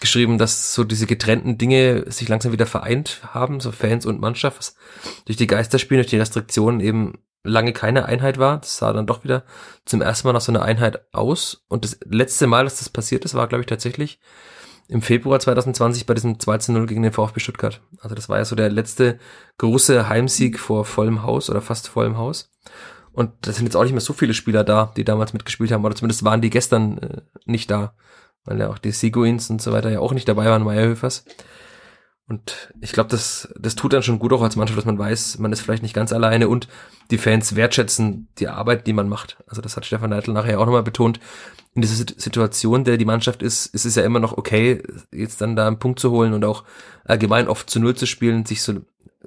geschrieben, 0.00 0.38
dass 0.38 0.74
so 0.74 0.84
diese 0.84 1.06
getrennten 1.06 1.58
Dinge 1.58 2.10
sich 2.10 2.28
langsam 2.28 2.52
wieder 2.52 2.66
vereint 2.66 3.20
haben, 3.32 3.60
so 3.60 3.72
Fans 3.72 4.06
und 4.06 4.20
Mannschaft, 4.20 4.58
was 4.58 4.76
durch 5.24 5.36
die 5.36 5.46
Geisterspiele, 5.46 6.02
durch 6.02 6.10
die 6.10 6.18
Restriktionen 6.18 6.80
eben 6.80 7.18
lange 7.44 7.72
keine 7.72 8.06
Einheit 8.06 8.38
war. 8.38 8.58
Das 8.58 8.76
sah 8.76 8.92
dann 8.92 9.06
doch 9.06 9.24
wieder 9.24 9.44
zum 9.84 10.02
ersten 10.02 10.28
Mal 10.28 10.32
nach 10.32 10.40
so 10.40 10.52
einer 10.52 10.62
Einheit 10.62 11.12
aus. 11.12 11.64
Und 11.68 11.84
das 11.84 11.98
letzte 12.04 12.46
Mal, 12.46 12.64
dass 12.64 12.78
das 12.78 12.88
passiert 12.88 13.24
ist, 13.24 13.34
war, 13.34 13.48
glaube 13.48 13.62
ich, 13.62 13.66
tatsächlich 13.66 14.20
im 14.88 15.02
Februar 15.02 15.38
2020 15.38 16.06
bei 16.06 16.14
diesem 16.14 16.40
2 16.40 16.72
0 16.72 16.86
gegen 16.86 17.02
den 17.02 17.12
VfB 17.12 17.40
Stuttgart. 17.40 17.80
Also 18.00 18.14
das 18.14 18.28
war 18.28 18.38
ja 18.38 18.44
so 18.44 18.56
der 18.56 18.70
letzte 18.70 19.18
große 19.58 20.08
Heimsieg 20.08 20.58
vor 20.58 20.84
vollem 20.84 21.22
Haus 21.22 21.50
oder 21.50 21.60
fast 21.60 21.88
vollem 21.88 22.16
Haus. 22.16 22.50
Und 23.18 23.32
da 23.40 23.50
sind 23.50 23.64
jetzt 23.64 23.74
auch 23.74 23.82
nicht 23.82 23.90
mehr 23.90 24.00
so 24.00 24.12
viele 24.12 24.32
Spieler 24.32 24.62
da, 24.62 24.92
die 24.96 25.02
damals 25.02 25.32
mitgespielt 25.32 25.72
haben, 25.72 25.84
oder 25.84 25.96
zumindest 25.96 26.22
waren 26.22 26.40
die 26.40 26.50
gestern 26.50 26.98
äh, 26.98 27.22
nicht 27.46 27.68
da, 27.68 27.92
weil 28.44 28.60
ja 28.60 28.68
auch 28.68 28.78
die 28.78 28.92
Seguins 28.92 29.50
und 29.50 29.60
so 29.60 29.72
weiter 29.72 29.90
ja 29.90 29.98
auch 29.98 30.12
nicht 30.12 30.28
dabei 30.28 30.44
waren, 30.44 30.62
Meierhöfers. 30.62 31.24
Und 32.28 32.72
ich 32.80 32.92
glaube, 32.92 33.10
das, 33.10 33.52
das 33.58 33.74
tut 33.74 33.92
dann 33.92 34.04
schon 34.04 34.20
gut 34.20 34.32
auch 34.32 34.42
als 34.42 34.54
Mannschaft, 34.54 34.78
dass 34.78 34.84
man 34.84 35.00
weiß, 35.00 35.38
man 35.40 35.52
ist 35.52 35.62
vielleicht 35.62 35.82
nicht 35.82 35.96
ganz 35.96 36.12
alleine 36.12 36.46
und 36.46 36.68
die 37.10 37.18
Fans 37.18 37.56
wertschätzen 37.56 38.28
die 38.38 38.46
Arbeit, 38.46 38.86
die 38.86 38.92
man 38.92 39.08
macht. 39.08 39.36
Also 39.48 39.62
das 39.62 39.76
hat 39.76 39.84
Stefan 39.84 40.10
Neidl 40.10 40.32
nachher 40.32 40.60
auch 40.60 40.66
nochmal 40.66 40.84
betont. 40.84 41.18
In 41.74 41.82
dieser 41.82 41.96
Situation, 41.96 42.84
der 42.84 42.98
die 42.98 43.04
Mannschaft 43.04 43.42
ist, 43.42 43.66
ist 43.66 43.84
es 43.84 43.96
ja 43.96 44.04
immer 44.04 44.20
noch 44.20 44.38
okay, 44.38 44.80
jetzt 45.10 45.40
dann 45.40 45.56
da 45.56 45.66
einen 45.66 45.80
Punkt 45.80 45.98
zu 45.98 46.12
holen 46.12 46.34
und 46.34 46.44
auch 46.44 46.62
allgemein 47.04 47.48
oft 47.48 47.68
zu 47.68 47.80
Null 47.80 47.96
zu 47.96 48.06
spielen, 48.06 48.46
sich 48.46 48.62
so 48.62 48.74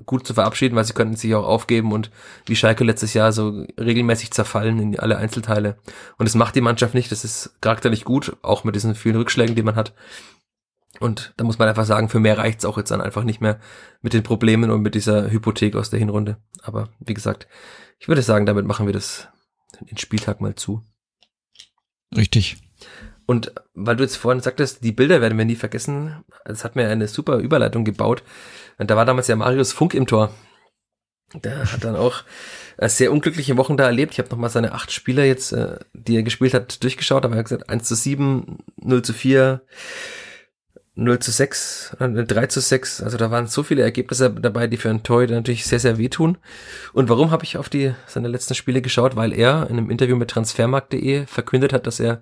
gut 0.05 0.25
zu 0.25 0.33
verabschieden, 0.33 0.75
weil 0.75 0.85
sie 0.85 0.93
könnten 0.93 1.15
sich 1.15 1.33
auch 1.35 1.45
aufgeben 1.45 1.91
und 1.91 2.11
wie 2.45 2.55
Schalke 2.55 2.83
letztes 2.83 3.13
Jahr 3.13 3.31
so 3.31 3.65
regelmäßig 3.79 4.31
zerfallen 4.31 4.79
in 4.79 4.99
alle 4.99 5.17
Einzelteile. 5.17 5.77
Und 6.17 6.27
das 6.27 6.35
macht 6.35 6.55
die 6.55 6.61
Mannschaft 6.61 6.93
nicht, 6.93 7.11
das 7.11 7.23
ist 7.23 7.57
charakterlich 7.61 8.05
gut, 8.05 8.37
auch 8.41 8.63
mit 8.63 8.75
diesen 8.75 8.95
vielen 8.95 9.17
Rückschlägen, 9.17 9.55
die 9.55 9.63
man 9.63 9.75
hat. 9.75 9.93
Und 10.99 11.33
da 11.37 11.43
muss 11.43 11.57
man 11.57 11.67
einfach 11.67 11.85
sagen, 11.85 12.09
für 12.09 12.19
mehr 12.19 12.37
reicht's 12.37 12.65
auch 12.65 12.77
jetzt 12.77 12.91
dann 12.91 13.01
einfach 13.01 13.23
nicht 13.23 13.41
mehr 13.41 13.59
mit 14.01 14.13
den 14.13 14.23
Problemen 14.23 14.69
und 14.69 14.81
mit 14.81 14.93
dieser 14.93 15.31
Hypothek 15.31 15.75
aus 15.75 15.89
der 15.89 15.99
Hinrunde. 15.99 16.37
Aber 16.61 16.89
wie 16.99 17.13
gesagt, 17.13 17.47
ich 17.99 18.07
würde 18.07 18.21
sagen, 18.21 18.45
damit 18.45 18.65
machen 18.65 18.85
wir 18.85 18.93
das 18.93 19.27
den 19.79 19.97
Spieltag 19.97 20.41
mal 20.41 20.55
zu. 20.55 20.83
Richtig. 22.15 22.57
Und 23.25 23.53
weil 23.73 23.95
du 23.95 24.03
jetzt 24.03 24.17
vorhin 24.17 24.41
sagtest, 24.41 24.83
die 24.83 24.91
Bilder 24.91 25.21
werden 25.21 25.37
wir 25.37 25.45
nie 25.45 25.55
vergessen, 25.55 26.23
es 26.45 26.63
hat 26.63 26.75
mir 26.75 26.87
eine 26.89 27.07
super 27.07 27.37
Überleitung 27.37 27.85
gebaut. 27.85 28.23
Und 28.77 28.89
da 28.89 28.95
war 28.95 29.05
damals 29.05 29.27
ja 29.27 29.35
Marius 29.35 29.71
Funk 29.71 29.93
im 29.93 30.07
Tor. 30.07 30.31
Der 31.33 31.71
hat 31.71 31.83
dann 31.83 31.95
auch 31.95 32.23
äh, 32.77 32.89
sehr 32.89 33.11
unglückliche 33.11 33.55
Wochen 33.55 33.77
da 33.77 33.85
erlebt. 33.85 34.13
Ich 34.13 34.19
habe 34.19 34.29
nochmal 34.29 34.49
seine 34.49 34.73
acht 34.73 34.91
Spiele 34.91 35.25
jetzt, 35.25 35.53
äh, 35.53 35.77
die 35.93 36.17
er 36.17 36.23
gespielt 36.23 36.53
hat, 36.53 36.83
durchgeschaut. 36.83 37.23
Da 37.23 37.29
war 37.29 37.37
er 37.37 37.43
gesagt, 37.43 37.69
1 37.69 37.87
zu 37.87 37.95
7, 37.95 38.57
0 38.77 39.01
zu 39.01 39.13
4, 39.13 39.61
0 40.95 41.19
zu 41.19 41.31
6, 41.31 41.95
3 41.99 42.47
zu 42.47 42.59
6. 42.59 43.01
Also 43.01 43.17
da 43.17 43.31
waren 43.31 43.47
so 43.47 43.63
viele 43.63 43.81
Ergebnisse 43.81 44.29
dabei, 44.29 44.67
die 44.67 44.77
für 44.77 44.89
einen 44.89 45.03
Toy 45.03 45.25
natürlich 45.27 45.65
sehr, 45.65 45.79
sehr 45.79 45.97
wehtun. 45.97 46.37
Und 46.91 47.07
warum 47.07 47.31
habe 47.31 47.45
ich 47.45 47.57
auf 47.57 47.69
die 47.69 47.93
seine 48.07 48.27
letzten 48.27 48.55
Spiele 48.55 48.81
geschaut? 48.81 49.15
Weil 49.15 49.31
er 49.31 49.67
in 49.69 49.77
einem 49.77 49.89
Interview 49.89 50.17
mit 50.17 50.31
transfermarkt.de 50.31 51.27
verkündet 51.27 51.71
hat, 51.71 51.87
dass 51.87 52.01
er 52.01 52.21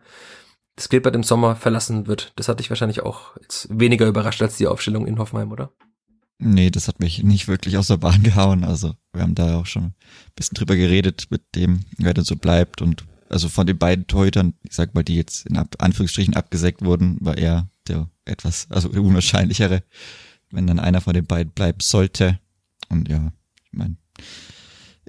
das 0.79 0.87
Clippert 0.87 1.13
im 1.13 1.23
Sommer 1.23 1.57
verlassen 1.57 2.07
wird. 2.07 2.31
Das 2.37 2.47
hat 2.47 2.61
dich 2.61 2.69
wahrscheinlich 2.69 3.01
auch 3.01 3.35
weniger 3.67 4.07
überrascht 4.07 4.41
als 4.41 4.55
die 4.55 4.65
Aufstellung 4.65 5.07
in 5.07 5.19
Hoffenheim, 5.19 5.51
oder? 5.51 5.73
Nee, 6.37 6.69
das 6.71 6.87
hat 6.87 7.01
mich 7.01 7.21
nicht 7.21 7.49
wirklich 7.49 7.77
aus 7.77 7.87
der 7.87 7.97
Bahn 7.97 8.23
gehauen. 8.23 8.63
Also 8.63 8.93
wir 9.11 9.21
haben 9.21 9.35
da 9.35 9.57
auch 9.57 9.65
schon 9.65 9.83
ein 9.83 9.95
bisschen 10.35 10.55
drüber 10.55 10.77
geredet 10.77 11.27
mit 11.31 11.41
dem, 11.53 11.81
wer 11.97 12.13
denn 12.13 12.23
so 12.23 12.37
bleibt. 12.37 12.81
Und 12.81 13.03
also 13.27 13.49
von 13.49 13.67
den 13.67 13.77
beiden 13.77 14.07
Torhütern, 14.07 14.53
ich 14.63 14.73
sag 14.73 14.95
mal, 14.95 15.03
die 15.03 15.17
jetzt 15.17 15.45
in 15.47 15.57
Anführungsstrichen 15.57 16.33
abgesägt 16.33 16.81
wurden, 16.81 17.17
war 17.19 17.37
er 17.37 17.69
der 17.89 18.09
etwas, 18.23 18.67
also 18.69 18.87
der 18.87 19.01
unwahrscheinlichere, 19.03 19.83
wenn 20.49 20.65
dann 20.65 20.79
einer 20.79 21.01
von 21.01 21.13
den 21.13 21.25
beiden 21.25 21.51
bleiben 21.51 21.81
sollte. 21.81 22.39
Und 22.87 23.09
ja, 23.09 23.33
ich 23.65 23.77
meine, 23.77 23.97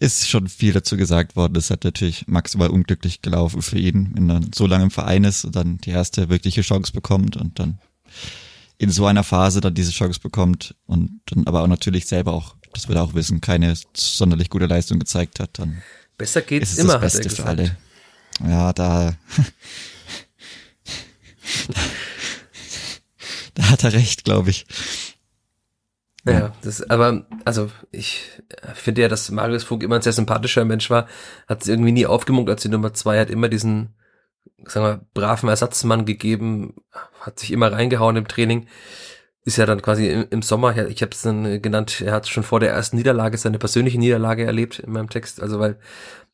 ist 0.01 0.29
schon 0.29 0.49
viel 0.49 0.73
dazu 0.73 0.97
gesagt 0.97 1.37
worden. 1.37 1.53
Das 1.55 1.71
hat 1.71 1.85
natürlich 1.85 2.27
maximal 2.27 2.71
unglücklich 2.71 3.21
gelaufen 3.21 3.61
für 3.61 3.79
ihn, 3.79 4.11
wenn 4.15 4.31
er 4.31 4.41
so 4.55 4.67
lange 4.67 4.85
im 4.85 4.91
Verein 4.91 5.25
ist 5.25 5.45
und 5.45 5.55
dann 5.55 5.77
die 5.79 5.91
erste 5.91 6.31
wirkliche 6.31 6.63
Chance 6.63 6.93
bekommt 6.93 7.37
und 7.37 7.59
dann 7.59 7.79
in 8.79 8.91
so 8.91 9.05
einer 9.05 9.25
Phase 9.25 9.61
dann 9.61 9.75
diese 9.75 9.93
Chance 9.93 10.19
bekommt 10.21 10.75
und 10.87 11.21
dann 11.27 11.47
aber 11.47 11.63
auch 11.63 11.67
natürlich 11.67 12.07
selber 12.07 12.33
auch, 12.33 12.57
das 12.73 12.89
wird 12.89 12.97
er 12.97 13.05
auch 13.05 13.13
wissen, 13.13 13.43
keine 13.43 13.75
sonderlich 13.95 14.49
gute 14.49 14.65
Leistung 14.65 14.99
gezeigt 14.99 15.39
hat, 15.39 15.59
dann 15.59 15.83
besser 16.17 16.41
geht's 16.41 16.73
ist 16.73 16.79
es 16.79 16.85
immer, 16.85 16.99
das 16.99 17.13
Beste 17.13 17.19
hat 17.19 17.27
er 17.27 17.37
für 17.37 17.45
alle. 17.45 17.77
Ja, 18.43 18.73
da, 18.73 19.15
da 23.55 23.69
hat 23.69 23.85
er 23.85 23.93
recht, 23.93 24.25
glaube 24.25 24.49
ich. 24.49 24.65
Ja, 26.27 26.53
das, 26.63 26.89
aber, 26.91 27.25
also, 27.45 27.71
ich 27.91 28.29
finde 28.75 29.03
ja, 29.03 29.09
dass 29.09 29.31
Marius 29.31 29.65
Funk 29.65 29.83
immer 29.83 29.97
ein 29.97 30.03
sehr 30.03 30.13
sympathischer 30.13 30.65
Mensch 30.65 30.91
war, 30.91 31.07
hat 31.49 31.63
es 31.63 31.69
irgendwie 31.69 31.93
nie 31.93 32.07
aufgemunkt 32.07 32.51
als 32.51 32.63
die 32.63 32.69
Nummer 32.69 32.93
zwei, 32.93 33.19
hat 33.19 33.31
immer 33.31 33.49
diesen, 33.49 33.95
sagen 34.67 34.87
wir, 34.87 35.07
braven 35.15 35.49
Ersatzmann 35.49 36.05
gegeben, 36.05 36.75
hat 37.21 37.39
sich 37.39 37.53
immer 37.53 37.73
reingehauen 37.73 38.17
im 38.17 38.29
Training, 38.29 38.67
ist 39.45 39.57
ja 39.57 39.65
dann 39.65 39.81
quasi 39.81 40.27
im, 40.31 40.43
Sommer, 40.43 40.77
ich 40.89 41.01
habe 41.01 41.13
es 41.13 41.23
dann 41.23 41.63
genannt, 41.63 42.03
er 42.03 42.13
hat 42.13 42.29
schon 42.29 42.43
vor 42.43 42.61
der 42.61 42.71
ersten 42.71 42.97
Niederlage 42.97 43.39
seine 43.39 43.59
persönliche 43.59 43.99
Niederlage 43.99 44.45
erlebt 44.45 44.79
in 44.81 44.93
meinem 44.93 45.09
Text, 45.09 45.41
also 45.41 45.59
weil, 45.59 45.79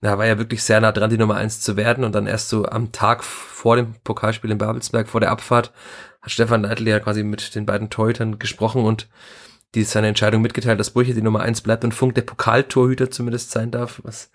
er 0.00 0.18
war 0.18 0.26
ja 0.26 0.38
wirklich 0.38 0.62
sehr 0.62 0.80
nah 0.80 0.92
dran, 0.92 1.10
die 1.10 1.18
Nummer 1.18 1.36
eins 1.36 1.60
zu 1.60 1.76
werden 1.76 2.04
und 2.04 2.14
dann 2.14 2.26
erst 2.26 2.48
so 2.48 2.66
am 2.66 2.92
Tag 2.92 3.24
vor 3.24 3.76
dem 3.76 3.94
Pokalspiel 4.04 4.50
in 4.50 4.58
Babelsberg, 4.58 5.08
vor 5.08 5.20
der 5.20 5.30
Abfahrt, 5.30 5.72
hat 6.20 6.32
Stefan 6.32 6.62
Neidl 6.62 6.88
ja 6.88 7.00
quasi 7.00 7.22
mit 7.22 7.54
den 7.54 7.66
beiden 7.66 7.88
Torhütern 7.88 8.38
gesprochen 8.38 8.84
und 8.84 9.08
die 9.76 9.84
seine 9.84 10.08
Entscheidung 10.08 10.42
mitgeteilt, 10.42 10.80
dass 10.80 10.90
Brüche 10.90 11.14
die 11.14 11.22
Nummer 11.22 11.40
eins 11.40 11.60
bleibt 11.60 11.84
und 11.84 11.92
Funk 11.92 12.14
der 12.14 12.22
Pokaltorhüter 12.22 13.10
zumindest 13.10 13.50
sein 13.50 13.70
darf, 13.70 14.00
was 14.02 14.30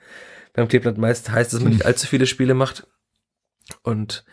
beim 0.54 0.67
Kleeblatt 0.67 0.97
meist 0.97 1.32
heißt, 1.32 1.54
dass 1.54 1.62
man 1.62 1.73
nicht 1.73 1.86
allzu 1.86 2.08
viele 2.08 2.27
Spiele 2.27 2.54
macht. 2.54 2.88
Und 3.84 4.23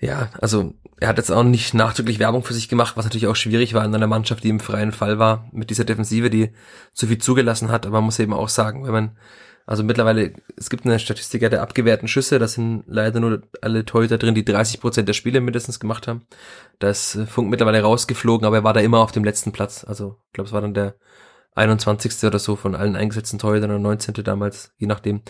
ja, 0.00 0.30
also 0.40 0.74
er 0.98 1.08
hat 1.08 1.18
jetzt 1.18 1.30
auch 1.30 1.42
nicht 1.42 1.74
nachdrücklich 1.74 2.18
Werbung 2.18 2.42
für 2.42 2.54
sich 2.54 2.68
gemacht, 2.68 2.96
was 2.96 3.04
natürlich 3.04 3.26
auch 3.26 3.36
schwierig 3.36 3.74
war 3.74 3.84
in 3.84 3.94
einer 3.94 4.06
Mannschaft, 4.06 4.42
die 4.44 4.48
im 4.48 4.60
freien 4.60 4.92
Fall 4.92 5.18
war, 5.18 5.48
mit 5.52 5.70
dieser 5.70 5.84
Defensive, 5.84 6.30
die 6.30 6.52
zu 6.92 7.06
viel 7.06 7.18
zugelassen 7.18 7.70
hat. 7.70 7.86
Aber 7.86 7.98
man 7.98 8.04
muss 8.04 8.18
eben 8.18 8.32
auch 8.32 8.48
sagen, 8.48 8.84
wenn 8.84 8.92
man, 8.92 9.16
also 9.66 9.84
mittlerweile, 9.84 10.32
es 10.56 10.70
gibt 10.70 10.84
eine 10.84 10.98
Statistik 10.98 11.40
der 11.48 11.62
abgewehrten 11.62 12.08
Schüsse, 12.08 12.38
das 12.38 12.54
sind 12.54 12.84
leider 12.86 13.20
nur 13.20 13.42
alle 13.60 13.84
Torhüter 13.84 14.18
drin, 14.18 14.34
die 14.34 14.44
30 14.44 14.80
Prozent 14.80 15.08
der 15.08 15.12
Spiele 15.12 15.40
mindestens 15.40 15.78
gemacht 15.78 16.08
haben. 16.08 16.26
Da 16.78 16.90
ist 16.90 17.14
äh, 17.14 17.26
Funk 17.26 17.48
mittlerweile 17.48 17.82
rausgeflogen, 17.82 18.46
aber 18.46 18.56
er 18.56 18.64
war 18.64 18.72
da 18.72 18.80
immer 18.80 19.00
auf 19.00 19.12
dem 19.12 19.24
letzten 19.24 19.52
Platz. 19.52 19.84
Also 19.84 20.18
ich 20.26 20.32
glaube, 20.32 20.48
es 20.48 20.52
war 20.52 20.60
dann 20.60 20.74
der 20.74 20.96
21. 21.54 22.24
oder 22.24 22.38
so 22.38 22.56
von 22.56 22.74
allen 22.74 22.96
eingesetzten 22.96 23.38
Torhütern 23.38 23.70
oder 23.70 23.78
19. 23.78 24.14
damals, 24.24 24.72
je 24.78 24.86
nachdem. 24.86 25.22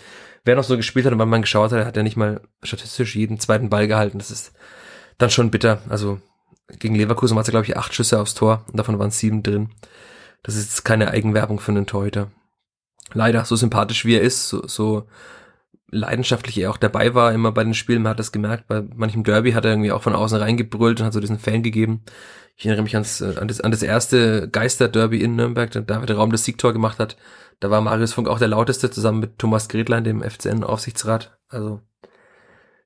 Wer 0.45 0.57
noch 0.57 0.64
so 0.64 0.77
gespielt 0.77 1.05
hat 1.05 1.12
und 1.12 1.18
wann 1.18 1.29
man 1.29 1.42
geschaut 1.42 1.73
hat, 1.73 1.85
hat 1.85 1.97
er 1.97 2.03
nicht 2.03 2.16
mal 2.16 2.40
statistisch 2.62 3.16
jeden 3.16 3.38
zweiten 3.38 3.71
Ball 3.71 3.88
gehalten. 3.88 4.18
Das 4.18 4.31
ist 4.31 4.53
dann 5.18 5.31
schon 5.31 5.51
bitter. 5.51 5.83
Also 5.88 6.21
gegen 6.79 6.95
Leverkusen 6.95 7.37
war 7.37 7.42
es, 7.42 7.51
glaube 7.51 7.66
ich, 7.66 7.77
acht 7.77 7.95
Schüsse 7.95 8.21
aufs 8.21 8.35
Tor 8.35 8.64
und 8.68 8.79
davon 8.79 8.99
waren 8.99 9.11
sieben 9.11 9.42
drin. 9.42 9.71
Das 10.42 10.57
ist 10.57 10.85
keine 10.85 11.11
Eigenwerbung 11.11 11.61
für 11.61 11.73
einen 11.73 11.87
Torhüter. 11.87 12.31
Leider, 13.14 13.44
so 13.44 13.57
sympathisch 13.57 14.05
wie 14.05 14.14
er 14.14 14.22
ist, 14.22 14.48
so, 14.48 14.66
so 14.66 15.07
leidenschaftlich 15.90 16.59
er 16.59 16.70
auch 16.70 16.79
dabei 16.79 17.14
war, 17.14 17.33
immer 17.33 17.53
bei 17.53 17.64
den 17.64 17.75
Spielen, 17.75 18.03
man 18.03 18.11
hat 18.11 18.18
das 18.18 18.33
gemerkt, 18.33 18.66
bei 18.66 18.83
manchem 18.94 19.25
Derby 19.25 19.53
hat 19.53 19.64
er 19.64 19.72
irgendwie 19.72 19.92
auch 19.92 20.03
von 20.03 20.14
außen 20.14 20.38
reingebrüllt 20.38 21.01
und 21.01 21.07
hat 21.07 21.12
so 21.12 21.20
diesen 21.20 21.38
Fan 21.38 21.62
gegeben. 21.62 22.03
Ich 22.57 22.66
erinnere 22.66 22.85
mich 22.85 22.94
ans, 22.94 23.22
an, 23.22 23.48
das, 23.48 23.61
an 23.61 23.70
das 23.70 23.83
erste 23.83 24.48
Geister-Derby 24.48 25.22
in 25.22 25.37
Nürnberg, 25.37 25.70
da 25.70 25.81
David 25.81 26.11
Raum 26.12 26.33
das 26.33 26.44
Siegtor 26.44 26.72
gemacht 26.72 26.98
hat. 26.98 27.16
Da 27.61 27.70
war 27.70 27.81
Marius 27.81 28.14
Funk 28.14 28.29
auch 28.29 28.38
der 28.38 28.48
lauteste, 28.48 28.90
zusammen 28.90 29.20
mit 29.20 29.38
Thomas 29.38 29.68
Gretlein, 29.68 30.05
dem 30.05 30.22
FCN-Aufsichtsrat. 30.22 31.38
Also, 31.48 31.81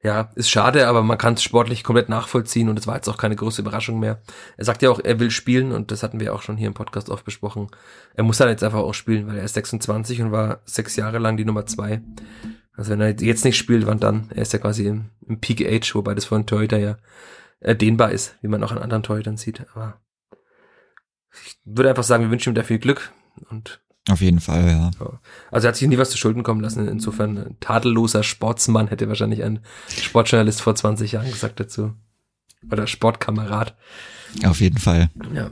ja, 0.06 0.30
ist 0.36 0.50
schade, 0.50 0.86
aber 0.86 1.02
man 1.02 1.18
kann 1.18 1.34
es 1.34 1.42
sportlich 1.42 1.82
komplett 1.82 2.08
nachvollziehen 2.08 2.68
und 2.68 2.78
es 2.78 2.86
war 2.86 2.94
jetzt 2.94 3.08
auch 3.08 3.16
keine 3.16 3.34
große 3.34 3.60
Überraschung 3.60 3.98
mehr. 3.98 4.22
Er 4.56 4.64
sagt 4.64 4.82
ja 4.82 4.90
auch, 4.90 5.00
er 5.00 5.18
will 5.18 5.32
spielen 5.32 5.72
und 5.72 5.90
das 5.90 6.04
hatten 6.04 6.20
wir 6.20 6.32
auch 6.32 6.42
schon 6.42 6.56
hier 6.56 6.68
im 6.68 6.74
Podcast 6.74 7.10
oft 7.10 7.24
besprochen. 7.24 7.66
Er 8.14 8.22
muss 8.22 8.38
dann 8.38 8.48
jetzt 8.48 8.62
einfach 8.62 8.78
auch 8.78 8.94
spielen, 8.94 9.26
weil 9.26 9.36
er 9.36 9.42
ist 9.42 9.54
26 9.54 10.22
und 10.22 10.30
war 10.30 10.60
sechs 10.64 10.94
Jahre 10.94 11.18
lang 11.18 11.36
die 11.36 11.44
Nummer 11.44 11.66
zwei. 11.66 12.02
Also 12.74 12.92
wenn 12.92 13.00
er 13.00 13.20
jetzt 13.20 13.44
nicht 13.44 13.56
spielt, 13.56 13.88
wann 13.88 13.98
dann? 13.98 14.30
Er 14.32 14.42
ist 14.42 14.52
ja 14.52 14.60
quasi 14.60 14.86
im, 14.86 15.10
im 15.26 15.40
Peak 15.40 15.66
Age, 15.66 15.96
wobei 15.96 16.14
das 16.14 16.32
einen 16.32 16.46
Torhüter 16.46 16.78
ja 16.78 16.98
äh, 17.58 17.74
dehnbar 17.74 18.12
ist, 18.12 18.36
wie 18.42 18.48
man 18.48 18.62
auch 18.62 18.70
an 18.70 18.78
anderen 18.78 19.02
Torhütern 19.02 19.36
sieht. 19.36 19.66
Aber 19.74 20.00
ich 21.44 21.58
würde 21.64 21.88
einfach 21.88 22.04
sagen, 22.04 22.22
wir 22.22 22.30
wünschen 22.30 22.52
ihm 22.52 22.54
da 22.54 22.62
viel 22.62 22.78
Glück 22.78 23.12
und 23.50 23.80
Auf 24.08 24.20
jeden 24.20 24.40
Fall, 24.40 24.68
ja. 24.68 24.90
Also 25.50 25.66
er 25.66 25.68
hat 25.68 25.76
sich 25.76 25.88
nie 25.88 25.98
was 25.98 26.10
zu 26.10 26.18
Schulden 26.18 26.44
kommen 26.44 26.60
lassen. 26.60 26.86
Insofern 26.86 27.38
ein 27.38 27.56
tadelloser 27.60 28.22
Sportsmann 28.22 28.88
hätte 28.88 29.08
wahrscheinlich 29.08 29.42
ein 29.42 29.60
Sportjournalist 29.88 30.60
vor 30.60 30.76
20 30.76 31.12
Jahren 31.12 31.30
gesagt 31.30 31.58
dazu. 31.58 31.92
Oder 32.70 32.86
Sportkamerad. 32.86 33.76
Auf 34.44 34.60
jeden 34.60 34.78
Fall. 34.78 35.10
Ja. 35.34 35.50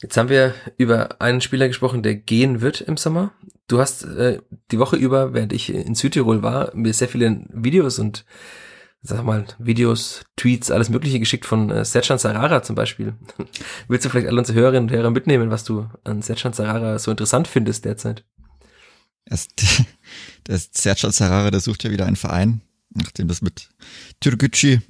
Jetzt 0.00 0.16
haben 0.16 0.28
wir 0.28 0.54
über 0.76 1.20
einen 1.20 1.40
Spieler 1.40 1.68
gesprochen, 1.68 2.02
der 2.02 2.14
gehen 2.14 2.60
wird 2.60 2.80
im 2.80 2.96
Sommer. 2.96 3.32
Du 3.66 3.80
hast 3.80 4.04
äh, 4.04 4.40
die 4.70 4.78
Woche 4.78 4.96
über, 4.96 5.34
während 5.34 5.52
ich 5.52 5.72
in 5.72 5.94
Südtirol 5.94 6.42
war, 6.42 6.74
mir 6.74 6.92
sehr 6.92 7.08
viele 7.08 7.44
Videos 7.48 7.98
und 7.98 8.24
sag 9.02 9.24
mal, 9.24 9.46
Videos, 9.58 10.24
Tweets, 10.36 10.70
alles 10.70 10.88
Mögliche 10.88 11.18
geschickt 11.20 11.46
von 11.46 11.70
äh, 11.70 11.84
Sercan 11.84 12.18
Sarara 12.18 12.62
zum 12.62 12.74
Beispiel. 12.76 13.14
Willst 13.88 14.04
du 14.04 14.10
vielleicht 14.10 14.28
alle 14.28 14.38
unsere 14.38 14.58
Hörerinnen 14.58 14.88
und 14.88 14.94
Hörer 14.94 15.10
mitnehmen, 15.10 15.50
was 15.50 15.64
du 15.64 15.88
an 16.04 16.22
Sercan 16.22 16.52
Sarara 16.52 16.98
so 16.98 17.10
interessant 17.10 17.48
findest 17.48 17.84
derzeit? 17.84 18.24
Erst, 19.24 19.62
der 20.46 20.58
Sergio 20.58 21.10
Sarara, 21.10 21.50
der 21.50 21.60
sucht 21.60 21.84
ja 21.84 21.90
wieder 21.90 22.06
einen 22.06 22.16
Verein, 22.16 22.60
nachdem 22.90 23.28
das 23.28 23.42
mit 23.42 23.68
Türkgücü, 24.20 24.80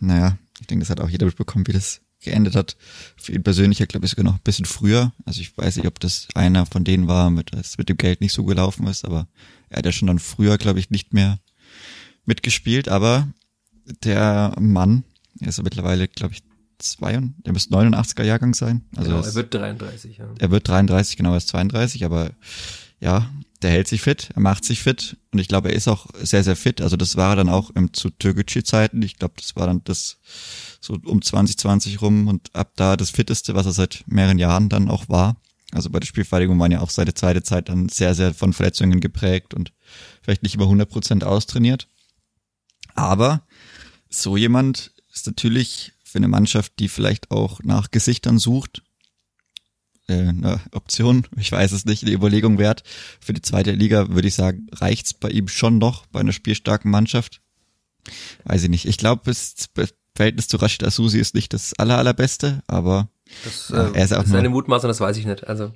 naja, 0.00 0.38
ich 0.60 0.66
denke, 0.66 0.82
das 0.82 0.90
hat 0.90 1.00
auch 1.00 1.10
jeder 1.10 1.26
mitbekommen, 1.26 1.66
wie 1.66 1.72
das 1.72 2.00
geendet 2.20 2.56
hat. 2.56 2.76
Für 3.16 3.32
ihn 3.32 3.42
persönlich, 3.42 3.78
glaube 3.88 4.06
ich, 4.06 4.10
sogar 4.10 4.24
noch 4.24 4.34
ein 4.34 4.44
bisschen 4.44 4.64
früher. 4.64 5.12
Also 5.24 5.40
ich 5.40 5.56
weiß 5.56 5.76
nicht, 5.76 5.86
ob 5.86 6.00
das 6.00 6.28
einer 6.34 6.66
von 6.66 6.82
denen 6.82 7.08
war, 7.08 7.30
mit, 7.30 7.52
das 7.52 7.78
mit 7.78 7.88
dem 7.88 7.98
Geld 7.98 8.20
nicht 8.20 8.32
so 8.32 8.44
gelaufen 8.44 8.86
ist, 8.86 9.04
aber 9.04 9.28
er 9.68 9.78
hat 9.78 9.86
ja 9.86 9.92
schon 9.92 10.08
dann 10.08 10.18
früher, 10.18 10.58
glaube 10.58 10.80
ich, 10.80 10.90
nicht 10.90 11.12
mehr 11.12 11.38
mitgespielt, 12.24 12.88
aber 12.88 13.28
der 14.04 14.54
Mann, 14.58 15.04
er 15.40 15.48
ist 15.48 15.58
ja 15.58 15.64
mittlerweile, 15.64 16.08
glaube 16.08 16.34
ich, 16.34 16.42
zwei, 16.78 17.12
der 17.38 17.52
müsste 17.52 17.74
89er 17.74 18.24
Jahrgang 18.24 18.54
sein. 18.54 18.84
Also 18.96 19.10
genau, 19.10 19.22
er 19.22 19.34
wird 19.34 19.54
33, 19.54 20.18
ja. 20.18 20.28
er 20.38 20.50
wird 20.50 20.68
33, 20.68 21.16
genau, 21.16 21.32
er 21.32 21.38
ist 21.38 21.48
32, 21.48 22.04
aber 22.04 22.30
ja, 23.00 23.30
der 23.62 23.70
hält 23.70 23.88
sich 23.88 24.02
fit, 24.02 24.30
er 24.34 24.40
macht 24.40 24.64
sich 24.64 24.82
fit 24.82 25.16
und 25.32 25.38
ich 25.38 25.48
glaube, 25.48 25.70
er 25.70 25.74
ist 25.74 25.88
auch 25.88 26.06
sehr, 26.22 26.44
sehr 26.44 26.56
fit. 26.56 26.80
Also 26.80 26.96
das 26.96 27.16
war 27.16 27.30
er 27.30 27.36
dann 27.36 27.48
auch 27.48 27.70
im, 27.70 27.92
zu 27.92 28.10
Türkgücü-Zeiten. 28.10 29.02
Ich 29.02 29.16
glaube, 29.16 29.34
das 29.38 29.56
war 29.56 29.66
dann 29.66 29.82
das 29.84 30.18
so 30.80 30.98
um 31.04 31.22
2020 31.22 32.02
rum 32.02 32.28
und 32.28 32.54
ab 32.54 32.72
da 32.76 32.96
das 32.96 33.10
fitteste, 33.10 33.54
was 33.54 33.66
er 33.66 33.72
seit 33.72 34.04
mehreren 34.06 34.38
Jahren 34.38 34.68
dann 34.68 34.90
auch 34.90 35.08
war. 35.08 35.36
Also 35.72 35.90
bei 35.90 35.98
der 35.98 36.06
Spielvereinigung 36.06 36.58
waren 36.58 36.72
ja 36.72 36.80
auch 36.80 36.90
seine 36.90 37.14
zweite 37.14 37.42
Zeit 37.42 37.68
dann 37.68 37.88
sehr, 37.88 38.14
sehr 38.14 38.34
von 38.34 38.52
Verletzungen 38.52 39.00
geprägt 39.00 39.52
und 39.52 39.72
vielleicht 40.22 40.42
nicht 40.42 40.54
über 40.54 40.64
100 40.64 40.88
Prozent 40.88 41.24
austrainiert. 41.24 41.88
Aber 42.94 43.42
so 44.08 44.36
jemand 44.36 44.92
ist 45.12 45.26
natürlich 45.26 45.92
für 46.04 46.18
eine 46.18 46.28
Mannschaft, 46.28 46.74
die 46.78 46.88
vielleicht 46.88 47.30
auch 47.30 47.62
nach 47.62 47.90
Gesichtern 47.90 48.38
sucht, 48.38 48.82
äh, 50.08 50.28
eine 50.28 50.60
Option, 50.72 51.26
ich 51.36 51.50
weiß 51.52 51.72
es 51.72 51.84
nicht, 51.84 52.04
eine 52.04 52.12
Überlegung 52.12 52.58
wert. 52.58 52.82
Für 53.20 53.32
die 53.32 53.42
zweite 53.42 53.72
Liga 53.72 54.08
würde 54.10 54.28
ich 54.28 54.34
sagen, 54.34 54.66
reicht's 54.72 55.14
bei 55.14 55.28
ihm 55.28 55.48
schon 55.48 55.78
noch 55.78 56.06
bei 56.06 56.20
einer 56.20 56.32
spielstarken 56.32 56.90
Mannschaft. 56.90 57.40
Weiß 58.44 58.62
ich 58.62 58.70
nicht. 58.70 58.86
Ich 58.86 58.98
glaube, 58.98 59.22
das 59.24 59.68
Verhältnis 60.14 60.48
zu 60.48 60.56
Rashid 60.58 60.84
Asusi 60.84 61.18
ist 61.18 61.34
nicht 61.34 61.52
das 61.52 61.74
aller, 61.74 61.98
allerbeste, 61.98 62.62
aber 62.66 63.08
das, 63.44 63.70
äh, 63.70 63.92
er 63.94 64.04
ist 64.04 64.14
auch 64.14 64.24
ist 64.24 64.34
eine 64.34 64.48
Mutmaßung, 64.48 64.88
das 64.88 65.00
weiß 65.00 65.16
ich 65.16 65.26
nicht. 65.26 65.46
Also 65.46 65.72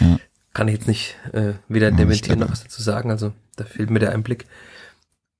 ja. 0.00 0.18
kann 0.52 0.68
ich 0.68 0.74
jetzt 0.74 0.88
nicht 0.88 1.16
äh, 1.32 1.54
weder 1.68 1.90
dementieren 1.92 2.40
noch 2.40 2.50
was 2.50 2.64
dazu 2.64 2.82
sagen. 2.82 3.10
Also 3.10 3.32
da 3.56 3.64
fehlt 3.64 3.90
mir 3.90 4.00
der 4.00 4.12
Einblick. 4.12 4.46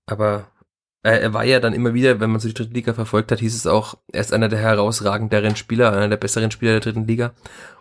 Aber 0.06 0.46
äh, 0.59 0.59
er 1.02 1.32
war 1.32 1.44
ja 1.44 1.60
dann 1.60 1.72
immer 1.72 1.94
wieder, 1.94 2.20
wenn 2.20 2.30
man 2.30 2.40
so 2.40 2.48
die 2.48 2.54
dritte 2.54 2.74
Liga 2.74 2.92
verfolgt 2.92 3.32
hat, 3.32 3.38
hieß 3.38 3.54
es 3.54 3.66
auch, 3.66 3.96
er 4.12 4.20
ist 4.20 4.32
einer 4.34 4.48
der 4.48 4.58
herausragenderen 4.58 5.56
Spieler, 5.56 5.92
einer 5.92 6.08
der 6.08 6.18
besseren 6.18 6.50
Spieler 6.50 6.72
der 6.72 6.80
dritten 6.80 7.06
Liga. 7.06 7.32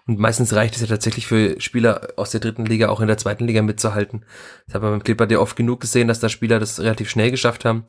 Und 0.08 0.20
meistens 0.20 0.54
reicht 0.54 0.76
es 0.76 0.82
ja 0.82 0.88
tatsächlich 0.88 1.28
für 1.28 1.60
Spieler 1.60 2.14
aus 2.16 2.32
der 2.32 2.40
dritten 2.40 2.66
Liga 2.66 2.90
auch 2.90 3.02
in 3.02 3.08
der 3.08 3.18
zweiten 3.18 3.46
Liga 3.46 3.62
mitzuhalten. 3.62 4.26
Das 4.66 4.76
hat 4.76 4.82
man 4.82 4.92
beim 4.92 5.04
Clipper 5.04 5.30
ja 5.30 5.40
oft 5.40 5.56
genug 5.56 5.82
gesehen, 5.82 6.08
dass 6.08 6.20
da 6.20 6.30
Spieler 6.30 6.60
das 6.60 6.80
relativ 6.80 7.10
schnell 7.10 7.30
geschafft 7.30 7.66
haben. 7.66 7.84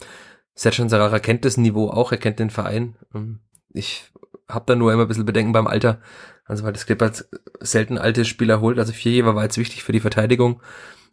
Sergio 0.55 0.89
Sarara 0.89 1.21
kennt 1.21 1.45
das 1.45 1.57
Niveau 1.57 1.89
auch, 1.89 2.13
er 2.13 2.19
kennt 2.19 2.39
den 2.39 2.51
Verein. 2.51 2.97
Ähm, 3.15 3.39
ich 3.73 4.11
habe 4.49 4.65
da 4.67 4.75
nur 4.75 4.93
immer 4.93 5.03
ein 5.03 5.09
bisschen 5.09 5.25
Bedenken 5.25 5.53
beim 5.53 5.67
Alter. 5.67 6.01
Also 6.45 6.65
weil 6.65 6.73
das 6.73 6.85
Clipper 6.87 7.13
selten 7.61 7.97
alte 7.97 8.25
Spieler 8.25 8.61
holt. 8.61 8.79
Also 8.79 8.93
Vierjeber 8.93 9.37
war 9.37 9.45
jetzt 9.45 9.59
wichtig 9.59 9.85
für 9.85 9.93
die 9.93 10.01
Verteidigung. 10.01 10.61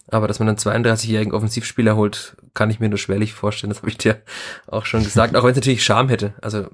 Aber 0.09 0.27
dass 0.27 0.39
man 0.39 0.47
einen 0.47 0.57
32-jährigen 0.57 1.33
Offensivspieler 1.33 1.95
holt, 1.95 2.37
kann 2.53 2.69
ich 2.69 2.79
mir 2.79 2.89
nur 2.89 2.97
schwerlich 2.97 3.33
vorstellen. 3.33 3.69
Das 3.69 3.79
habe 3.79 3.89
ich 3.89 3.97
dir 3.97 4.21
auch 4.67 4.85
schon 4.85 5.03
gesagt. 5.03 5.35
Auch 5.35 5.43
wenn 5.43 5.51
es 5.51 5.57
natürlich 5.57 5.83
Charme 5.83 6.09
hätte. 6.09 6.33
Also 6.41 6.67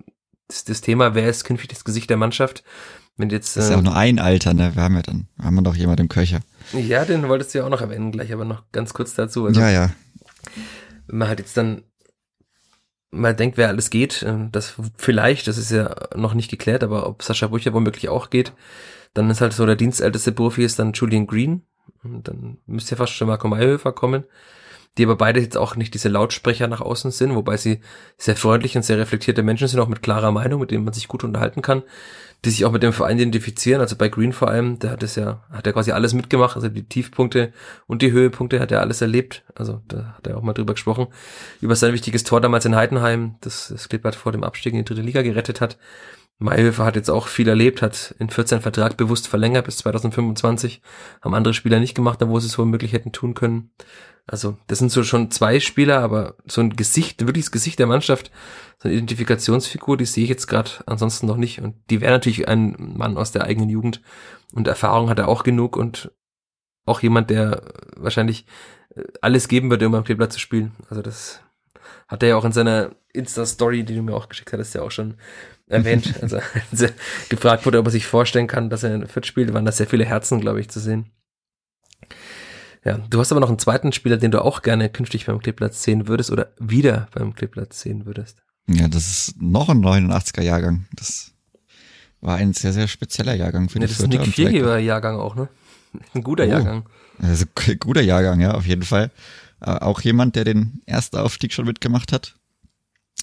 das, 0.47 0.63
das, 0.65 0.81
Thema, 0.81 1.15
wer 1.15 1.27
ist 1.27 1.43
künftig 1.43 1.69
das 1.69 1.83
Gesicht 1.83 2.09
der 2.09 2.17
Mannschaft? 2.17 2.63
Wenn 3.17 3.29
jetzt, 3.29 3.57
das 3.57 3.65
ist 3.65 3.69
ja 3.71 3.77
auch 3.77 3.81
äh, 3.81 3.85
nur 3.85 3.95
ein 3.95 4.19
Alter, 4.19 4.53
ne? 4.53 4.75
Wir 4.75 4.83
haben 4.83 4.95
ja 4.95 5.01
dann, 5.01 5.27
haben 5.41 5.55
wir 5.55 5.61
doch 5.61 5.75
jemand 5.75 5.99
im 5.99 6.09
Köcher. 6.09 6.39
Ja, 6.73 7.05
den 7.05 7.27
wolltest 7.27 7.53
du 7.53 7.59
ja 7.59 7.65
auch 7.65 7.69
noch 7.69 7.81
erwähnen, 7.81 8.11
gleich 8.11 8.33
aber 8.33 8.45
noch 8.45 8.63
ganz 8.71 8.93
kurz 8.93 9.13
dazu. 9.15 9.45
Also, 9.45 9.59
ja, 9.59 9.69
ja. 9.69 9.89
Wenn 11.07 11.19
man 11.19 11.27
halt 11.27 11.39
jetzt 11.39 11.57
dann 11.57 11.83
mal 13.11 13.35
denkt, 13.35 13.57
wer 13.57 13.67
alles 13.67 13.89
geht, 13.89 14.23
äh, 14.23 14.49
das 14.51 14.75
vielleicht, 14.97 15.47
das 15.47 15.57
ist 15.57 15.71
ja 15.71 15.95
noch 16.15 16.33
nicht 16.33 16.49
geklärt, 16.49 16.83
aber 16.83 17.07
ob 17.07 17.23
Sascha 17.23 17.47
Brücher 17.47 17.73
womöglich 17.73 18.09
auch 18.09 18.29
geht, 18.29 18.53
dann 19.13 19.29
ist 19.29 19.41
halt 19.41 19.53
so 19.53 19.65
der 19.65 19.75
dienstälteste 19.75 20.31
Profi 20.31 20.63
ist 20.63 20.79
dann 20.79 20.93
Julian 20.93 21.27
Green, 21.27 21.61
dann 22.03 22.57
müsste 22.65 22.91
ja 22.91 22.97
fast 22.97 23.13
schon 23.13 23.27
Marco 23.27 23.47
Mayhöfer 23.47 23.91
kommen, 23.91 24.25
die 24.97 25.05
aber 25.05 25.15
beide 25.15 25.39
jetzt 25.39 25.57
auch 25.57 25.75
nicht 25.75 25.93
diese 25.93 26.09
Lautsprecher 26.09 26.67
nach 26.67 26.81
außen 26.81 27.11
sind, 27.11 27.33
wobei 27.33 27.57
sie 27.57 27.81
sehr 28.17 28.35
freundlich 28.35 28.75
und 28.75 28.83
sehr 28.83 28.97
reflektierte 28.97 29.41
Menschen 29.41 29.67
sind, 29.67 29.79
auch 29.79 29.87
mit 29.87 30.03
klarer 30.03 30.31
Meinung, 30.31 30.59
mit 30.59 30.71
denen 30.71 30.83
man 30.83 30.93
sich 30.93 31.07
gut 31.07 31.23
unterhalten 31.23 31.63
kann, 31.63 31.81
die 32.45 32.51
sich 32.51 32.63
auch 32.65 32.71
mit 32.71 32.83
dem 32.83 32.93
Verein 32.93 33.17
identifizieren. 33.17 33.81
Also 33.81 33.95
bei 33.95 34.09
Green 34.09 34.33
vor 34.33 34.49
allem, 34.49 34.77
der 34.77 34.91
hat 34.91 35.01
es 35.01 35.15
ja, 35.15 35.43
hat 35.49 35.65
er 35.65 35.73
quasi 35.73 35.91
alles 35.91 36.13
mitgemacht, 36.13 36.55
also 36.55 36.69
die 36.69 36.83
Tiefpunkte 36.83 37.53
und 37.87 38.03
die 38.03 38.11
Höhepunkte 38.11 38.59
hat 38.59 38.71
er 38.71 38.81
alles 38.81 39.01
erlebt. 39.01 39.43
Also 39.55 39.81
da 39.87 40.13
hat 40.17 40.27
er 40.27 40.37
auch 40.37 40.43
mal 40.43 40.53
drüber 40.53 40.73
gesprochen. 40.73 41.07
Über 41.59 41.75
sein 41.75 41.93
wichtiges 41.93 42.23
Tor 42.23 42.41
damals 42.41 42.65
in 42.65 42.75
Heidenheim, 42.75 43.35
das 43.41 43.69
das 43.69 43.89
Klippert 43.89 44.15
vor 44.15 44.31
dem 44.31 44.43
Abstieg 44.43 44.73
in 44.73 44.79
die 44.79 44.85
dritte 44.85 45.01
Liga 45.01 45.23
gerettet 45.23 45.59
hat. 45.59 45.77
Mayhöfer 46.43 46.83
hat 46.83 46.95
jetzt 46.95 47.09
auch 47.09 47.27
viel 47.27 47.47
erlebt, 47.47 47.81
hat 47.81 48.13
in 48.19 48.29
14 48.29 48.61
Vertrag 48.61 48.97
bewusst 48.97 49.27
verlängert 49.27 49.65
bis 49.65 49.77
2025. 49.77 50.81
Haben 51.21 51.33
andere 51.33 51.53
Spieler 51.53 51.79
nicht 51.79 51.95
gemacht, 51.95 52.21
da 52.21 52.27
wo 52.27 52.39
sie 52.39 52.47
es 52.47 52.57
womöglich 52.57 52.93
hätten 52.93 53.13
tun 53.13 53.33
können. 53.33 53.71
Also, 54.27 54.57
das 54.67 54.79
sind 54.79 54.91
so 54.91 55.03
schon 55.03 55.31
zwei 55.31 55.59
Spieler, 55.59 55.99
aber 55.99 56.35
so 56.45 56.61
ein 56.61 56.75
Gesicht, 56.75 57.25
wirkliches 57.25 57.51
Gesicht 57.51 57.79
der 57.79 57.87
Mannschaft, 57.87 58.31
so 58.77 58.87
eine 58.87 58.97
Identifikationsfigur, 58.97 59.97
die 59.97 60.05
sehe 60.05 60.23
ich 60.23 60.29
jetzt 60.29 60.47
gerade 60.47 60.71
ansonsten 60.85 61.27
noch 61.27 61.37
nicht. 61.37 61.61
Und 61.61 61.75
die 61.89 62.01
wäre 62.01 62.11
natürlich 62.11 62.47
ein 62.47 62.75
Mann 62.77 63.17
aus 63.17 63.31
der 63.31 63.43
eigenen 63.43 63.69
Jugend. 63.69 64.01
Und 64.53 64.67
Erfahrung 64.67 65.09
hat 65.09 65.19
er 65.19 65.29
auch 65.29 65.43
genug 65.43 65.77
und 65.77 66.11
auch 66.85 67.01
jemand, 67.01 67.29
der 67.29 67.63
wahrscheinlich 67.95 68.45
äh, 68.95 69.03
alles 69.21 69.47
geben 69.47 69.69
würde, 69.69 69.87
um 69.87 69.95
am 69.95 70.03
Kleeblatt 70.03 70.33
zu 70.33 70.39
spielen. 70.39 70.73
Also 70.89 71.01
das 71.01 71.41
hat 72.07 72.21
er 72.23 72.29
ja 72.29 72.35
auch 72.35 72.45
in 72.45 72.51
seiner 72.51 72.91
Insta-Story, 73.13 73.83
die 73.83 73.95
du 73.95 74.01
mir 74.01 74.15
auch 74.15 74.29
geschickt 74.29 74.51
hattest, 74.51 74.75
ja 74.75 74.81
auch 74.81 74.91
schon 74.91 75.15
erwähnt. 75.67 76.13
Also 76.21 76.37
als 76.71 76.81
er 76.81 76.91
gefragt 77.29 77.65
wurde, 77.65 77.79
ob 77.79 77.85
er 77.85 77.91
sich 77.91 78.05
vorstellen 78.05 78.47
kann, 78.47 78.69
dass 78.69 78.83
er 78.83 78.95
in 78.95 79.07
Fürth 79.07 79.25
spielt, 79.25 79.53
waren 79.53 79.65
da 79.65 79.71
sehr 79.71 79.87
viele 79.87 80.05
Herzen, 80.05 80.39
glaube 80.39 80.59
ich, 80.59 80.69
zu 80.69 80.79
sehen. 80.79 81.11
Ja, 82.85 82.97
du 82.97 83.19
hast 83.19 83.31
aber 83.31 83.39
noch 83.39 83.49
einen 83.49 83.59
zweiten 83.59 83.93
Spieler, 83.93 84.17
den 84.17 84.31
du 84.31 84.43
auch 84.43 84.61
gerne 84.61 84.89
künftig 84.89 85.25
beim 85.25 85.39
Kleeblatz 85.39 85.83
sehen 85.83 86.07
würdest 86.07 86.31
oder 86.31 86.53
wieder 86.59 87.07
beim 87.13 87.33
Kleeblatz 87.33 87.79
sehen 87.81 88.05
würdest. 88.05 88.43
Ja, 88.67 88.87
das 88.87 89.09
ist 89.09 89.41
noch 89.41 89.69
ein 89.69 89.83
89er 89.83 90.41
Jahrgang. 90.41 90.85
Das 90.93 91.31
war 92.19 92.37
ein 92.37 92.53
sehr, 92.53 92.73
sehr 92.73 92.87
spezieller 92.87 93.33
Jahrgang 93.33 93.69
für 93.69 93.79
ja, 93.79 93.85
die 93.85 93.93
Das 93.93 93.99
ist 93.99 94.03
ein 94.03 94.09
Nick 94.09 94.83
Jahrgang 94.85 95.17
auch, 95.17 95.35
ne? 95.35 95.49
Ein 96.13 96.23
guter 96.23 96.45
oh, 96.45 96.47
Jahrgang. 96.47 96.89
Also 97.19 97.45
ein 97.67 97.79
guter 97.79 98.01
Jahrgang, 98.01 98.39
ja, 98.41 98.53
auf 98.53 98.65
jeden 98.65 98.83
Fall. 98.83 99.11
Äh, 99.61 99.71
auch 99.71 100.01
jemand, 100.01 100.35
der 100.35 100.43
den 100.43 100.81
ersten 100.85 101.17
Aufstieg 101.17 101.53
schon 101.53 101.65
mitgemacht 101.65 102.11
hat. 102.11 102.35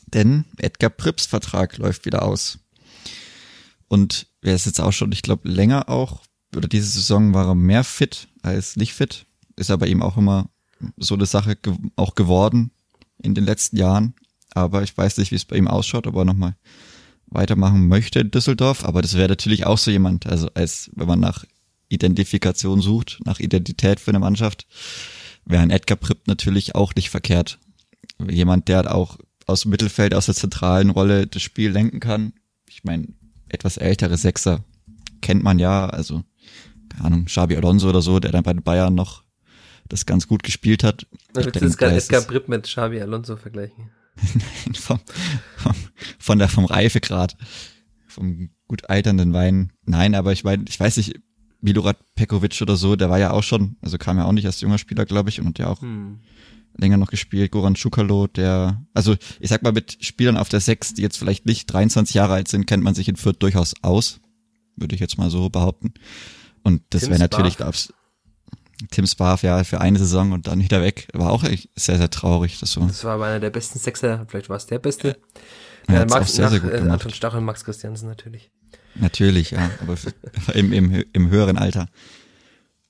Denn 0.07 0.45
Edgar 0.59 0.91
Prips 0.91 1.27
Vertrag 1.27 1.79
läuft 1.79 2.05
wieder 2.05 2.23
aus. 2.23 2.59
Und 3.89 4.27
er 4.43 4.55
ist 4.55 4.67
jetzt 4.67 4.81
auch 4.81 4.93
schon, 4.93 5.13
ich 5.13 5.23
glaube, 5.23 5.49
länger 5.49 5.89
auch, 5.89 6.23
oder 6.57 6.69
diese 6.69 6.89
Saison 6.89 7.35
war 7.35 7.49
er 7.49 7.55
mehr 7.55 7.85
fit 7.85 8.29
als 8.43 8.77
nicht 8.77 8.93
fit. 8.93 9.27
Ist 9.57 9.71
aber 9.71 9.87
eben 9.87 10.03
auch 10.03 10.17
immer 10.17 10.51
so 10.97 11.15
eine 11.15 11.27
Sache 11.27 11.57
ge 11.57 11.75
auch 11.97 12.15
geworden 12.15 12.71
in 13.23 13.35
den 13.35 13.45
letzten 13.45 13.77
Jahren. 13.77 14.15
Aber 14.53 14.83
ich 14.83 14.97
weiß 14.97 15.19
nicht, 15.19 15.31
wie 15.31 15.37
es 15.37 15.45
bei 15.45 15.57
ihm 15.57 15.69
ausschaut, 15.69 16.07
ob 16.07 16.17
er 16.17 16.25
nochmal 16.25 16.57
weitermachen 17.27 17.87
möchte 17.87 18.21
in 18.21 18.31
Düsseldorf. 18.31 18.85
Aber 18.85 19.03
das 19.03 19.15
wäre 19.15 19.29
natürlich 19.29 19.67
auch 19.67 19.79
so 19.79 19.91
jemand, 19.91 20.27
also 20.27 20.49
als 20.55 20.91
wenn 20.95 21.07
man 21.07 21.21
nach 21.21 21.45
Identifikation 21.89 22.81
sucht, 22.81 23.21
nach 23.25 23.39
Identität 23.39 24.01
für 24.01 24.11
eine 24.11 24.19
Mannschaft, 24.19 24.67
wäre 25.45 25.63
ein 25.63 25.71
Edgar 25.71 25.97
Pripp 25.97 26.27
natürlich 26.27 26.75
auch 26.75 26.95
nicht 26.95 27.11
verkehrt. 27.11 27.59
Jemand, 28.29 28.69
der 28.69 28.95
auch 28.95 29.19
aus 29.51 29.63
dem 29.63 29.71
Mittelfeld, 29.71 30.15
aus 30.15 30.27
der 30.27 30.35
zentralen 30.35 30.91
Rolle 30.91 31.27
das 31.27 31.43
Spiel 31.43 31.71
lenken 31.71 32.01
kann. 32.01 32.33
Ich 32.69 32.85
meine, 32.85 33.09
etwas 33.49 33.77
ältere 33.77 34.17
Sechser 34.17 34.65
kennt 35.21 35.43
man 35.43 35.59
ja, 35.59 35.87
also, 35.87 36.23
keine 36.89 37.05
Ahnung, 37.05 37.25
Xabi 37.27 37.57
Alonso 37.57 37.89
oder 37.89 38.03
so, 38.03 38.21
der 38.21 38.33
dann 38.33 38.43
bei 38.43 38.53
den 38.53 38.63
Bayern 38.63 38.95
noch 38.95 39.25
das 39.89 40.07
ganz 40.07 40.29
gut 40.29 40.43
gespielt 40.43 40.85
hat. 40.85 41.07
Du 41.35 41.45
willst 41.45 41.61
jetzt 41.61 41.79
gerade 41.79 41.97
Edgar 41.97 42.23
Bripp 42.23 42.49
mit 42.49 42.65
Xabi 42.65 43.01
Alonso 43.01 43.37
vergleichen. 43.37 43.91
vom, 44.75 45.01
vom, 45.57 45.75
von 46.19 46.39
der, 46.39 46.49
vom 46.49 46.65
Reifegrad, 46.65 47.37
vom 48.07 48.51
gut 48.69 48.89
alternden 48.89 49.33
Wein. 49.33 49.73
Nein, 49.85 50.15
aber 50.15 50.33
ich 50.33 50.45
meine, 50.45 50.65
ich 50.69 50.79
weiß 50.79 50.97
nicht, 50.99 51.21
Milorad 51.61 51.99
Pekovic 52.15 52.61
oder 52.63 52.77
so, 52.77 52.97
der 52.97 53.11
war 53.11 53.19
ja 53.19 53.33
auch 53.33 53.43
schon, 53.43 53.77
also 53.83 53.99
kam 53.99 54.19
ja 54.19 54.25
auch 54.25 54.33
nicht 54.33 54.47
als 54.47 54.61
junger 54.61 54.79
Spieler, 54.79 55.05
glaube 55.05 55.29
ich, 55.29 55.41
und 55.41 55.59
ja 55.59 55.69
auch 55.69 55.83
hm 55.83 56.21
länger 56.77 56.97
noch 56.97 57.11
gespielt. 57.11 57.51
Goran 57.53 57.77
Schukalo, 57.77 58.27
der, 58.27 58.85
also 58.95 59.17
ich 59.39 59.49
sag 59.49 59.63
mal, 59.63 59.73
mit 59.73 59.99
Spielern 60.01 60.37
auf 60.37 60.49
der 60.49 60.61
Sechs, 60.61 60.95
die 60.95 61.03
jetzt 61.03 61.19
vielleicht 61.19 61.47
nicht 61.47 61.67
23 61.67 62.15
Jahre 62.15 62.35
alt 62.35 62.49
sind, 62.49 62.67
kennt 62.67 62.83
man 62.83 62.95
sich 62.95 63.09
in 63.09 63.17
Fürth 63.17 63.43
durchaus 63.43 63.75
aus. 63.83 64.21
Würde 64.77 64.95
ich 64.95 65.01
jetzt 65.01 65.19
mal 65.19 65.31
so 65.31 65.51
behaupten. 65.51 65.93
Und 66.63 66.83
das 66.91 67.09
wäre 67.09 67.19
natürlich, 67.19 67.57
glaub's, 67.57 67.93
Tim 68.91 69.07
Sparf, 69.07 69.43
ja, 69.43 69.63
für 69.65 69.81
eine 69.81 69.99
Saison 69.99 70.33
und 70.33 70.47
dann 70.47 70.61
wieder 70.61 70.81
weg. 70.81 71.09
War 71.13 71.31
auch 71.31 71.45
sehr, 71.77 71.99
sehr 71.99 72.11
traurig. 72.11 72.61
Das, 72.61 72.73
so. 72.73 72.81
das 72.81 73.05
war 73.05 73.15
aber 73.15 73.27
einer 73.27 73.41
der 73.41 73.51
besten 73.51 73.79
Sechser, 73.79 74.25
vielleicht 74.29 74.49
war 74.49 74.57
es 74.57 74.67
der 74.67 74.79
beste. 74.79 75.19
Ja, 75.89 76.03
äh, 76.03 76.07
Max, 76.07 76.35
sehr, 76.35 76.45
nach, 76.47 76.53
sehr 76.53 76.61
gut 76.61 76.71
äh, 76.71 76.79
gemacht. 76.79 76.93
Anton 76.93 77.13
Stachel 77.13 77.39
und 77.39 77.45
Max 77.45 77.65
Christiansen 77.65 78.09
natürlich. 78.09 78.51
Natürlich, 78.95 79.51
ja, 79.51 79.71
aber 79.83 79.97
im, 80.55 80.73
im, 80.73 81.05
im 81.13 81.31
höheren 81.31 81.59
Alter. 81.59 81.89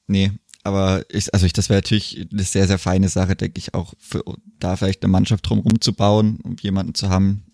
Nee, 0.07 0.33
aber 0.62 1.04
ich, 1.08 1.32
also 1.32 1.46
ich, 1.46 1.52
das 1.52 1.68
wäre 1.68 1.78
natürlich 1.78 2.26
eine 2.32 2.42
sehr, 2.42 2.66
sehr 2.66 2.78
feine 2.78 3.08
Sache, 3.08 3.36
denke 3.36 3.58
ich, 3.58 3.74
auch 3.74 3.94
für 3.98 4.22
da 4.58 4.76
vielleicht 4.76 5.02
eine 5.02 5.11
Mannschaft 5.11 5.48
drumherum 5.48 5.80
zu 5.80 5.92
bauen, 5.94 6.38
um 6.42 6.56
jemanden 6.61 6.94
zu 6.94 7.08
haben. 7.08 7.44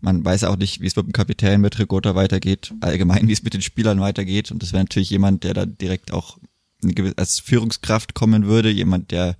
Man 0.00 0.24
weiß 0.24 0.44
auch 0.44 0.56
nicht, 0.56 0.80
wie 0.80 0.86
es 0.86 0.96
mit 0.96 1.06
dem 1.06 1.12
Kapitän 1.12 1.60
mit 1.60 1.78
Rigota 1.78 2.14
weitergeht, 2.14 2.72
allgemein, 2.80 3.28
wie 3.28 3.32
es 3.32 3.42
mit 3.42 3.54
den 3.54 3.62
Spielern 3.62 4.00
weitergeht. 4.00 4.50
Und 4.50 4.62
das 4.62 4.72
wäre 4.72 4.82
natürlich 4.82 5.10
jemand, 5.10 5.44
der 5.44 5.54
da 5.54 5.66
direkt 5.66 6.12
auch 6.12 6.38
als 7.16 7.38
Führungskraft 7.38 8.14
kommen 8.14 8.46
würde, 8.46 8.70
jemand, 8.70 9.10
der 9.10 9.36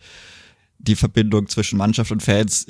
die 0.78 0.96
Verbindung 0.96 1.48
zwischen 1.48 1.78
Mannschaft 1.78 2.12
und 2.12 2.22
Fans 2.22 2.66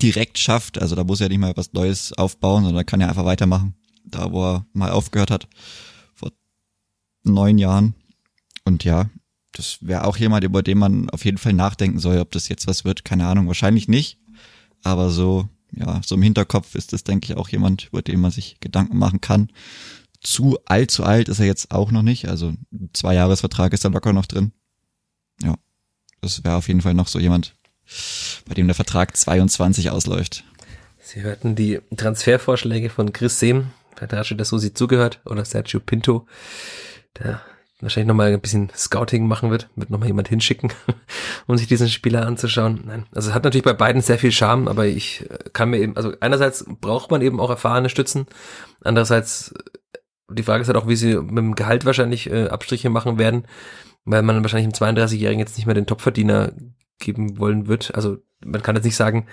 direkt 0.00 0.38
schafft. 0.38 0.80
Also 0.80 0.94
da 0.94 1.04
muss 1.04 1.20
er 1.20 1.28
nicht 1.28 1.38
mal 1.38 1.56
was 1.56 1.72
Neues 1.72 2.12
aufbauen, 2.12 2.64
sondern 2.64 2.86
kann 2.86 3.00
er 3.00 3.08
einfach 3.08 3.24
weitermachen, 3.24 3.74
da 4.04 4.32
wo 4.32 4.44
er 4.44 4.66
mal 4.72 4.90
aufgehört 4.90 5.30
hat, 5.30 5.48
vor 6.14 6.32
neun 7.24 7.58
Jahren. 7.58 7.94
Und 8.64 8.84
ja, 8.84 9.10
das 9.52 9.78
wäre 9.80 10.04
auch 10.04 10.16
jemand, 10.16 10.44
über 10.44 10.62
den 10.62 10.78
man 10.78 11.10
auf 11.10 11.24
jeden 11.24 11.38
Fall 11.38 11.52
nachdenken 11.52 11.98
soll, 11.98 12.18
ob 12.18 12.30
das 12.30 12.48
jetzt 12.48 12.66
was 12.66 12.84
wird, 12.84 13.04
keine 13.04 13.26
Ahnung, 13.26 13.46
wahrscheinlich 13.46 13.86
nicht. 13.86 14.18
Aber 14.82 15.10
so, 15.10 15.48
ja, 15.72 16.00
so 16.04 16.14
im 16.14 16.22
Hinterkopf 16.22 16.74
ist 16.74 16.92
das, 16.92 17.04
denke 17.04 17.26
ich, 17.32 17.38
auch 17.38 17.48
jemand, 17.48 17.88
über 17.88 18.02
den 18.02 18.20
man 18.20 18.30
sich 18.30 18.58
Gedanken 18.60 18.98
machen 18.98 19.20
kann. 19.20 19.50
Zu 20.20 20.58
alt, 20.64 20.90
zu 20.90 21.04
alt 21.04 21.28
ist 21.28 21.40
er 21.40 21.46
jetzt 21.46 21.70
auch 21.70 21.90
noch 21.90 22.02
nicht. 22.02 22.28
Also 22.28 22.54
zwei 22.92 23.14
Jahresvertrag 23.14 23.72
ist 23.72 23.84
da 23.84 23.88
locker 23.88 24.12
noch 24.12 24.26
drin. 24.26 24.52
Ja, 25.42 25.56
das 26.20 26.44
wäre 26.44 26.56
auf 26.56 26.68
jeden 26.68 26.80
Fall 26.80 26.94
noch 26.94 27.08
so 27.08 27.18
jemand, 27.18 27.54
bei 28.46 28.54
dem 28.54 28.66
der 28.66 28.74
Vertrag 28.74 29.16
22 29.16 29.90
ausläuft. 29.90 30.44
Sie 31.00 31.20
hörten 31.22 31.56
die 31.56 31.80
Transfervorschläge 31.96 32.88
von 32.88 33.12
Chris 33.12 33.38
Sehm, 33.38 33.72
hat 34.00 34.12
das 34.12 34.48
so 34.48 34.58
sie 34.58 34.72
zugehört, 34.72 35.20
oder 35.24 35.44
Sergio 35.44 35.80
Pinto, 35.80 36.26
der 37.18 37.42
wahrscheinlich 37.82 38.08
nochmal 38.08 38.32
ein 38.32 38.40
bisschen 38.40 38.70
Scouting 38.74 39.26
machen 39.26 39.50
wird, 39.50 39.68
wird 39.76 39.90
nochmal 39.90 40.08
jemand 40.08 40.28
hinschicken, 40.28 40.72
um 41.46 41.56
sich 41.56 41.66
diesen 41.66 41.88
Spieler 41.88 42.26
anzuschauen. 42.26 42.82
Nein, 42.86 43.06
also 43.14 43.28
es 43.28 43.34
hat 43.34 43.44
natürlich 43.44 43.64
bei 43.64 43.72
beiden 43.72 44.00
sehr 44.00 44.18
viel 44.18 44.32
Charme, 44.32 44.68
aber 44.68 44.86
ich 44.86 45.28
äh, 45.28 45.38
kann 45.52 45.70
mir 45.70 45.78
eben, 45.78 45.96
also 45.96 46.12
einerseits 46.20 46.64
braucht 46.80 47.10
man 47.10 47.22
eben 47.22 47.40
auch 47.40 47.50
erfahrene 47.50 47.88
Stützen, 47.88 48.26
andererseits 48.82 49.52
äh, 49.52 49.98
die 50.30 50.42
Frage 50.42 50.62
ist 50.62 50.68
halt 50.68 50.78
auch, 50.78 50.88
wie 50.88 50.96
sie 50.96 51.16
mit 51.16 51.38
dem 51.38 51.54
Gehalt 51.54 51.84
wahrscheinlich 51.84 52.30
äh, 52.30 52.48
Abstriche 52.48 52.88
machen 52.88 53.18
werden, 53.18 53.44
weil 54.04 54.22
man 54.22 54.42
wahrscheinlich 54.42 54.66
im 54.66 54.72
32-Jährigen 54.72 55.40
jetzt 55.40 55.56
nicht 55.56 55.66
mehr 55.66 55.74
den 55.74 55.86
Topverdiener 55.86 56.52
geben 56.98 57.38
wollen 57.38 57.68
wird. 57.68 57.94
Also 57.94 58.18
man 58.44 58.62
kann 58.62 58.76
jetzt 58.76 58.84
nicht 58.84 58.96
sagen, 58.96 59.26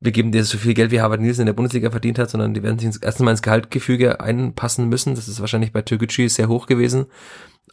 wir 0.00 0.12
geben 0.12 0.32
dir 0.32 0.44
so 0.44 0.58
viel 0.58 0.74
Geld, 0.74 0.90
wie 0.90 1.00
Harvard 1.00 1.20
Nielsen 1.20 1.42
in 1.42 1.46
der 1.46 1.54
Bundesliga 1.54 1.90
verdient 1.90 2.18
hat, 2.18 2.28
sondern 2.28 2.52
die 2.54 2.62
werden 2.62 2.78
sich 2.78 3.02
erstens 3.02 3.24
mal 3.24 3.30
ins 3.30 3.42
Gehaltgefüge 3.42 4.20
einpassen 4.20 4.88
müssen. 4.88 5.14
Das 5.14 5.28
ist 5.28 5.40
wahrscheinlich 5.40 5.72
bei 5.72 5.82
Türkgücü 5.82 6.28
sehr 6.28 6.48
hoch 6.48 6.66
gewesen. 6.66 7.06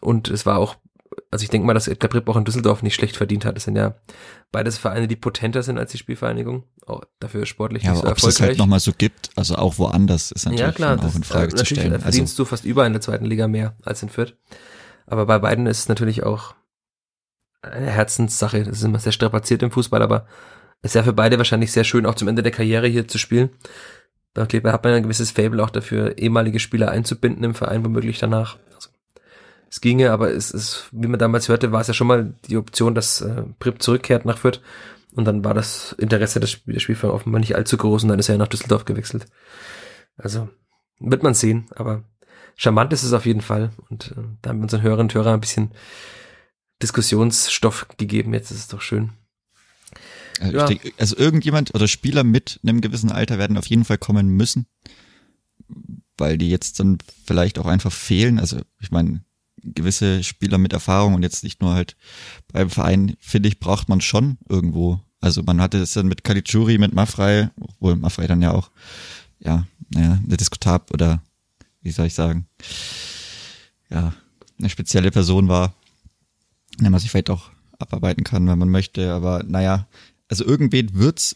Und 0.04 0.30
es 0.30 0.46
war 0.46 0.58
auch, 0.58 0.76
also 1.32 1.44
ich 1.44 1.50
denke 1.50 1.66
mal, 1.66 1.74
dass 1.74 1.88
Edgar 1.88 2.10
Pripp 2.10 2.28
auch 2.28 2.36
in 2.36 2.46
Düsseldorf 2.46 2.84
nicht 2.84 2.96
schlecht 2.96 3.16
verdient 3.16 3.46
hat. 3.46 3.56
Das 3.56 3.64
sind 3.64 3.76
ja 3.76 3.96
beides 4.52 4.78
Vereine, 4.78 5.08
die 5.08 5.16
potenter 5.16 5.64
sind 5.64 5.78
als 5.78 5.92
die 5.92 5.98
Spielvereinigung. 5.98 6.64
Auch 6.86 7.04
dafür 7.20 7.46
sportlich 7.46 7.84
ja, 7.84 7.92
nicht 7.92 8.00
so 8.00 8.04
aber 8.04 8.12
ob 8.12 8.18
es 8.18 8.24
erfolgreich. 8.24 8.50
halt 8.50 8.58
nochmal 8.58 8.80
so 8.80 8.92
gibt, 8.98 9.30
also 9.36 9.56
auch 9.56 9.78
woanders, 9.78 10.32
ist 10.32 10.46
natürlich 10.46 10.62
ja 10.62 10.72
klar, 10.72 11.00
auch 11.00 11.16
in 11.16 11.24
Frage 11.24 11.46
äh, 11.46 11.50
zu 11.50 11.56
natürlich 11.58 11.80
stellen. 11.80 11.94
Also, 11.94 12.04
verdienst 12.04 12.40
du 12.40 12.46
fast 12.46 12.66
überall 12.66 12.88
in 12.88 12.94
der 12.94 13.02
zweiten 13.02 13.26
Liga 13.26 13.48
mehr 13.48 13.76
als 13.84 14.04
in 14.04 14.10
Fürth. 14.10 14.36
Aber 15.06 15.26
bei 15.26 15.40
beiden 15.40 15.66
ist 15.68 15.80
es 15.80 15.90
natürlich 15.90 16.24
auch 16.24 16.56
eine 17.62 17.90
Herzenssache. 17.90 18.64
Das 18.64 18.78
ist 18.78 18.84
immer 18.84 19.00
sehr 19.00 19.12
strapaziert 19.12 19.64
im 19.64 19.72
Fußball, 19.72 20.02
aber 20.02 20.28
es 20.82 20.92
ist 20.92 20.96
ja 20.96 21.04
für 21.04 21.14
beide 21.14 21.38
wahrscheinlich 21.38 21.72
sehr 21.72 21.86
schön, 21.86 22.06
auch 22.06 22.16
zum 22.16 22.28
Ende 22.28 22.44
der 22.44 22.52
Karriere 22.52 22.88
hier 22.88 23.08
zu 23.08 23.18
spielen. 23.18 23.50
Da 24.34 24.46
Kleber 24.46 24.74
hat 24.74 24.84
man 24.84 24.94
ein 24.94 25.04
gewisses 25.04 25.32
Fable 25.32 25.64
auch 25.64 25.70
dafür, 25.70 26.18
ehemalige 26.18 26.60
Spieler 26.60 26.90
einzubinden 26.90 27.44
im 27.44 27.56
Verein, 27.56 27.86
womöglich 27.86 28.20
danach. 28.20 28.58
Es 29.74 29.82
ginge, 29.82 30.12
aber 30.12 30.32
es 30.32 30.52
ist, 30.52 30.88
wie 30.92 31.08
man 31.08 31.18
damals 31.18 31.50
hörte, 31.50 31.72
war 31.72 31.82
es 31.82 31.88
ja 31.88 31.96
schon 31.96 32.06
mal 32.06 32.36
die 32.48 32.58
Option, 32.58 32.94
dass 32.94 33.22
äh, 33.22 33.42
Prip 33.58 33.82
zurückkehrt 33.82 34.24
nach 34.24 34.38
Fürth. 34.38 34.62
Und 35.16 35.26
dann 35.26 35.44
war 35.44 35.56
das 35.56 35.94
Interesse 35.98 36.40
des, 36.40 36.52
Spiel- 36.52 36.76
der 36.96 37.12
offenbar 37.12 37.40
nicht 37.40 37.56
allzu 37.56 37.76
groß 37.78 38.04
und 38.04 38.10
dann 38.10 38.20
ist 38.20 38.30
er 38.30 38.36
ja 38.36 38.40
nach 38.40 38.48
Düsseldorf 38.50 38.86
gewechselt. 38.86 39.26
Also, 40.16 40.48
wird 41.00 41.24
man 41.24 41.34
sehen, 41.34 41.66
aber 41.76 42.04
charmant 42.56 42.94
ist 42.94 43.02
es 43.02 43.14
auf 43.14 43.26
jeden 43.26 43.42
Fall. 43.42 43.72
Und 43.90 44.12
äh, 44.16 44.22
da 44.44 44.52
haben 44.52 44.60
wir 44.60 44.64
unseren 44.66 44.84
Hörerinnen 44.84 45.08
und 45.10 45.16
Hörern 45.16 45.34
ein 45.34 45.42
bisschen 45.42 45.72
Diskussionsstoff 46.84 47.88
gegeben. 47.98 48.36
Jetzt 48.36 48.52
ist 48.52 48.60
es 48.60 48.68
doch 48.68 48.82
schön. 48.82 49.14
Also, 50.40 50.56
Ja. 50.56 50.70
ich 50.70 50.80
denk, 50.82 50.94
also 51.00 51.18
irgendjemand 51.18 51.74
oder 51.74 51.88
Spieler 51.88 52.24
mit 52.24 52.60
einem 52.62 52.80
gewissen 52.80 53.12
Alter 53.12 53.40
werden 53.40 53.58
auf 53.58 53.66
jeden 53.66 53.86
Fall 53.86 53.98
kommen 53.98 54.28
müssen, 54.30 54.68
weil 56.16 56.38
die 56.38 56.52
jetzt 56.52 56.80
dann 56.80 57.00
vielleicht 57.26 57.58
auch 57.58 57.66
einfach 57.66 57.92
fehlen. 57.92 58.38
Also 58.38 58.62
ich 58.80 58.92
meine, 58.92 59.24
gewisse 59.64 60.24
Spieler 60.24 60.58
mit 60.58 60.74
Erfahrung 60.74 61.14
und 61.14 61.24
jetzt 61.24 61.44
nicht 61.44 61.62
nur 61.62 61.74
halt 61.74 61.96
beim 62.52 62.70
Verein, 62.70 63.16
finde 63.20 63.50
ich, 63.50 63.60
braucht 63.60 63.90
man 63.90 64.02
schon 64.02 64.38
irgendwo. 64.50 65.00
Also 65.22 65.42
man 65.44 65.62
hatte 65.62 65.78
es 65.78 65.94
dann 65.94 66.08
mit 66.08 66.24
Caligiuri, 66.24 66.78
mit 66.78 66.94
Maffrey, 66.94 67.48
obwohl 67.60 67.96
Maffrey 67.96 68.28
dann 68.28 68.42
ja 68.42 68.52
auch, 68.52 68.72
ja, 69.40 69.66
naja, 69.90 70.20
eine 70.26 70.38
diskutab 70.38 70.92
oder 70.92 71.22
wie 71.82 71.92
soll 71.92 72.08
ich 72.08 72.14
sagen, 72.14 72.48
ja, 73.90 74.14
eine 74.60 74.70
spezielle 74.70 75.12
Person 75.12 75.48
war, 75.48 75.74
an 76.78 76.84
der 76.84 76.90
man 76.90 77.00
sich 77.00 77.12
vielleicht 77.12 77.30
auch 77.30 77.52
abarbeiten 77.80 78.24
kann, 78.24 78.48
wenn 78.48 78.60
man 78.60 78.70
möchte. 78.70 79.14
Aber 79.14 79.44
naja, 79.44 79.88
also 80.30 80.46
irgendwen 80.46 80.94
wird's 80.94 81.36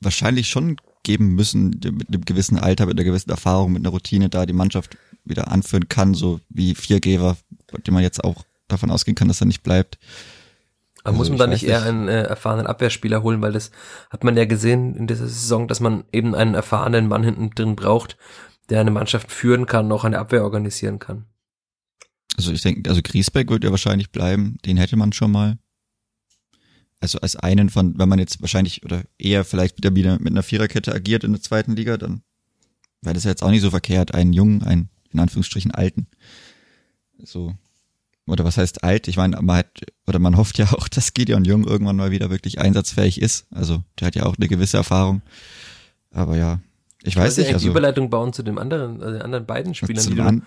wahrscheinlich 0.00 0.48
schon 0.48 0.76
geben 1.02 1.34
müssen, 1.34 1.70
mit 1.70 2.08
einem 2.08 2.24
gewissen 2.24 2.58
Alter, 2.58 2.86
mit 2.86 2.96
einer 2.96 3.04
gewissen 3.04 3.30
Erfahrung, 3.30 3.72
mit 3.72 3.82
einer 3.82 3.90
Routine 3.90 4.28
da 4.28 4.46
die 4.46 4.52
Mannschaft 4.52 4.96
wieder 5.24 5.50
anführen 5.50 5.88
kann, 5.88 6.14
so 6.14 6.40
wie 6.48 6.74
Viergeber, 6.74 7.36
bei 7.72 7.78
dem 7.78 7.94
man 7.94 8.02
jetzt 8.02 8.22
auch 8.24 8.44
davon 8.68 8.90
ausgehen 8.90 9.14
kann, 9.14 9.28
dass 9.28 9.40
er 9.40 9.46
nicht 9.46 9.62
bleibt. 9.62 9.98
Aber 11.04 11.18
Also 11.18 11.18
muss 11.18 11.28
man 11.30 11.38
da 11.38 11.46
nicht 11.46 11.64
eher 11.64 11.82
einen 11.82 12.08
äh, 12.08 12.22
erfahrenen 12.22 12.66
Abwehrspieler 12.66 13.22
holen, 13.22 13.40
weil 13.40 13.52
das 13.52 13.70
hat 14.10 14.24
man 14.24 14.36
ja 14.36 14.44
gesehen 14.44 14.94
in 14.94 15.06
dieser 15.06 15.26
Saison, 15.26 15.68
dass 15.68 15.80
man 15.80 16.04
eben 16.12 16.34
einen 16.34 16.54
erfahrenen 16.54 17.08
Mann 17.08 17.24
hinten 17.24 17.50
drin 17.50 17.76
braucht, 17.76 18.16
der 18.68 18.80
eine 18.80 18.90
Mannschaft 18.90 19.32
führen 19.32 19.66
kann, 19.66 19.90
auch 19.92 20.04
eine 20.04 20.18
Abwehr 20.18 20.44
organisieren 20.44 20.98
kann. 20.98 21.24
Also 22.36 22.52
ich 22.52 22.62
denke, 22.62 22.88
also 22.88 23.00
Griesbeck 23.02 23.50
wird 23.50 23.64
ja 23.64 23.70
wahrscheinlich 23.70 24.10
bleiben, 24.12 24.58
den 24.64 24.76
hätte 24.76 24.96
man 24.96 25.12
schon 25.12 25.32
mal. 25.32 25.58
Also 27.00 27.20
als 27.20 27.36
einen 27.36 27.70
von, 27.70 27.98
wenn 27.98 28.08
man 28.08 28.18
jetzt 28.18 28.40
wahrscheinlich 28.40 28.84
oder 28.84 29.02
eher 29.18 29.44
vielleicht 29.44 29.78
wieder 29.78 29.94
wieder 29.94 30.18
mit 30.18 30.32
einer 30.32 30.42
Viererkette 30.42 30.94
agiert 30.94 31.24
in 31.24 31.32
der 31.32 31.40
zweiten 31.40 31.76
Liga, 31.76 31.96
dann 31.96 32.22
wäre 33.02 33.14
das 33.14 33.24
ja 33.24 33.30
jetzt 33.30 33.42
auch 33.42 33.50
nicht 33.50 33.62
so 33.62 33.70
verkehrt, 33.70 34.14
einen 34.14 34.32
jungen, 34.32 34.62
einen 34.62 34.90
in 35.12 35.20
Anführungsstrichen 35.20 35.70
alten. 35.72 36.06
So. 37.22 37.54
Oder 38.26 38.44
was 38.44 38.58
heißt 38.58 38.84
alt? 38.84 39.08
Ich 39.08 39.16
meine, 39.16 39.40
man 39.40 39.56
hat, 39.56 39.80
oder 40.06 40.18
man 40.18 40.36
hofft 40.36 40.58
ja 40.58 40.66
auch, 40.72 40.88
dass 40.88 41.14
Gideon 41.14 41.44
Jung 41.44 41.64
irgendwann 41.66 41.96
mal 41.96 42.10
wieder 42.10 42.30
wirklich 42.30 42.58
einsatzfähig 42.60 43.20
ist. 43.20 43.46
Also 43.50 43.82
der 43.98 44.08
hat 44.08 44.14
ja 44.14 44.24
auch 44.24 44.36
eine 44.36 44.48
gewisse 44.48 44.76
Erfahrung. 44.76 45.22
Aber 46.10 46.36
ja, 46.36 46.60
ich 47.02 47.16
weiß 47.16 47.36
Wollte 47.36 47.40
nicht. 47.40 47.54
Also, 47.54 47.64
die 47.64 47.70
Überleitung 47.70 48.10
bauen 48.10 48.32
zu 48.32 48.42
dem 48.42 48.58
anderen, 48.58 49.00
also 49.00 49.12
den 49.14 49.22
anderen 49.22 49.46
beiden 49.46 49.74
Spielern, 49.74 50.06
die 50.06 50.14
du 50.14 50.42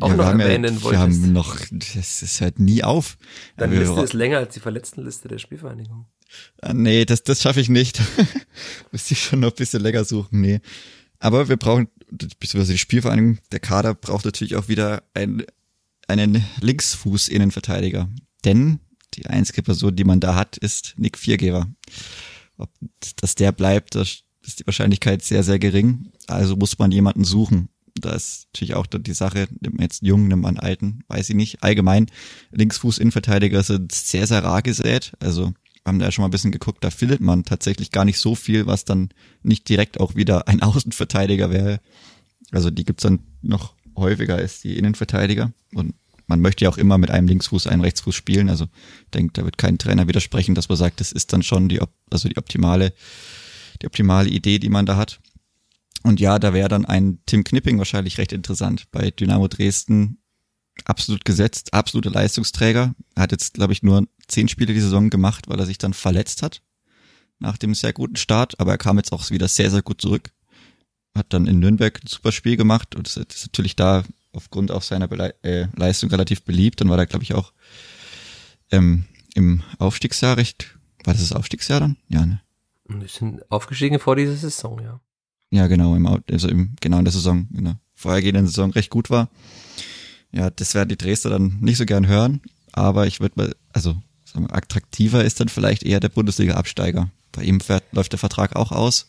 auch 0.00 0.08
ja, 0.08 0.16
noch 0.16 0.24
wir 0.24 0.28
haben 0.30 0.40
erwähnen 0.40 0.74
ja, 0.74 0.82
wolltest. 0.82 0.90
Wir 0.92 0.98
haben 0.98 1.32
noch, 1.32 1.56
das, 1.70 2.20
das 2.20 2.40
hört 2.40 2.58
nie 2.58 2.82
auf. 2.82 3.16
Deine 3.56 3.72
Wir- 3.72 3.80
Liste 3.80 4.00
ist 4.00 4.12
länger 4.12 4.38
als 4.38 4.54
die 4.54 4.60
Verletztenliste 4.60 5.28
der 5.28 5.38
Spielvereinigung. 5.38 6.06
Ah, 6.60 6.72
Nee, 6.74 7.04
das, 7.04 7.22
das 7.22 7.40
schaffe 7.42 7.60
ich 7.60 7.68
nicht. 7.68 8.00
Müsste 8.92 9.14
ich 9.14 9.22
schon 9.22 9.40
noch 9.40 9.50
ein 9.52 9.56
bisschen 9.56 9.82
länger 9.82 10.04
suchen. 10.04 10.40
Nee. 10.40 10.60
Aber 11.20 11.48
wir 11.48 11.56
brauchen, 11.56 11.88
beziehungsweise 12.18 12.72
die 12.72 12.78
Spielvereinigung, 12.78 13.38
der 13.52 13.60
Kader 13.60 13.94
braucht 13.94 14.24
natürlich 14.24 14.56
auch 14.56 14.68
wieder 14.68 15.02
ein, 15.14 15.44
einen 16.08 16.44
Linksfuß-Innenverteidiger. 16.60 18.08
Denn 18.44 18.80
die 19.14 19.26
einzige 19.26 19.62
Person, 19.62 19.96
die 19.96 20.04
man 20.04 20.20
da 20.20 20.34
hat, 20.34 20.56
ist 20.56 20.94
Nick 20.96 21.18
Viergeber. 21.18 21.68
Ob, 22.56 22.70
dass 23.16 23.34
der 23.34 23.52
bleibt, 23.52 23.94
das 23.94 24.20
ist 24.42 24.60
die 24.60 24.66
Wahrscheinlichkeit 24.66 25.22
sehr, 25.22 25.42
sehr 25.42 25.58
gering. 25.58 26.12
Also 26.26 26.56
muss 26.56 26.78
man 26.78 26.92
jemanden 26.92 27.24
suchen. 27.24 27.68
Da 27.96 28.12
ist 28.12 28.48
natürlich 28.52 28.74
auch 28.74 28.86
die 28.86 29.14
Sache, 29.14 29.46
nimmt 29.60 29.76
man 29.76 29.84
jetzt 29.84 30.02
einen 30.02 30.08
Jungen, 30.08 30.28
nimmt 30.28 30.42
man 30.42 30.58
einen 30.58 30.66
Alten, 30.66 31.04
weiß 31.08 31.30
ich 31.30 31.36
nicht. 31.36 31.62
Allgemein, 31.62 32.06
Linksfuß-Innenverteidiger 32.50 33.62
sind 33.62 33.92
sehr, 33.92 34.26
sehr 34.26 34.42
rar 34.42 34.62
gesät. 34.62 35.12
Also 35.20 35.52
haben 35.84 35.98
da 35.98 36.10
schon 36.10 36.22
mal 36.22 36.28
ein 36.28 36.32
bisschen 36.32 36.52
geguckt, 36.52 36.82
da 36.82 36.90
findet 36.90 37.20
man 37.20 37.44
tatsächlich 37.44 37.90
gar 37.90 38.04
nicht 38.04 38.18
so 38.18 38.34
viel, 38.34 38.66
was 38.66 38.84
dann 38.84 39.10
nicht 39.42 39.68
direkt 39.68 40.00
auch 40.00 40.14
wieder 40.14 40.48
ein 40.48 40.62
Außenverteidiger 40.62 41.50
wäre. 41.50 41.80
Also 42.50 42.70
die 42.70 42.84
gibt's 42.84 43.02
dann 43.02 43.20
noch 43.42 43.74
häufiger 43.96 44.36
als 44.36 44.60
die 44.60 44.76
Innenverteidiger. 44.76 45.52
Und 45.74 45.94
man 46.26 46.40
möchte 46.40 46.64
ja 46.64 46.70
auch 46.70 46.78
immer 46.78 46.98
mit 46.98 47.10
einem 47.10 47.28
Linksfuß, 47.28 47.66
einem 47.66 47.82
Rechtsfuß 47.82 48.14
spielen. 48.14 48.48
Also 48.48 48.64
ich 48.64 49.10
denke, 49.12 49.32
da 49.34 49.44
wird 49.44 49.58
kein 49.58 49.78
Trainer 49.78 50.08
widersprechen, 50.08 50.54
dass 50.54 50.68
man 50.68 50.78
sagt, 50.78 51.00
das 51.00 51.12
ist 51.12 51.32
dann 51.32 51.42
schon 51.42 51.68
die, 51.68 51.80
also 52.10 52.28
die 52.28 52.36
optimale, 52.38 52.92
die 53.82 53.86
optimale 53.86 54.30
Idee, 54.30 54.58
die 54.58 54.70
man 54.70 54.86
da 54.86 54.96
hat. 54.96 55.20
Und 56.02 56.20
ja, 56.20 56.38
da 56.38 56.52
wäre 56.52 56.68
dann 56.68 56.84
ein 56.84 57.18
Tim 57.26 57.44
Knipping 57.44 57.78
wahrscheinlich 57.78 58.18
recht 58.18 58.32
interessant. 58.32 58.90
Bei 58.90 59.10
Dynamo 59.10 59.48
Dresden 59.48 60.18
absolut 60.84 61.24
gesetzt, 61.24 61.72
absoluter 61.72 62.10
Leistungsträger. 62.10 62.94
Er 63.14 63.22
hat 63.22 63.32
jetzt, 63.32 63.54
glaube 63.54 63.72
ich, 63.72 63.82
nur 63.82 64.06
zehn 64.28 64.48
Spiele 64.48 64.74
die 64.74 64.80
Saison 64.80 65.10
gemacht, 65.10 65.48
weil 65.48 65.58
er 65.58 65.66
sich 65.66 65.78
dann 65.78 65.94
verletzt 65.94 66.42
hat 66.42 66.62
nach 67.38 67.58
dem 67.58 67.74
sehr 67.74 67.92
guten 67.92 68.16
Start. 68.16 68.58
Aber 68.60 68.72
er 68.72 68.78
kam 68.78 68.96
jetzt 68.96 69.12
auch 69.12 69.30
wieder 69.30 69.48
sehr, 69.48 69.70
sehr 69.70 69.82
gut 69.82 70.00
zurück. 70.00 70.30
Hat 71.14 71.32
dann 71.32 71.46
in 71.46 71.60
Nürnberg 71.60 72.00
ein 72.02 72.08
super 72.08 72.32
Spiel 72.32 72.56
gemacht 72.56 72.94
und 72.96 73.06
ist 73.06 73.16
ist 73.16 73.46
natürlich 73.46 73.76
da 73.76 74.04
aufgrund 74.32 74.72
auch 74.72 74.82
seiner 74.82 75.06
Belei 75.06 75.32
äh, 75.42 75.68
Leistung 75.76 76.10
relativ 76.10 76.42
beliebt. 76.42 76.80
Dann 76.80 76.90
war 76.90 76.98
er, 76.98 77.06
glaube 77.06 77.22
ich, 77.22 77.34
auch 77.34 77.52
ähm, 78.70 79.04
im 79.34 79.62
Aufstiegsjahr 79.78 80.36
recht. 80.36 80.76
War 81.04 81.14
das 81.14 81.28
das 81.28 81.32
Aufstiegsjahr 81.32 81.80
dann? 81.80 81.96
Ja, 82.08 82.26
ne? 82.26 82.40
Und 82.84 83.00
die 83.00 83.08
sind 83.08 83.50
aufgestiegen 83.50 83.98
vor 83.98 84.16
dieser 84.16 84.36
Saison, 84.36 84.80
ja. 84.82 85.00
Ja, 85.50 85.68
genau, 85.68 85.94
im, 85.94 86.06
also 86.06 86.48
im, 86.48 86.74
genau 86.80 86.98
in 86.98 87.04
der 87.04 87.12
Saison, 87.12 87.48
in 87.54 87.64
der 87.64 87.80
vorhergehenden 87.94 88.46
Saison 88.46 88.72
recht 88.72 88.90
gut 88.90 89.08
war. 89.08 89.30
Ja, 90.34 90.50
das 90.50 90.74
werden 90.74 90.88
die 90.88 90.98
Dresdner 90.98 91.30
dann 91.30 91.58
nicht 91.60 91.78
so 91.78 91.86
gern 91.86 92.08
hören, 92.08 92.40
aber 92.72 93.06
ich 93.06 93.20
würde 93.20 93.34
mal, 93.36 93.56
also 93.72 93.96
sagen 94.24 94.48
wir, 94.48 94.54
attraktiver 94.54 95.24
ist 95.24 95.38
dann 95.38 95.48
vielleicht 95.48 95.84
eher 95.84 96.00
der 96.00 96.08
Bundesliga-Absteiger. 96.08 97.08
Bei 97.30 97.44
ihm 97.44 97.60
fährt, 97.60 97.84
läuft 97.92 98.12
der 98.12 98.18
Vertrag 98.18 98.56
auch 98.56 98.72
aus 98.72 99.08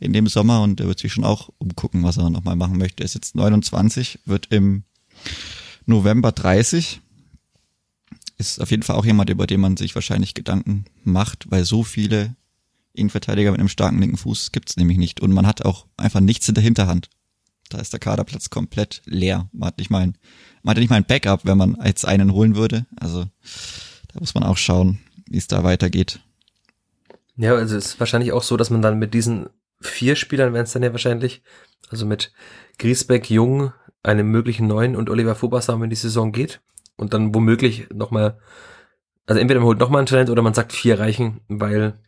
in 0.00 0.12
dem 0.12 0.26
Sommer 0.26 0.62
und 0.62 0.80
er 0.80 0.86
wird 0.86 0.98
sich 0.98 1.12
schon 1.12 1.24
auch 1.24 1.50
umgucken, 1.58 2.02
was 2.02 2.16
er 2.16 2.30
nochmal 2.30 2.56
machen 2.56 2.78
möchte. 2.78 3.02
Er 3.02 3.06
ist 3.06 3.14
jetzt 3.14 3.34
29, 3.34 4.20
wird 4.24 4.46
im 4.50 4.84
November 5.84 6.32
30. 6.32 7.00
Ist 8.38 8.60
auf 8.60 8.70
jeden 8.70 8.82
Fall 8.82 8.96
auch 8.96 9.04
jemand, 9.04 9.30
über 9.30 9.46
den 9.46 9.60
man 9.60 9.76
sich 9.76 9.94
wahrscheinlich 9.94 10.34
Gedanken 10.34 10.86
macht, 11.04 11.50
weil 11.50 11.64
so 11.64 11.84
viele 11.84 12.36
Innenverteidiger 12.94 13.50
mit 13.50 13.60
einem 13.60 13.68
starken 13.68 14.00
linken 14.00 14.16
Fuß 14.16 14.52
gibt's 14.52 14.76
nämlich 14.76 14.96
nicht. 14.96 15.20
Und 15.20 15.32
man 15.32 15.46
hat 15.46 15.64
auch 15.64 15.86
einfach 15.96 16.20
nichts 16.20 16.48
in 16.48 16.54
der 16.54 16.64
Hinterhand. 16.64 17.10
Da 17.70 17.78
ist 17.78 17.92
der 17.92 18.00
Kaderplatz 18.00 18.50
komplett 18.50 19.02
leer. 19.06 19.48
Man 19.52 19.68
hat 19.68 19.78
nicht 19.78 19.90
mal 19.90 20.00
ein, 20.00 20.18
man 20.62 20.74
hat 20.74 20.80
nicht 20.80 20.90
mal 20.90 20.96
ein 20.96 21.06
Backup, 21.06 21.44
wenn 21.44 21.58
man 21.58 21.78
jetzt 21.84 22.06
einen 22.06 22.32
holen 22.32 22.56
würde. 22.56 22.86
Also 22.96 23.24
da 24.12 24.20
muss 24.20 24.34
man 24.34 24.44
auch 24.44 24.56
schauen, 24.56 25.00
wie 25.26 25.38
es 25.38 25.48
da 25.48 25.64
weitergeht. 25.64 26.20
Ja, 27.36 27.54
also 27.54 27.76
es 27.76 27.86
ist 27.86 28.00
wahrscheinlich 28.00 28.32
auch 28.32 28.42
so, 28.42 28.56
dass 28.56 28.70
man 28.70 28.82
dann 28.82 28.98
mit 28.98 29.14
diesen 29.14 29.48
vier 29.80 30.16
Spielern 30.16 30.52
wären 30.52 30.64
es 30.64 30.72
dann 30.72 30.82
ja 30.82 30.92
wahrscheinlich. 30.92 31.42
Also 31.90 32.06
mit 32.06 32.32
Griesbeck, 32.78 33.30
Jung, 33.30 33.72
einem 34.02 34.28
möglichen 34.28 34.66
neuen 34.66 34.96
und 34.96 35.10
Oliver 35.10 35.34
Fobasam, 35.34 35.80
wenn 35.80 35.90
die 35.90 35.96
Saison 35.96 36.32
geht. 36.32 36.60
Und 36.96 37.12
dann 37.12 37.34
womöglich 37.34 37.88
nochmal, 37.92 38.38
also 39.26 39.40
entweder 39.40 39.60
man 39.60 39.66
holt 39.66 39.80
nochmal 39.80 40.02
ein 40.02 40.06
Talent 40.06 40.30
oder 40.30 40.42
man 40.42 40.54
sagt 40.54 40.72
vier 40.72 40.98
reichen, 40.98 41.40
weil 41.48 41.98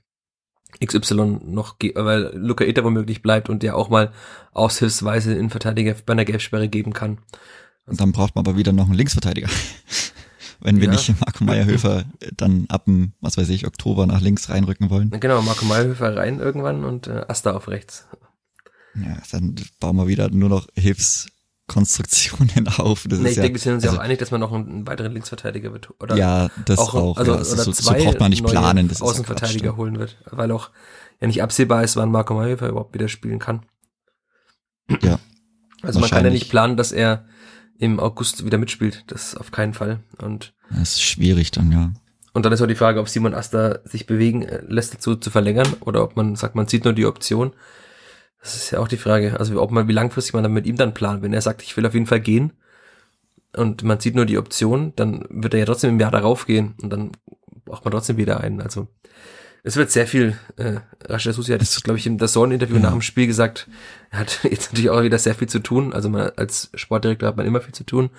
XY 0.84 1.40
noch, 1.44 1.76
weil 1.94 2.32
Luca 2.34 2.64
Eta 2.64 2.84
womöglich 2.84 3.22
bleibt 3.22 3.48
und 3.48 3.62
der 3.62 3.76
auch 3.76 3.88
mal 3.88 4.12
aushilfsweise 4.52 5.34
in 5.34 5.50
Verteidiger 5.50 5.94
bei 6.04 6.12
einer 6.12 6.24
Gelbsperre 6.24 6.68
geben 6.68 6.92
kann. 6.92 7.18
Und 7.86 8.00
dann 8.00 8.12
braucht 8.12 8.34
man 8.34 8.46
aber 8.46 8.56
wieder 8.56 8.72
noch 8.72 8.86
einen 8.86 8.94
Linksverteidiger. 8.94 9.48
Wenn 10.60 10.80
wir 10.80 10.86
ja. 10.86 10.92
nicht 10.92 11.20
Marco 11.20 11.44
Meyerhöfer 11.44 12.04
dann 12.36 12.66
ab 12.68 12.86
dem, 12.86 13.12
was 13.20 13.36
weiß 13.36 13.48
ich, 13.50 13.66
Oktober 13.66 14.06
nach 14.06 14.20
links 14.20 14.48
reinrücken 14.48 14.90
wollen. 14.90 15.10
Genau, 15.20 15.42
Marco 15.42 15.64
Meyerhöfer 15.66 16.16
rein 16.16 16.40
irgendwann 16.40 16.84
und 16.84 17.06
äh, 17.06 17.24
Asta 17.28 17.52
auf 17.52 17.68
rechts. 17.68 18.06
Ja, 18.94 19.18
dann 19.30 19.54
bauen 19.78 19.96
wir 19.96 20.06
wieder 20.06 20.30
nur 20.30 20.48
noch 20.48 20.66
Hilfs, 20.74 21.28
Konstruktionen 21.66 22.68
auf. 22.78 23.06
Das 23.08 23.18
nee, 23.18 23.30
ich 23.30 23.36
ja, 23.36 23.42
denke, 23.42 23.56
wir 23.56 23.60
sind 23.60 23.74
uns 23.74 23.84
also, 23.84 23.96
ja 23.96 24.00
auch 24.00 24.04
einig, 24.04 24.18
dass 24.18 24.30
man 24.30 24.40
noch 24.40 24.52
einen 24.52 24.86
weiteren 24.86 25.12
Linksverteidiger 25.12 25.72
wird. 25.72 25.90
Oder 26.00 26.16
ja, 26.16 26.48
das 26.64 26.78
auch. 26.78 26.94
auch 26.94 27.16
also, 27.16 27.32
ja. 27.32 27.36
oder 27.38 27.44
so, 27.44 27.72
zwei 27.72 27.98
so 27.98 28.04
braucht 28.04 28.20
man 28.20 28.30
nicht 28.30 28.44
planen. 28.44 28.88
Das 28.88 29.02
Außenverteidiger 29.02 29.66
ja 29.66 29.76
holen 29.76 29.98
wird, 29.98 30.16
weil 30.30 30.50
auch 30.52 30.70
ja 31.20 31.26
nicht 31.26 31.42
absehbar 31.42 31.82
ist, 31.82 31.96
wann 31.96 32.10
Marco 32.10 32.34
Mayhofer 32.34 32.68
überhaupt 32.68 32.94
wieder 32.94 33.08
spielen 33.08 33.38
kann. 33.38 33.66
Ja. 35.02 35.18
Also 35.82 36.00
man 36.00 36.10
kann 36.10 36.24
ja 36.24 36.30
nicht 36.30 36.48
planen, 36.50 36.76
dass 36.76 36.92
er 36.92 37.26
im 37.78 38.00
August 38.00 38.44
wieder 38.44 38.58
mitspielt. 38.58 39.04
Das 39.08 39.36
auf 39.36 39.50
keinen 39.50 39.74
Fall. 39.74 40.00
Und 40.18 40.54
das 40.70 40.94
ist 40.94 41.02
schwierig 41.02 41.50
dann, 41.50 41.72
ja. 41.72 41.92
Und 42.32 42.44
dann 42.44 42.52
ist 42.52 42.60
auch 42.60 42.66
die 42.66 42.74
Frage, 42.74 43.00
ob 43.00 43.08
Simon 43.08 43.34
Asta 43.34 43.78
sich 43.84 44.06
bewegen 44.06 44.42
äh, 44.42 44.62
lässt 44.68 44.94
dazu 44.94 45.16
zu 45.16 45.30
verlängern 45.30 45.68
oder 45.80 46.02
ob 46.02 46.16
man 46.16 46.36
sagt, 46.36 46.54
man 46.54 46.68
zieht 46.68 46.84
nur 46.84 46.92
die 46.92 47.06
Option. 47.06 47.52
Das 48.40 48.54
ist 48.54 48.70
ja 48.70 48.78
auch 48.78 48.88
die 48.88 48.96
Frage. 48.96 49.38
Also 49.38 49.60
ob 49.60 49.70
man, 49.70 49.88
wie 49.88 49.92
langfristig 49.92 50.34
man 50.34 50.42
dann 50.42 50.52
mit 50.52 50.66
ihm 50.66 50.76
dann 50.76 50.94
plant. 50.94 51.22
Wenn 51.22 51.32
er 51.32 51.42
sagt, 51.42 51.62
ich 51.62 51.76
will 51.76 51.86
auf 51.86 51.94
jeden 51.94 52.06
Fall 52.06 52.20
gehen 52.20 52.52
und 53.56 53.82
man 53.82 54.00
sieht 54.00 54.14
nur 54.14 54.26
die 54.26 54.38
Option, 54.38 54.92
dann 54.96 55.24
wird 55.30 55.54
er 55.54 55.60
ja 55.60 55.66
trotzdem 55.66 55.90
im 55.90 56.00
Jahr 56.00 56.10
darauf 56.10 56.46
gehen 56.46 56.74
und 56.82 56.90
dann 56.90 57.12
braucht 57.64 57.84
man 57.84 57.92
trotzdem 57.92 58.16
wieder 58.16 58.40
einen. 58.40 58.60
Also 58.60 58.88
es 59.66 59.74
wird 59.74 59.90
sehr 59.90 60.06
viel, 60.06 60.38
äh, 60.58 60.76
Rashid 61.04 61.34
Susi 61.34 61.50
hat 61.50 61.60
das, 61.60 61.82
glaube 61.82 61.98
ich, 61.98 62.06
im 62.06 62.18
Dazorn-Interview 62.18 62.76
ja. 62.76 62.82
nach 62.82 62.92
dem 62.92 63.02
Spiel 63.02 63.26
gesagt, 63.26 63.68
er 64.10 64.20
hat 64.20 64.38
jetzt 64.50 64.70
natürlich 64.70 64.90
auch 64.90 65.02
wieder 65.02 65.18
sehr 65.18 65.34
viel 65.34 65.48
zu 65.48 65.58
tun. 65.58 65.92
Also 65.92 66.08
man, 66.08 66.30
als 66.36 66.70
Sportdirektor 66.74 67.28
hat 67.28 67.36
man 67.36 67.46
immer 67.46 67.60
viel 67.60 67.74
zu 67.74 67.84
tun 67.84 68.10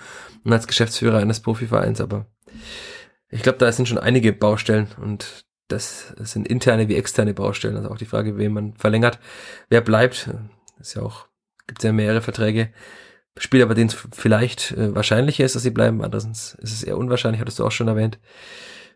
und 0.44 0.52
als 0.52 0.66
Geschäftsführer 0.66 1.18
eines 1.18 1.40
Profivereins, 1.40 2.02
aber 2.02 2.26
ich 3.30 3.42
glaube, 3.42 3.58
da 3.58 3.72
sind 3.72 3.88
schon 3.88 3.98
einige 3.98 4.34
Baustellen 4.34 4.88
und 5.00 5.46
das 5.68 6.14
sind 6.18 6.48
interne 6.48 6.88
wie 6.88 6.96
externe 6.96 7.34
Baustellen. 7.34 7.76
Also 7.76 7.90
auch 7.90 7.98
die 7.98 8.06
Frage, 8.06 8.38
wen 8.38 8.52
man 8.52 8.74
verlängert, 8.74 9.18
wer 9.68 9.80
bleibt. 9.80 10.30
Ist 10.80 10.94
ja 10.94 11.02
auch, 11.02 11.26
gibt 11.66 11.82
ja 11.82 11.92
mehrere 11.92 12.22
Verträge. 12.22 12.70
Spieler, 13.36 13.66
bei 13.66 13.74
denen 13.74 13.90
es 13.90 13.96
vielleicht 14.12 14.72
äh, 14.72 14.94
wahrscheinlicher 14.94 15.44
ist, 15.44 15.54
dass 15.54 15.62
sie 15.62 15.70
bleiben. 15.70 16.02
Andererseits 16.02 16.54
ist 16.60 16.72
es 16.72 16.82
eher 16.82 16.98
unwahrscheinlich, 16.98 17.40
hattest 17.40 17.58
du 17.58 17.66
auch 17.66 17.72
schon 17.72 17.88
erwähnt. 17.88 18.18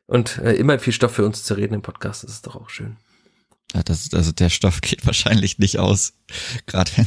Und 0.07 0.39
äh, 0.39 0.55
immer 0.55 0.79
viel 0.79 0.93
Stoff 0.93 1.12
für 1.12 1.25
uns 1.25 1.45
zu 1.45 1.55
reden 1.55 1.75
im 1.75 1.83
Podcast, 1.83 2.25
das 2.25 2.33
ist 2.33 2.47
doch 2.47 2.57
auch 2.57 2.68
schön. 2.68 2.97
Ja, 3.75 3.83
das 3.83 4.12
also 4.12 4.33
der 4.33 4.51
Stoff 4.51 4.81
geht 4.81 5.07
wahrscheinlich 5.07 5.59
nicht 5.59 5.79
aus. 5.79 6.14
Gerade 6.66 6.91
wenn, 6.97 7.07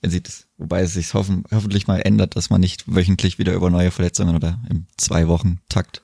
wenn 0.00 0.10
sie 0.10 0.22
das, 0.22 0.46
wobei 0.56 0.82
es 0.82 0.94
sich 0.94 1.12
hoffen, 1.14 1.44
hoffentlich 1.52 1.86
mal 1.86 2.00
ändert, 2.00 2.36
dass 2.36 2.50
man 2.50 2.60
nicht 2.60 2.84
wöchentlich 2.86 3.38
wieder 3.38 3.52
über 3.52 3.70
neue 3.70 3.90
Verletzungen 3.90 4.34
oder 4.36 4.60
im 4.70 4.86
zwei 4.96 5.28
Wochen 5.28 5.58
Takt 5.68 6.02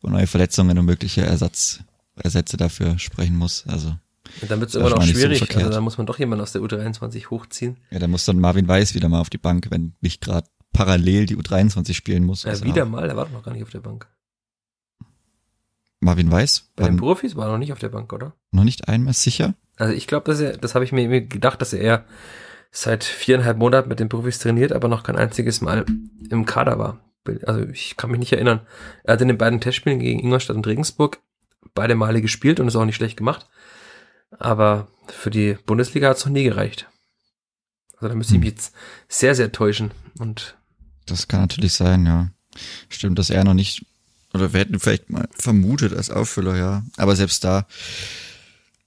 über 0.00 0.10
neue 0.10 0.26
Verletzungen 0.26 0.78
und 0.78 0.86
mögliche 0.86 1.22
Ersatz 1.22 1.80
Ersätze 2.16 2.56
dafür 2.56 2.98
sprechen 2.98 3.36
muss. 3.36 3.64
Also 3.66 3.96
ja, 4.40 4.48
dann 4.48 4.60
wird 4.60 4.70
es 4.70 4.76
immer 4.76 4.90
noch 4.90 5.02
schwierig. 5.02 5.38
So 5.38 5.58
also 5.58 5.70
da 5.70 5.80
muss 5.80 5.98
man 5.98 6.06
doch 6.06 6.18
jemanden 6.18 6.42
aus 6.42 6.52
der 6.52 6.62
U23 6.62 7.30
hochziehen. 7.30 7.76
Ja, 7.90 7.98
da 7.98 8.08
muss 8.08 8.24
dann 8.24 8.38
Marvin 8.38 8.66
Weiß 8.66 8.94
wieder 8.94 9.08
mal 9.08 9.20
auf 9.20 9.30
die 9.30 9.38
Bank, 9.38 9.68
wenn 9.70 9.94
nicht 10.00 10.20
gerade 10.20 10.48
parallel 10.72 11.26
die 11.26 11.36
U23 11.36 11.94
spielen 11.94 12.24
muss. 12.24 12.44
Ja, 12.44 12.50
also 12.50 12.64
wieder 12.64 12.84
mal, 12.84 13.06
der 13.06 13.16
war 13.16 13.26
doch 13.26 13.32
noch 13.32 13.42
gar 13.42 13.52
nicht 13.52 13.62
auf 13.62 13.70
der 13.70 13.80
Bank. 13.80 14.08
Marvin 16.00 16.30
Weiß? 16.30 16.70
Bei 16.76 16.84
den 16.84 16.98
Profis 16.98 17.34
war 17.34 17.46
er 17.46 17.52
noch 17.52 17.58
nicht 17.58 17.72
auf 17.72 17.78
der 17.78 17.88
Bank, 17.88 18.12
oder? 18.12 18.34
Noch 18.50 18.64
nicht 18.64 18.88
einmal 18.88 19.14
sicher? 19.14 19.54
Also 19.76 19.94
ich 19.94 20.06
glaube, 20.06 20.30
dass 20.30 20.38
er, 20.38 20.56
das 20.56 20.74
habe 20.74 20.84
ich 20.84 20.92
mir 20.92 21.22
gedacht, 21.22 21.60
dass 21.62 21.72
er 21.72 22.04
seit 22.70 23.04
viereinhalb 23.04 23.56
Monaten 23.56 23.88
mit 23.88 24.00
den 24.00 24.08
Profis 24.08 24.38
trainiert, 24.38 24.72
aber 24.72 24.88
noch 24.88 25.02
kein 25.02 25.16
einziges 25.16 25.60
Mal 25.60 25.86
im 26.28 26.44
Kader 26.44 26.78
war. 26.78 27.00
Also 27.46 27.62
ich 27.68 27.96
kann 27.96 28.10
mich 28.10 28.18
nicht 28.18 28.32
erinnern. 28.32 28.60
Er 29.04 29.14
hat 29.14 29.22
in 29.22 29.28
den 29.28 29.38
beiden 29.38 29.60
Testspielen 29.60 29.98
gegen 29.98 30.20
Ingolstadt 30.20 30.56
und 30.56 30.66
Regensburg 30.66 31.20
beide 31.74 31.94
Male 31.94 32.20
gespielt 32.22 32.60
und 32.60 32.68
ist 32.68 32.76
auch 32.76 32.84
nicht 32.84 32.96
schlecht 32.96 33.16
gemacht. 33.16 33.46
Aber 34.38 34.88
für 35.08 35.30
die 35.30 35.56
Bundesliga 35.66 36.08
hat 36.08 36.16
es 36.16 36.24
noch 36.24 36.32
nie 36.32 36.44
gereicht. 36.44 36.88
Also 37.96 38.08
da 38.08 38.14
müsste 38.14 38.34
ich 38.34 38.36
hm. 38.36 38.40
mich 38.40 38.50
jetzt 38.50 38.74
sehr, 39.08 39.34
sehr 39.34 39.52
täuschen. 39.52 39.92
Und 40.18 40.56
das 41.06 41.28
kann 41.28 41.40
natürlich 41.40 41.72
sein, 41.72 42.06
ja. 42.06 42.30
Stimmt, 42.88 43.18
dass 43.18 43.30
er 43.30 43.44
noch 43.44 43.54
nicht, 43.54 43.84
oder 44.32 44.52
wir 44.52 44.60
hätten 44.60 44.78
vielleicht 44.78 45.10
mal 45.10 45.28
vermutet 45.32 45.94
als 45.94 46.10
Auffüller, 46.10 46.56
ja. 46.56 46.84
Aber 46.96 47.16
selbst 47.16 47.44
da, 47.44 47.66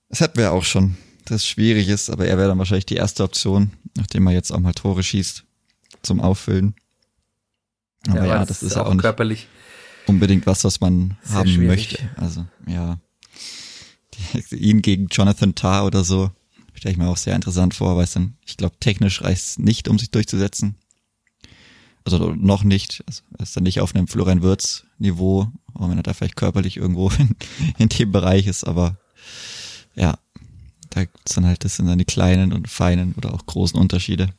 das 0.10 0.22
hatten 0.22 0.38
wir 0.38 0.52
auch 0.52 0.64
schon, 0.64 0.98
dass 1.26 1.38
es 1.38 1.48
schwierig 1.48 1.90
ist, 1.90 2.10
aber 2.10 2.28
er 2.28 2.38
wäre 2.38 2.50
dann 2.50 2.58
wahrscheinlich 2.58 2.86
die 2.86 2.96
erste 2.96 3.24
Option, 3.24 3.72
nachdem 3.96 4.28
er 4.28 4.34
jetzt 4.34 4.52
auch 4.52 4.60
mal 4.60 4.74
Tore 4.74 5.04
schießt, 5.04 5.44
zum 6.02 6.22
Auffüllen. 6.22 6.76
Aber 8.08 8.20
ja, 8.20 8.26
ja 8.26 8.46
das, 8.46 8.64
ist 8.64 8.78
auch, 8.78 8.88
auch 8.88 8.94
nicht 8.94 9.02
körperlich 9.02 9.48
unbedingt 10.08 10.48
was, 10.48 10.64
was 10.64 10.82
man 10.82 11.18
Sehr 11.22 11.36
haben 11.38 11.50
schwierig. 11.50 11.68
möchte. 11.68 12.10
Also, 12.16 12.46
ja. 12.68 13.00
Ihn 14.52 14.82
gegen 14.82 15.08
Jonathan 15.08 15.54
Tarr 15.54 15.86
oder 15.86 16.04
so, 16.04 16.32
stelle 16.74 16.94
ich 16.94 16.98
mir 16.98 17.08
auch 17.08 17.18
sehr 17.18 17.36
interessant 17.36 17.74
vor, 17.74 17.98
weil 17.98 18.04
es 18.04 18.14
dann, 18.14 18.36
ich 18.46 18.58
glaube, 18.58 18.78
technisch 18.80 19.22
reicht 19.22 19.44
es 19.44 19.60
nicht, 19.60 19.88
um 19.88 20.00
sich 20.00 20.12
durchzusetzen. 20.12 20.76
Also 22.06 22.34
noch 22.34 22.64
nicht. 22.64 23.04
Also 23.06 23.24
er 23.38 23.44
ist 23.44 23.56
dann 23.56 23.64
nicht 23.64 23.82
auf 23.82 23.94
einem 23.94 24.08
Florian 24.08 24.42
Wirtz 24.42 24.86
Niveau, 24.98 25.52
auch 25.74 25.90
wenn 25.90 25.98
er 25.98 26.04
da 26.04 26.14
vielleicht 26.14 26.38
körperlich 26.38 26.78
irgendwo 26.78 27.10
in, 27.20 27.36
in 27.78 27.90
dem 27.90 28.12
Bereich 28.12 28.48
ist, 28.48 28.64
aber 28.64 28.98
ja, 29.96 30.18
da 30.90 31.02
gibt's 31.02 31.36
dann 31.36 31.46
halt, 31.46 31.66
das 31.66 31.76
sind 31.76 31.88
dann 31.88 31.98
die 31.98 32.06
kleinen 32.06 32.54
und 32.54 32.70
feinen 32.70 33.14
oder 33.18 33.34
auch 33.34 33.46
großen 33.46 33.80
Unterschiede. 33.80 34.30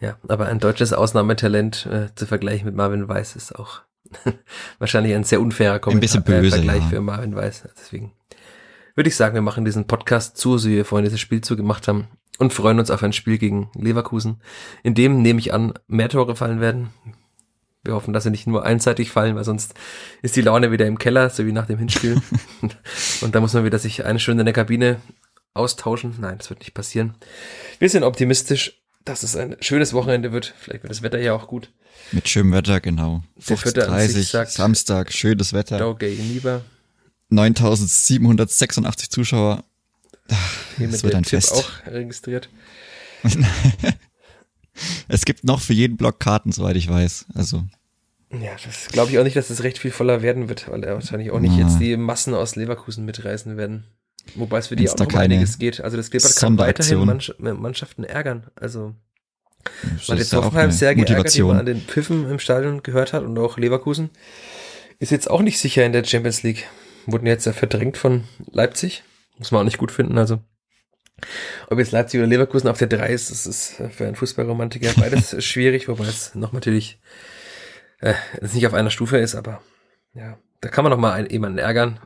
Ja, 0.00 0.16
aber 0.28 0.46
ein 0.46 0.58
deutsches 0.58 0.92
Ausnahmetalent 0.92 1.86
äh, 1.86 2.14
zu 2.14 2.26
vergleichen 2.26 2.66
mit 2.66 2.74
Marvin 2.74 3.08
Weiß 3.08 3.36
ist 3.36 3.54
auch 3.54 3.82
Wahrscheinlich 4.78 5.14
ein 5.14 5.24
sehr 5.24 5.40
unfairer 5.40 5.78
Kommentar, 5.78 5.98
ein 5.98 6.00
bisschen 6.00 6.24
böse, 6.24 6.46
äh, 6.46 6.50
Vergleich 6.50 6.82
ja. 6.82 6.88
für 6.88 7.00
Marvin 7.00 7.34
Weiß. 7.34 7.68
Deswegen 7.76 8.12
würde 8.94 9.08
ich 9.08 9.16
sagen, 9.16 9.34
wir 9.34 9.42
machen 9.42 9.64
diesen 9.64 9.86
Podcast 9.86 10.36
zu, 10.36 10.58
so 10.58 10.68
wie 10.68 10.76
wir 10.76 10.84
vorhin 10.84 11.04
dieses 11.04 11.20
Spiel 11.20 11.40
zugemacht 11.40 11.88
haben 11.88 12.08
und 12.38 12.52
freuen 12.52 12.78
uns 12.78 12.90
auf 12.90 13.02
ein 13.02 13.12
Spiel 13.12 13.38
gegen 13.38 13.70
Leverkusen, 13.74 14.40
in 14.82 14.94
dem, 14.94 15.22
nehme 15.22 15.40
ich 15.40 15.52
an, 15.52 15.74
mehr 15.86 16.08
Tore 16.08 16.36
fallen 16.36 16.60
werden. 16.60 16.90
Wir 17.82 17.94
hoffen, 17.94 18.14
dass 18.14 18.24
sie 18.24 18.30
nicht 18.30 18.46
nur 18.46 18.64
einseitig 18.64 19.10
fallen, 19.10 19.36
weil 19.36 19.44
sonst 19.44 19.74
ist 20.22 20.36
die 20.36 20.40
Laune 20.40 20.72
wieder 20.72 20.86
im 20.86 20.98
Keller, 20.98 21.28
so 21.28 21.44
wie 21.44 21.52
nach 21.52 21.66
dem 21.66 21.78
Hinspiel. 21.78 22.20
und 23.20 23.34
da 23.34 23.40
muss 23.40 23.52
man 23.52 23.64
wieder 23.64 23.78
sich 23.78 24.04
eine 24.04 24.18
Stunde 24.18 24.40
in 24.40 24.46
der 24.46 24.54
Kabine 24.54 25.00
austauschen. 25.52 26.14
Nein, 26.18 26.38
das 26.38 26.48
wird 26.48 26.60
nicht 26.60 26.72
passieren. 26.72 27.14
Wir 27.78 27.90
sind 27.90 28.02
optimistisch, 28.02 28.82
dass 29.04 29.22
es 29.22 29.36
ein 29.36 29.56
schönes 29.60 29.92
Wochenende 29.92 30.32
wird. 30.32 30.54
Vielleicht 30.58 30.82
wird 30.82 30.90
das 30.90 31.02
Wetter 31.02 31.20
ja 31.20 31.34
auch 31.34 31.46
gut. 31.46 31.70
Mit 32.12 32.28
schönem 32.28 32.52
Wetter, 32.52 32.80
genau. 32.80 33.22
30, 33.46 34.28
Samstag, 34.48 35.12
schönes 35.12 35.52
Wetter. 35.52 35.78
Dauge 35.78 36.08
lieber. 36.08 36.62
9786 37.28 39.10
Zuschauer. 39.10 39.64
Hier 40.76 40.88
das 40.88 41.02
wird 41.02 41.14
ein 41.14 41.22
Tipp 41.22 41.42
Fest. 41.42 41.52
auch 41.52 41.70
registriert. 41.86 42.48
es 45.08 45.24
gibt 45.24 45.44
noch 45.44 45.60
für 45.60 45.72
jeden 45.72 45.96
Block 45.96 46.20
Karten, 46.20 46.52
soweit 46.52 46.76
ich 46.76 46.88
weiß. 46.88 47.26
Also. 47.34 47.64
Ja, 48.30 48.56
das 48.64 48.88
glaube 48.88 49.10
ich 49.10 49.18
auch 49.18 49.24
nicht, 49.24 49.36
dass 49.36 49.50
es 49.50 49.62
recht 49.62 49.78
viel 49.78 49.90
voller 49.90 50.22
werden 50.22 50.48
wird, 50.48 50.68
weil 50.68 50.82
er 50.82 50.94
wahrscheinlich 50.94 51.30
auch 51.30 51.40
nicht 51.40 51.54
ah. 51.54 51.60
jetzt 51.60 51.78
die 51.78 51.96
Massen 51.96 52.34
aus 52.34 52.56
Leverkusen 52.56 53.04
mitreißen 53.04 53.56
werden. 53.56 53.84
Wobei 54.34 54.58
es 54.58 54.68
für 54.68 54.76
die 54.76 54.84
Wenn's 54.84 54.94
auch 54.94 55.06
noch 55.06 55.14
einiges 55.14 55.58
geht. 55.58 55.80
Also 55.80 55.96
das 55.96 56.10
Kleeblatt 56.10 56.36
kann 56.36 56.58
weiterhin 56.58 57.20
Mannschaften 57.38 58.04
ärgern. 58.04 58.50
Also 58.56 58.94
hat 60.08 60.18
jetzt 60.18 60.32
Hoffenheim 60.32 60.70
sehr 60.70 60.94
geärgert, 60.94 61.34
die 61.34 61.42
man 61.42 61.58
an 61.58 61.66
den 61.66 61.80
Pfiffen 61.80 62.28
im 62.30 62.38
Stadion 62.38 62.82
gehört 62.82 63.12
hat 63.12 63.22
und 63.24 63.38
auch 63.38 63.58
Leverkusen. 63.58 64.10
Ist 64.98 65.10
jetzt 65.10 65.30
auch 65.30 65.42
nicht 65.42 65.58
sicher 65.58 65.84
in 65.84 65.92
der 65.92 66.04
Champions 66.04 66.42
League. 66.42 66.66
Wurden 67.06 67.26
jetzt 67.26 67.44
ja 67.46 67.52
verdrängt 67.52 67.96
von 67.96 68.24
Leipzig. 68.50 69.04
Muss 69.38 69.50
man 69.50 69.60
auch 69.60 69.64
nicht 69.64 69.78
gut 69.78 69.92
finden. 69.92 70.16
Also, 70.16 70.40
ob 71.68 71.78
jetzt 71.78 71.92
Leipzig 71.92 72.20
oder 72.20 72.28
Leverkusen 72.28 72.68
auf 72.68 72.78
der 72.78 72.88
3 72.88 73.08
ist, 73.08 73.30
das 73.30 73.46
ist 73.46 73.82
für 73.90 74.06
einen 74.06 74.16
Fußballromantiker 74.16 74.92
beides 74.96 75.42
schwierig, 75.44 75.88
wobei 75.88 76.06
es 76.06 76.34
noch 76.34 76.52
natürlich 76.52 76.98
äh, 78.00 78.14
nicht 78.40 78.66
auf 78.66 78.74
einer 78.74 78.90
Stufe 78.90 79.18
ist, 79.18 79.34
aber 79.34 79.60
ja, 80.14 80.38
da 80.60 80.68
kann 80.68 80.84
man 80.84 80.90
noch 80.90 80.98
mal 80.98 81.12
einen, 81.12 81.30
jemanden 81.30 81.58
ärgern. 81.58 81.98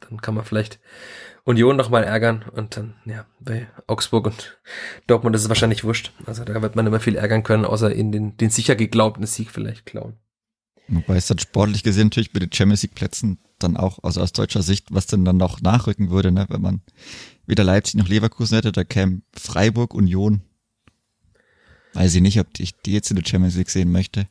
Dann 0.00 0.20
kann 0.20 0.34
man 0.34 0.44
vielleicht 0.44 0.80
Union 1.50 1.76
nochmal 1.76 2.04
ärgern 2.04 2.44
und 2.52 2.76
dann, 2.76 2.94
ja, 3.04 3.26
bei 3.40 3.66
Augsburg 3.86 4.26
und 4.26 4.58
Dortmund 5.06 5.36
ist 5.36 5.42
es 5.42 5.48
wahrscheinlich 5.48 5.84
wurscht. 5.84 6.12
Also 6.26 6.44
da 6.44 6.62
wird 6.62 6.76
man 6.76 6.86
immer 6.86 7.00
viel 7.00 7.16
ärgern 7.16 7.42
können, 7.42 7.64
außer 7.64 7.92
in 7.94 8.10
den, 8.12 8.36
den 8.36 8.50
sicher 8.50 8.74
geglaubten 8.76 9.26
Sieg 9.26 9.50
vielleicht 9.50 9.86
klauen. 9.86 10.14
Wobei 10.88 11.16
es 11.16 11.26
dann 11.28 11.38
sportlich 11.38 11.82
gesehen 11.84 12.06
natürlich 12.08 12.32
mit 12.34 12.42
den 12.42 12.52
Champions 12.52 12.82
League 12.82 12.94
Plätzen 12.94 13.38
dann 13.60 13.76
auch, 13.76 13.98
also 14.02 14.20
aus 14.22 14.32
deutscher 14.32 14.62
Sicht, 14.62 14.88
was 14.90 15.06
denn 15.06 15.24
dann 15.24 15.36
noch 15.36 15.60
nachrücken 15.60 16.10
würde, 16.10 16.32
ne, 16.32 16.46
wenn 16.48 16.62
man 16.62 16.80
weder 17.46 17.62
Leipzig 17.64 17.94
noch 17.94 18.08
Leverkusen 18.08 18.56
hätte, 18.56 18.72
da 18.72 18.82
käme 18.84 19.22
Freiburg, 19.32 19.94
Union. 19.94 20.42
Weiß 21.92 22.14
ich 22.14 22.22
nicht, 22.22 22.38
ob 22.40 22.46
ich 22.58 22.76
die 22.80 22.92
jetzt 22.92 23.10
in 23.10 23.16
der 23.16 23.24
Champions 23.24 23.56
League 23.56 23.70
sehen 23.70 23.90
möchte. 23.92 24.26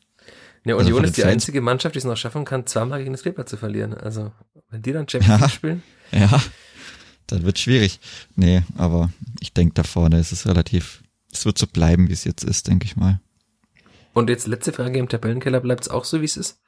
Ja, 0.64 0.74
Also 0.76 0.86
Union 0.88 0.96
von 1.00 1.04
ist 1.04 1.16
die 1.16 1.22
Fans- 1.22 1.32
einzige 1.32 1.60
Mannschaft, 1.60 1.94
die 1.94 1.98
es 1.98 2.04
noch 2.04 2.16
schaffen 2.16 2.44
kann, 2.44 2.66
zweimal 2.66 2.98
gegen 3.00 3.12
das 3.12 3.22
Kleber 3.22 3.46
zu 3.46 3.56
verlieren. 3.56 3.94
Also, 3.94 4.32
wenn 4.70 4.82
die 4.82 4.92
dann 4.92 5.08
Champions 5.08 5.28
Ja. 5.40 5.46
League 5.46 5.54
spielen. 5.54 5.82
Ja, 6.12 6.42
dann 7.32 7.44
wird 7.44 7.58
schwierig. 7.58 8.00
Nee, 8.36 8.62
aber 8.76 9.10
ich 9.40 9.52
denke 9.52 9.74
da 9.74 9.82
vorne 9.82 10.18
ist 10.18 10.32
es 10.32 10.46
relativ, 10.46 11.02
es 11.32 11.44
wird 11.44 11.58
so 11.58 11.66
bleiben, 11.66 12.08
wie 12.08 12.12
es 12.12 12.24
jetzt 12.24 12.44
ist, 12.44 12.68
denke 12.68 12.86
ich 12.86 12.96
mal. 12.96 13.20
Und 14.12 14.28
jetzt 14.28 14.46
letzte 14.46 14.72
Frage 14.72 14.98
im 14.98 15.08
Tabellenkeller, 15.08 15.60
bleibt 15.60 15.82
es 15.82 15.88
auch 15.88 16.04
so, 16.04 16.20
wie 16.20 16.24
es 16.24 16.36
ist? 16.36 16.60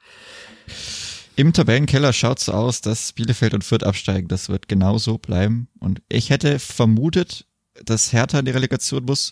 Im 1.35 1.51
Tabellenkeller 1.51 2.13
schaut 2.13 2.39
so 2.39 2.51
aus, 2.51 2.81
dass 2.81 3.11
Bielefeld 3.13 3.53
und 3.53 3.63
Fürth 3.63 3.83
absteigen. 3.83 4.27
Das 4.27 4.49
wird 4.49 4.67
genau 4.67 4.97
so 4.97 5.17
bleiben. 5.17 5.67
Und 5.79 6.01
ich 6.07 6.29
hätte 6.29 6.59
vermutet, 6.59 7.47
dass 7.83 8.13
Hertha 8.13 8.39
in 8.39 8.45
die 8.45 8.51
Relegation 8.51 9.03
muss, 9.03 9.31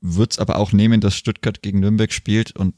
wird's 0.00 0.38
aber 0.38 0.56
auch 0.56 0.72
nehmen, 0.72 1.00
dass 1.00 1.16
Stuttgart 1.16 1.60
gegen 1.60 1.80
Nürnberg 1.80 2.12
spielt 2.12 2.54
und 2.56 2.74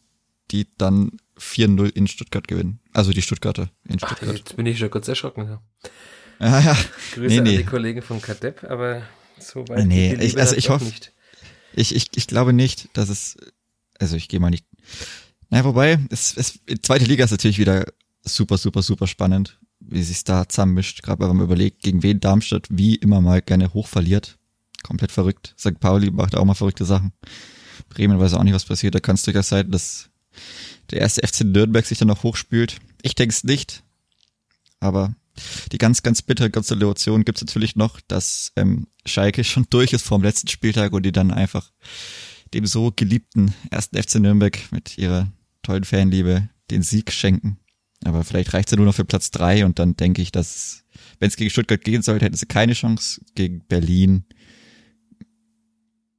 die 0.51 0.67
dann 0.79 1.13
4-0 1.39 1.91
in 1.91 2.07
Stuttgart 2.07 2.49
gewinnen. 2.49 2.81
Also 2.93 3.13
die 3.13 3.23
Stuttgarter 3.23 3.71
in 3.85 3.99
Ach, 4.01 4.09
Stuttgart. 4.09 4.39
jetzt 4.39 4.57
bin 4.57 4.67
ich 4.67 4.79
schon 4.79 4.91
kurz 4.91 5.09
erschrocken. 5.09 5.45
Ja. 5.49 5.63
Ja, 6.41 6.61
ja. 6.61 6.77
Grüße 7.15 7.27
Nee, 7.35 7.39
an 7.39 7.45
nee. 7.45 7.57
die 7.59 7.65
Kollegen 7.65 8.03
von 8.03 8.21
Kadepp, 8.21 8.65
aber 8.65 9.03
so 9.39 9.67
weit 9.69 9.87
Nee, 9.87 10.15
ich- 10.15 10.39
also 10.39 10.55
ich 10.57 10.69
hoffe- 10.69 10.85
nicht. 10.85 11.13
Ich, 11.75 11.95
ich, 11.95 12.09
ich 12.17 12.27
glaube 12.27 12.53
nicht, 12.53 12.89
dass 12.95 13.09
es, 13.09 13.37
also 13.99 14.17
ich 14.17 14.29
gehe 14.29 14.41
mal 14.41 14.51
nicht. 14.51 14.65
Na, 15.51 15.65
wobei, 15.65 15.99
es, 16.11 16.37
es, 16.37 16.59
zweite 16.83 17.05
Liga 17.05 17.25
ist 17.25 17.31
natürlich 17.31 17.59
wieder 17.59 17.87
super, 18.25 18.57
super, 18.59 18.83
super 18.83 19.07
spannend, 19.07 19.59
wie 19.81 20.03
sich 20.03 20.25
da 20.25 20.49
zusammenmischt, 20.49 21.03
gerade 21.03 21.21
wenn 21.29 21.37
man 21.37 21.47
überlegt, 21.47 21.83
gegen 21.83 22.03
wen 22.03 22.19
Darmstadt 22.21 22.67
wie 22.71 22.95
immer 22.97 23.21
mal 23.21 23.43
gerne 23.43 23.73
hoch 23.75 23.87
verliert. 23.89 24.39
Komplett 24.83 25.13
verrückt. 25.13 25.55
St. 25.59 25.79
Pauli 25.81 26.11
macht 26.11 26.35
auch 26.35 26.45
mal 26.45 26.55
verrückte 26.55 26.85
Sachen. 26.85 27.13
Bremen 27.89 28.19
weiß 28.19 28.35
auch 28.35 28.43
nicht, 28.43 28.55
was 28.55 28.65
passiert. 28.65 28.95
Da 28.95 29.01
kann 29.01 29.15
es 29.17 29.23
durchaus 29.23 29.49
sein, 29.49 29.71
dass 29.71 30.09
der 30.91 31.01
erste 31.01 31.27
FC 31.27 31.43
Nürnberg 31.45 31.85
sich 31.85 31.99
dann 31.99 32.09
noch 32.09 32.23
hochspült. 32.23 32.77
Ich 33.03 33.15
denke 33.15 33.33
es 33.33 33.45
nicht. 33.45 33.83
Aber 34.81 35.15
die 35.73 35.79
ganz, 35.79 36.03
ganz 36.03 36.23
bittere 36.23 36.51
Konstellation 36.51 37.25
gibt 37.25 37.39
es 37.39 37.45
natürlich 37.45 37.77
noch, 37.77 38.01
dass 38.09 38.53
ähm, 38.57 38.87
Schalke 39.05 39.45
schon 39.45 39.67
durch 39.71 39.93
ist 39.93 40.07
vorm 40.07 40.23
letzten 40.23 40.49
Spieltag 40.49 40.93
und 40.93 41.05
die 41.05 41.13
dann 41.13 41.31
einfach 41.31 41.71
dem 42.55 42.67
so 42.67 42.93
geliebten 42.95 43.55
ersten 43.71 44.01
FC 44.01 44.17
Nürnberg 44.17 44.59
mit 44.71 44.99
ihrer 44.99 45.33
tollen 45.63 45.85
Fanliebe 45.85 46.49
den 46.71 46.83
Sieg 46.83 47.13
schenken. 47.13 47.59
Aber 48.05 48.25
vielleicht 48.25 48.55
reicht's 48.55 48.71
ja 48.71 48.77
nur 48.77 48.87
noch 48.87 48.95
für 48.95 49.05
Platz 49.05 49.31
drei 49.31 49.65
und 49.65 49.79
dann 49.79 49.97
denke 49.97 50.23
ich, 50.23 50.31
dass 50.31 50.85
wenn 51.19 51.29
es 51.29 51.37
gegen 51.37 51.51
Stuttgart 51.51 51.83
gehen 51.83 52.03
sollte, 52.03 52.25
hätten 52.25 52.37
sie 52.37 52.47
keine 52.47 52.75
Chance. 52.75 53.21
Gegen 53.35 53.67
Berlin 53.67 54.25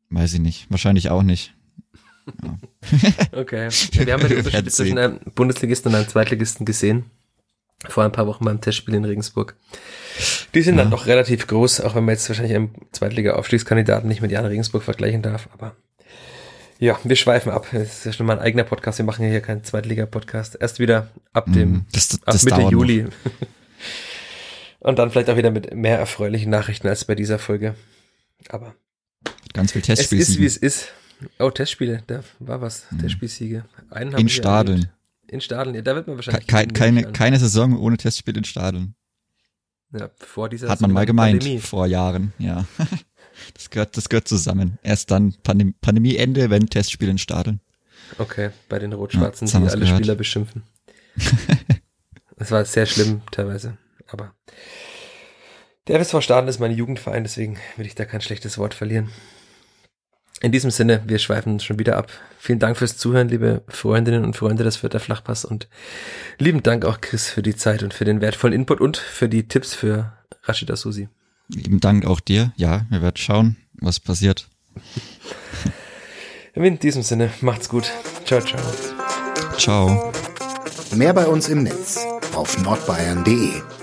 weiß 0.09 0.34
ich 0.34 0.39
nicht. 0.39 0.70
Wahrscheinlich 0.70 1.09
auch 1.09 1.24
nicht. 1.24 1.53
Okay. 3.32 3.70
Ja, 3.93 4.05
wir 4.05 4.13
haben 4.13 4.22
ja 4.22 4.28
die 4.28 4.36
Unterschiede 4.38 4.70
zwischen 4.70 4.97
einem 4.97 5.20
Bundesligisten 5.34 5.91
und 5.91 5.95
einem 5.95 6.07
Zweitligisten 6.07 6.65
gesehen. 6.65 7.05
Vor 7.88 8.03
ein 8.03 8.11
paar 8.11 8.25
Wochen 8.28 8.43
beim 8.45 8.59
Testspiel 8.59 8.95
in 8.95 9.05
Regensburg. 9.05 9.55
Die 10.55 10.61
sind 10.63 10.78
dann 10.78 10.88
Ja. 10.88 10.91
doch 10.91 11.05
relativ 11.05 11.45
groß, 11.45 11.82
auch 11.82 11.93
wenn 11.95 12.05
man 12.05 12.13
jetzt 12.15 12.28
wahrscheinlich 12.28 12.55
einen 12.55 12.73
Zweitliga-Aufstiegskandidaten 12.91 14.07
nicht 14.09 14.21
mit 14.21 14.32
Jan 14.32 14.45
Regensburg 14.45 14.82
vergleichen 14.84 15.21
darf. 15.21 15.47
Aber 15.53 15.75
ja, 16.80 16.99
wir 17.03 17.15
schweifen 17.15 17.51
ab. 17.51 17.67
Das 17.71 17.99
ist 17.99 18.05
ja 18.05 18.13
schon 18.13 18.25
mal 18.25 18.34
ein 18.34 18.43
eigener 18.43 18.63
Podcast. 18.63 18.97
Wir 18.97 19.05
machen 19.05 19.23
ja 19.25 19.30
hier 19.30 19.41
keinen 19.41 19.63
Zweitliga-Podcast. 19.63 20.57
Erst 20.59 20.80
wieder 20.80 21.09
ab 21.34 21.45
dem 21.53 21.69
Mhm. 21.71 21.86
das, 21.91 22.13
ab 22.15 22.34
das 22.34 22.45
Mitte 22.45 22.61
Juli. 22.61 23.05
Und 24.80 24.99
dann 24.99 25.11
vielleicht 25.11 25.30
auch 25.30 25.38
wieder 25.38 25.51
mit 25.51 25.73
mehr 25.73 25.97
erfreulichen 25.99 26.49
Nachrichten 26.49 26.88
als 26.88 27.05
bei 27.05 27.15
dieser 27.15 27.39
Folge. 27.39 27.75
Aber. 28.49 28.75
Ganz 29.53 29.71
viel 29.71 29.82
es 29.88 30.11
ist, 30.11 30.39
wie 30.39 30.45
es 30.45 30.57
ist. 30.57 30.89
Oh, 31.39 31.49
Testspiele, 31.49 32.03
da 32.07 32.23
war 32.39 32.61
was. 32.61 32.86
Testspielsiege. 33.01 33.65
Einen 33.89 34.13
haben 34.13 34.21
In 34.21 34.30
Stadeln. 34.30 34.89
In 35.30 35.41
Stadeln, 35.41 35.75
ja, 35.75 35.82
da 35.82 35.95
wird 35.95 36.07
man 36.07 36.15
wahrscheinlich. 36.15 36.47
Kein, 36.47 36.71
keine, 36.73 37.11
keine 37.11 37.38
Saison 37.39 37.78
ohne 37.78 37.97
Testspiel 37.97 38.38
in 38.38 38.43
Stadeln. 38.45 38.95
Ja, 39.91 40.09
vor 40.17 40.49
dieser 40.49 40.69
Hat 40.69 40.82
man 40.82 40.91
mal 40.91 41.05
gemeint 41.05 41.39
Pandemie. 41.39 41.59
vor 41.59 41.86
Jahren, 41.88 42.34
ja. 42.39 42.65
Das 43.53 43.69
gehört, 43.69 43.95
das 43.95 44.09
gehört 44.09 44.28
zusammen. 44.28 44.80
Erst 44.82 45.11
dann 45.11 45.36
Pandem 45.43 45.75
Pandemieende, 45.80 46.49
wenn 46.49 46.65
Testspiel 46.65 47.07
in 47.07 47.19
Stadeln. 47.19 47.61
Okay, 48.17 48.49
bei 48.67 48.80
den 48.80 48.93
Rot-Schwarzen, 48.93 49.47
Ja, 49.47 49.59
die 49.59 49.67
alle 49.67 49.82
gehört. 49.82 49.97
Spieler 49.99 50.15
beschimpfen. 50.15 50.63
das 52.36 52.49
war 52.49 52.65
sehr 52.65 52.88
schlimm 52.88 53.21
teilweise, 53.30 53.78
aber 54.07 54.34
der 55.88 56.03
FSV 56.03 56.21
Staden 56.21 56.49
ist 56.49 56.59
mein 56.59 56.71
Jugendverein, 56.75 57.23
deswegen 57.23 57.57
will 57.75 57.86
ich 57.86 57.93
da 57.93 58.05
kein 58.05 58.21
schlechtes 58.21 58.57
Wort 58.57 58.73
verlieren. 58.73 59.11
In 60.41 60.51
diesem 60.51 60.69
Sinne, 60.69 61.01
wir 61.07 61.17
schweifen 61.17 61.59
schon 61.59 61.79
wieder 61.79 61.97
ab. 61.97 62.11
Vielen 62.38 62.59
Dank 62.59 62.77
fürs 62.77 62.97
Zuhören, 62.97 63.27
liebe 63.27 63.63
Freundinnen 63.67 64.23
und 64.23 64.35
Freunde 64.35 64.63
des 64.63 64.77
Vierter 64.77 64.99
Flachpass 64.99 65.45
und 65.45 65.67
lieben 66.38 66.61
Dank 66.61 66.85
auch 66.85 67.01
Chris 67.01 67.27
für 67.27 67.41
die 67.41 67.55
Zeit 67.55 67.81
und 67.81 67.93
für 67.93 68.05
den 68.05 68.21
wertvollen 68.21 68.53
Input 68.53 68.79
und 68.79 68.97
für 68.97 69.29
die 69.29 69.47
Tipps 69.47 69.73
für 69.73 70.13
Rashida 70.43 70.75
Susi. 70.75 71.09
Lieben 71.47 71.79
Dank 71.79 72.05
auch 72.05 72.19
dir. 72.19 72.53
Ja, 72.55 72.85
wir 72.89 73.01
werden 73.01 73.17
schauen, 73.17 73.57
was 73.79 73.99
passiert. 73.99 74.47
In 76.53 76.79
diesem 76.79 77.03
Sinne, 77.03 77.29
macht's 77.41 77.69
gut. 77.69 77.91
Ciao, 78.25 78.41
ciao. 78.41 78.61
Ciao. 79.57 80.11
Mehr 80.95 81.13
bei 81.13 81.27
uns 81.27 81.49
im 81.49 81.63
Netz 81.63 81.99
auf 82.33 82.61
nordbayern.de. 82.63 83.76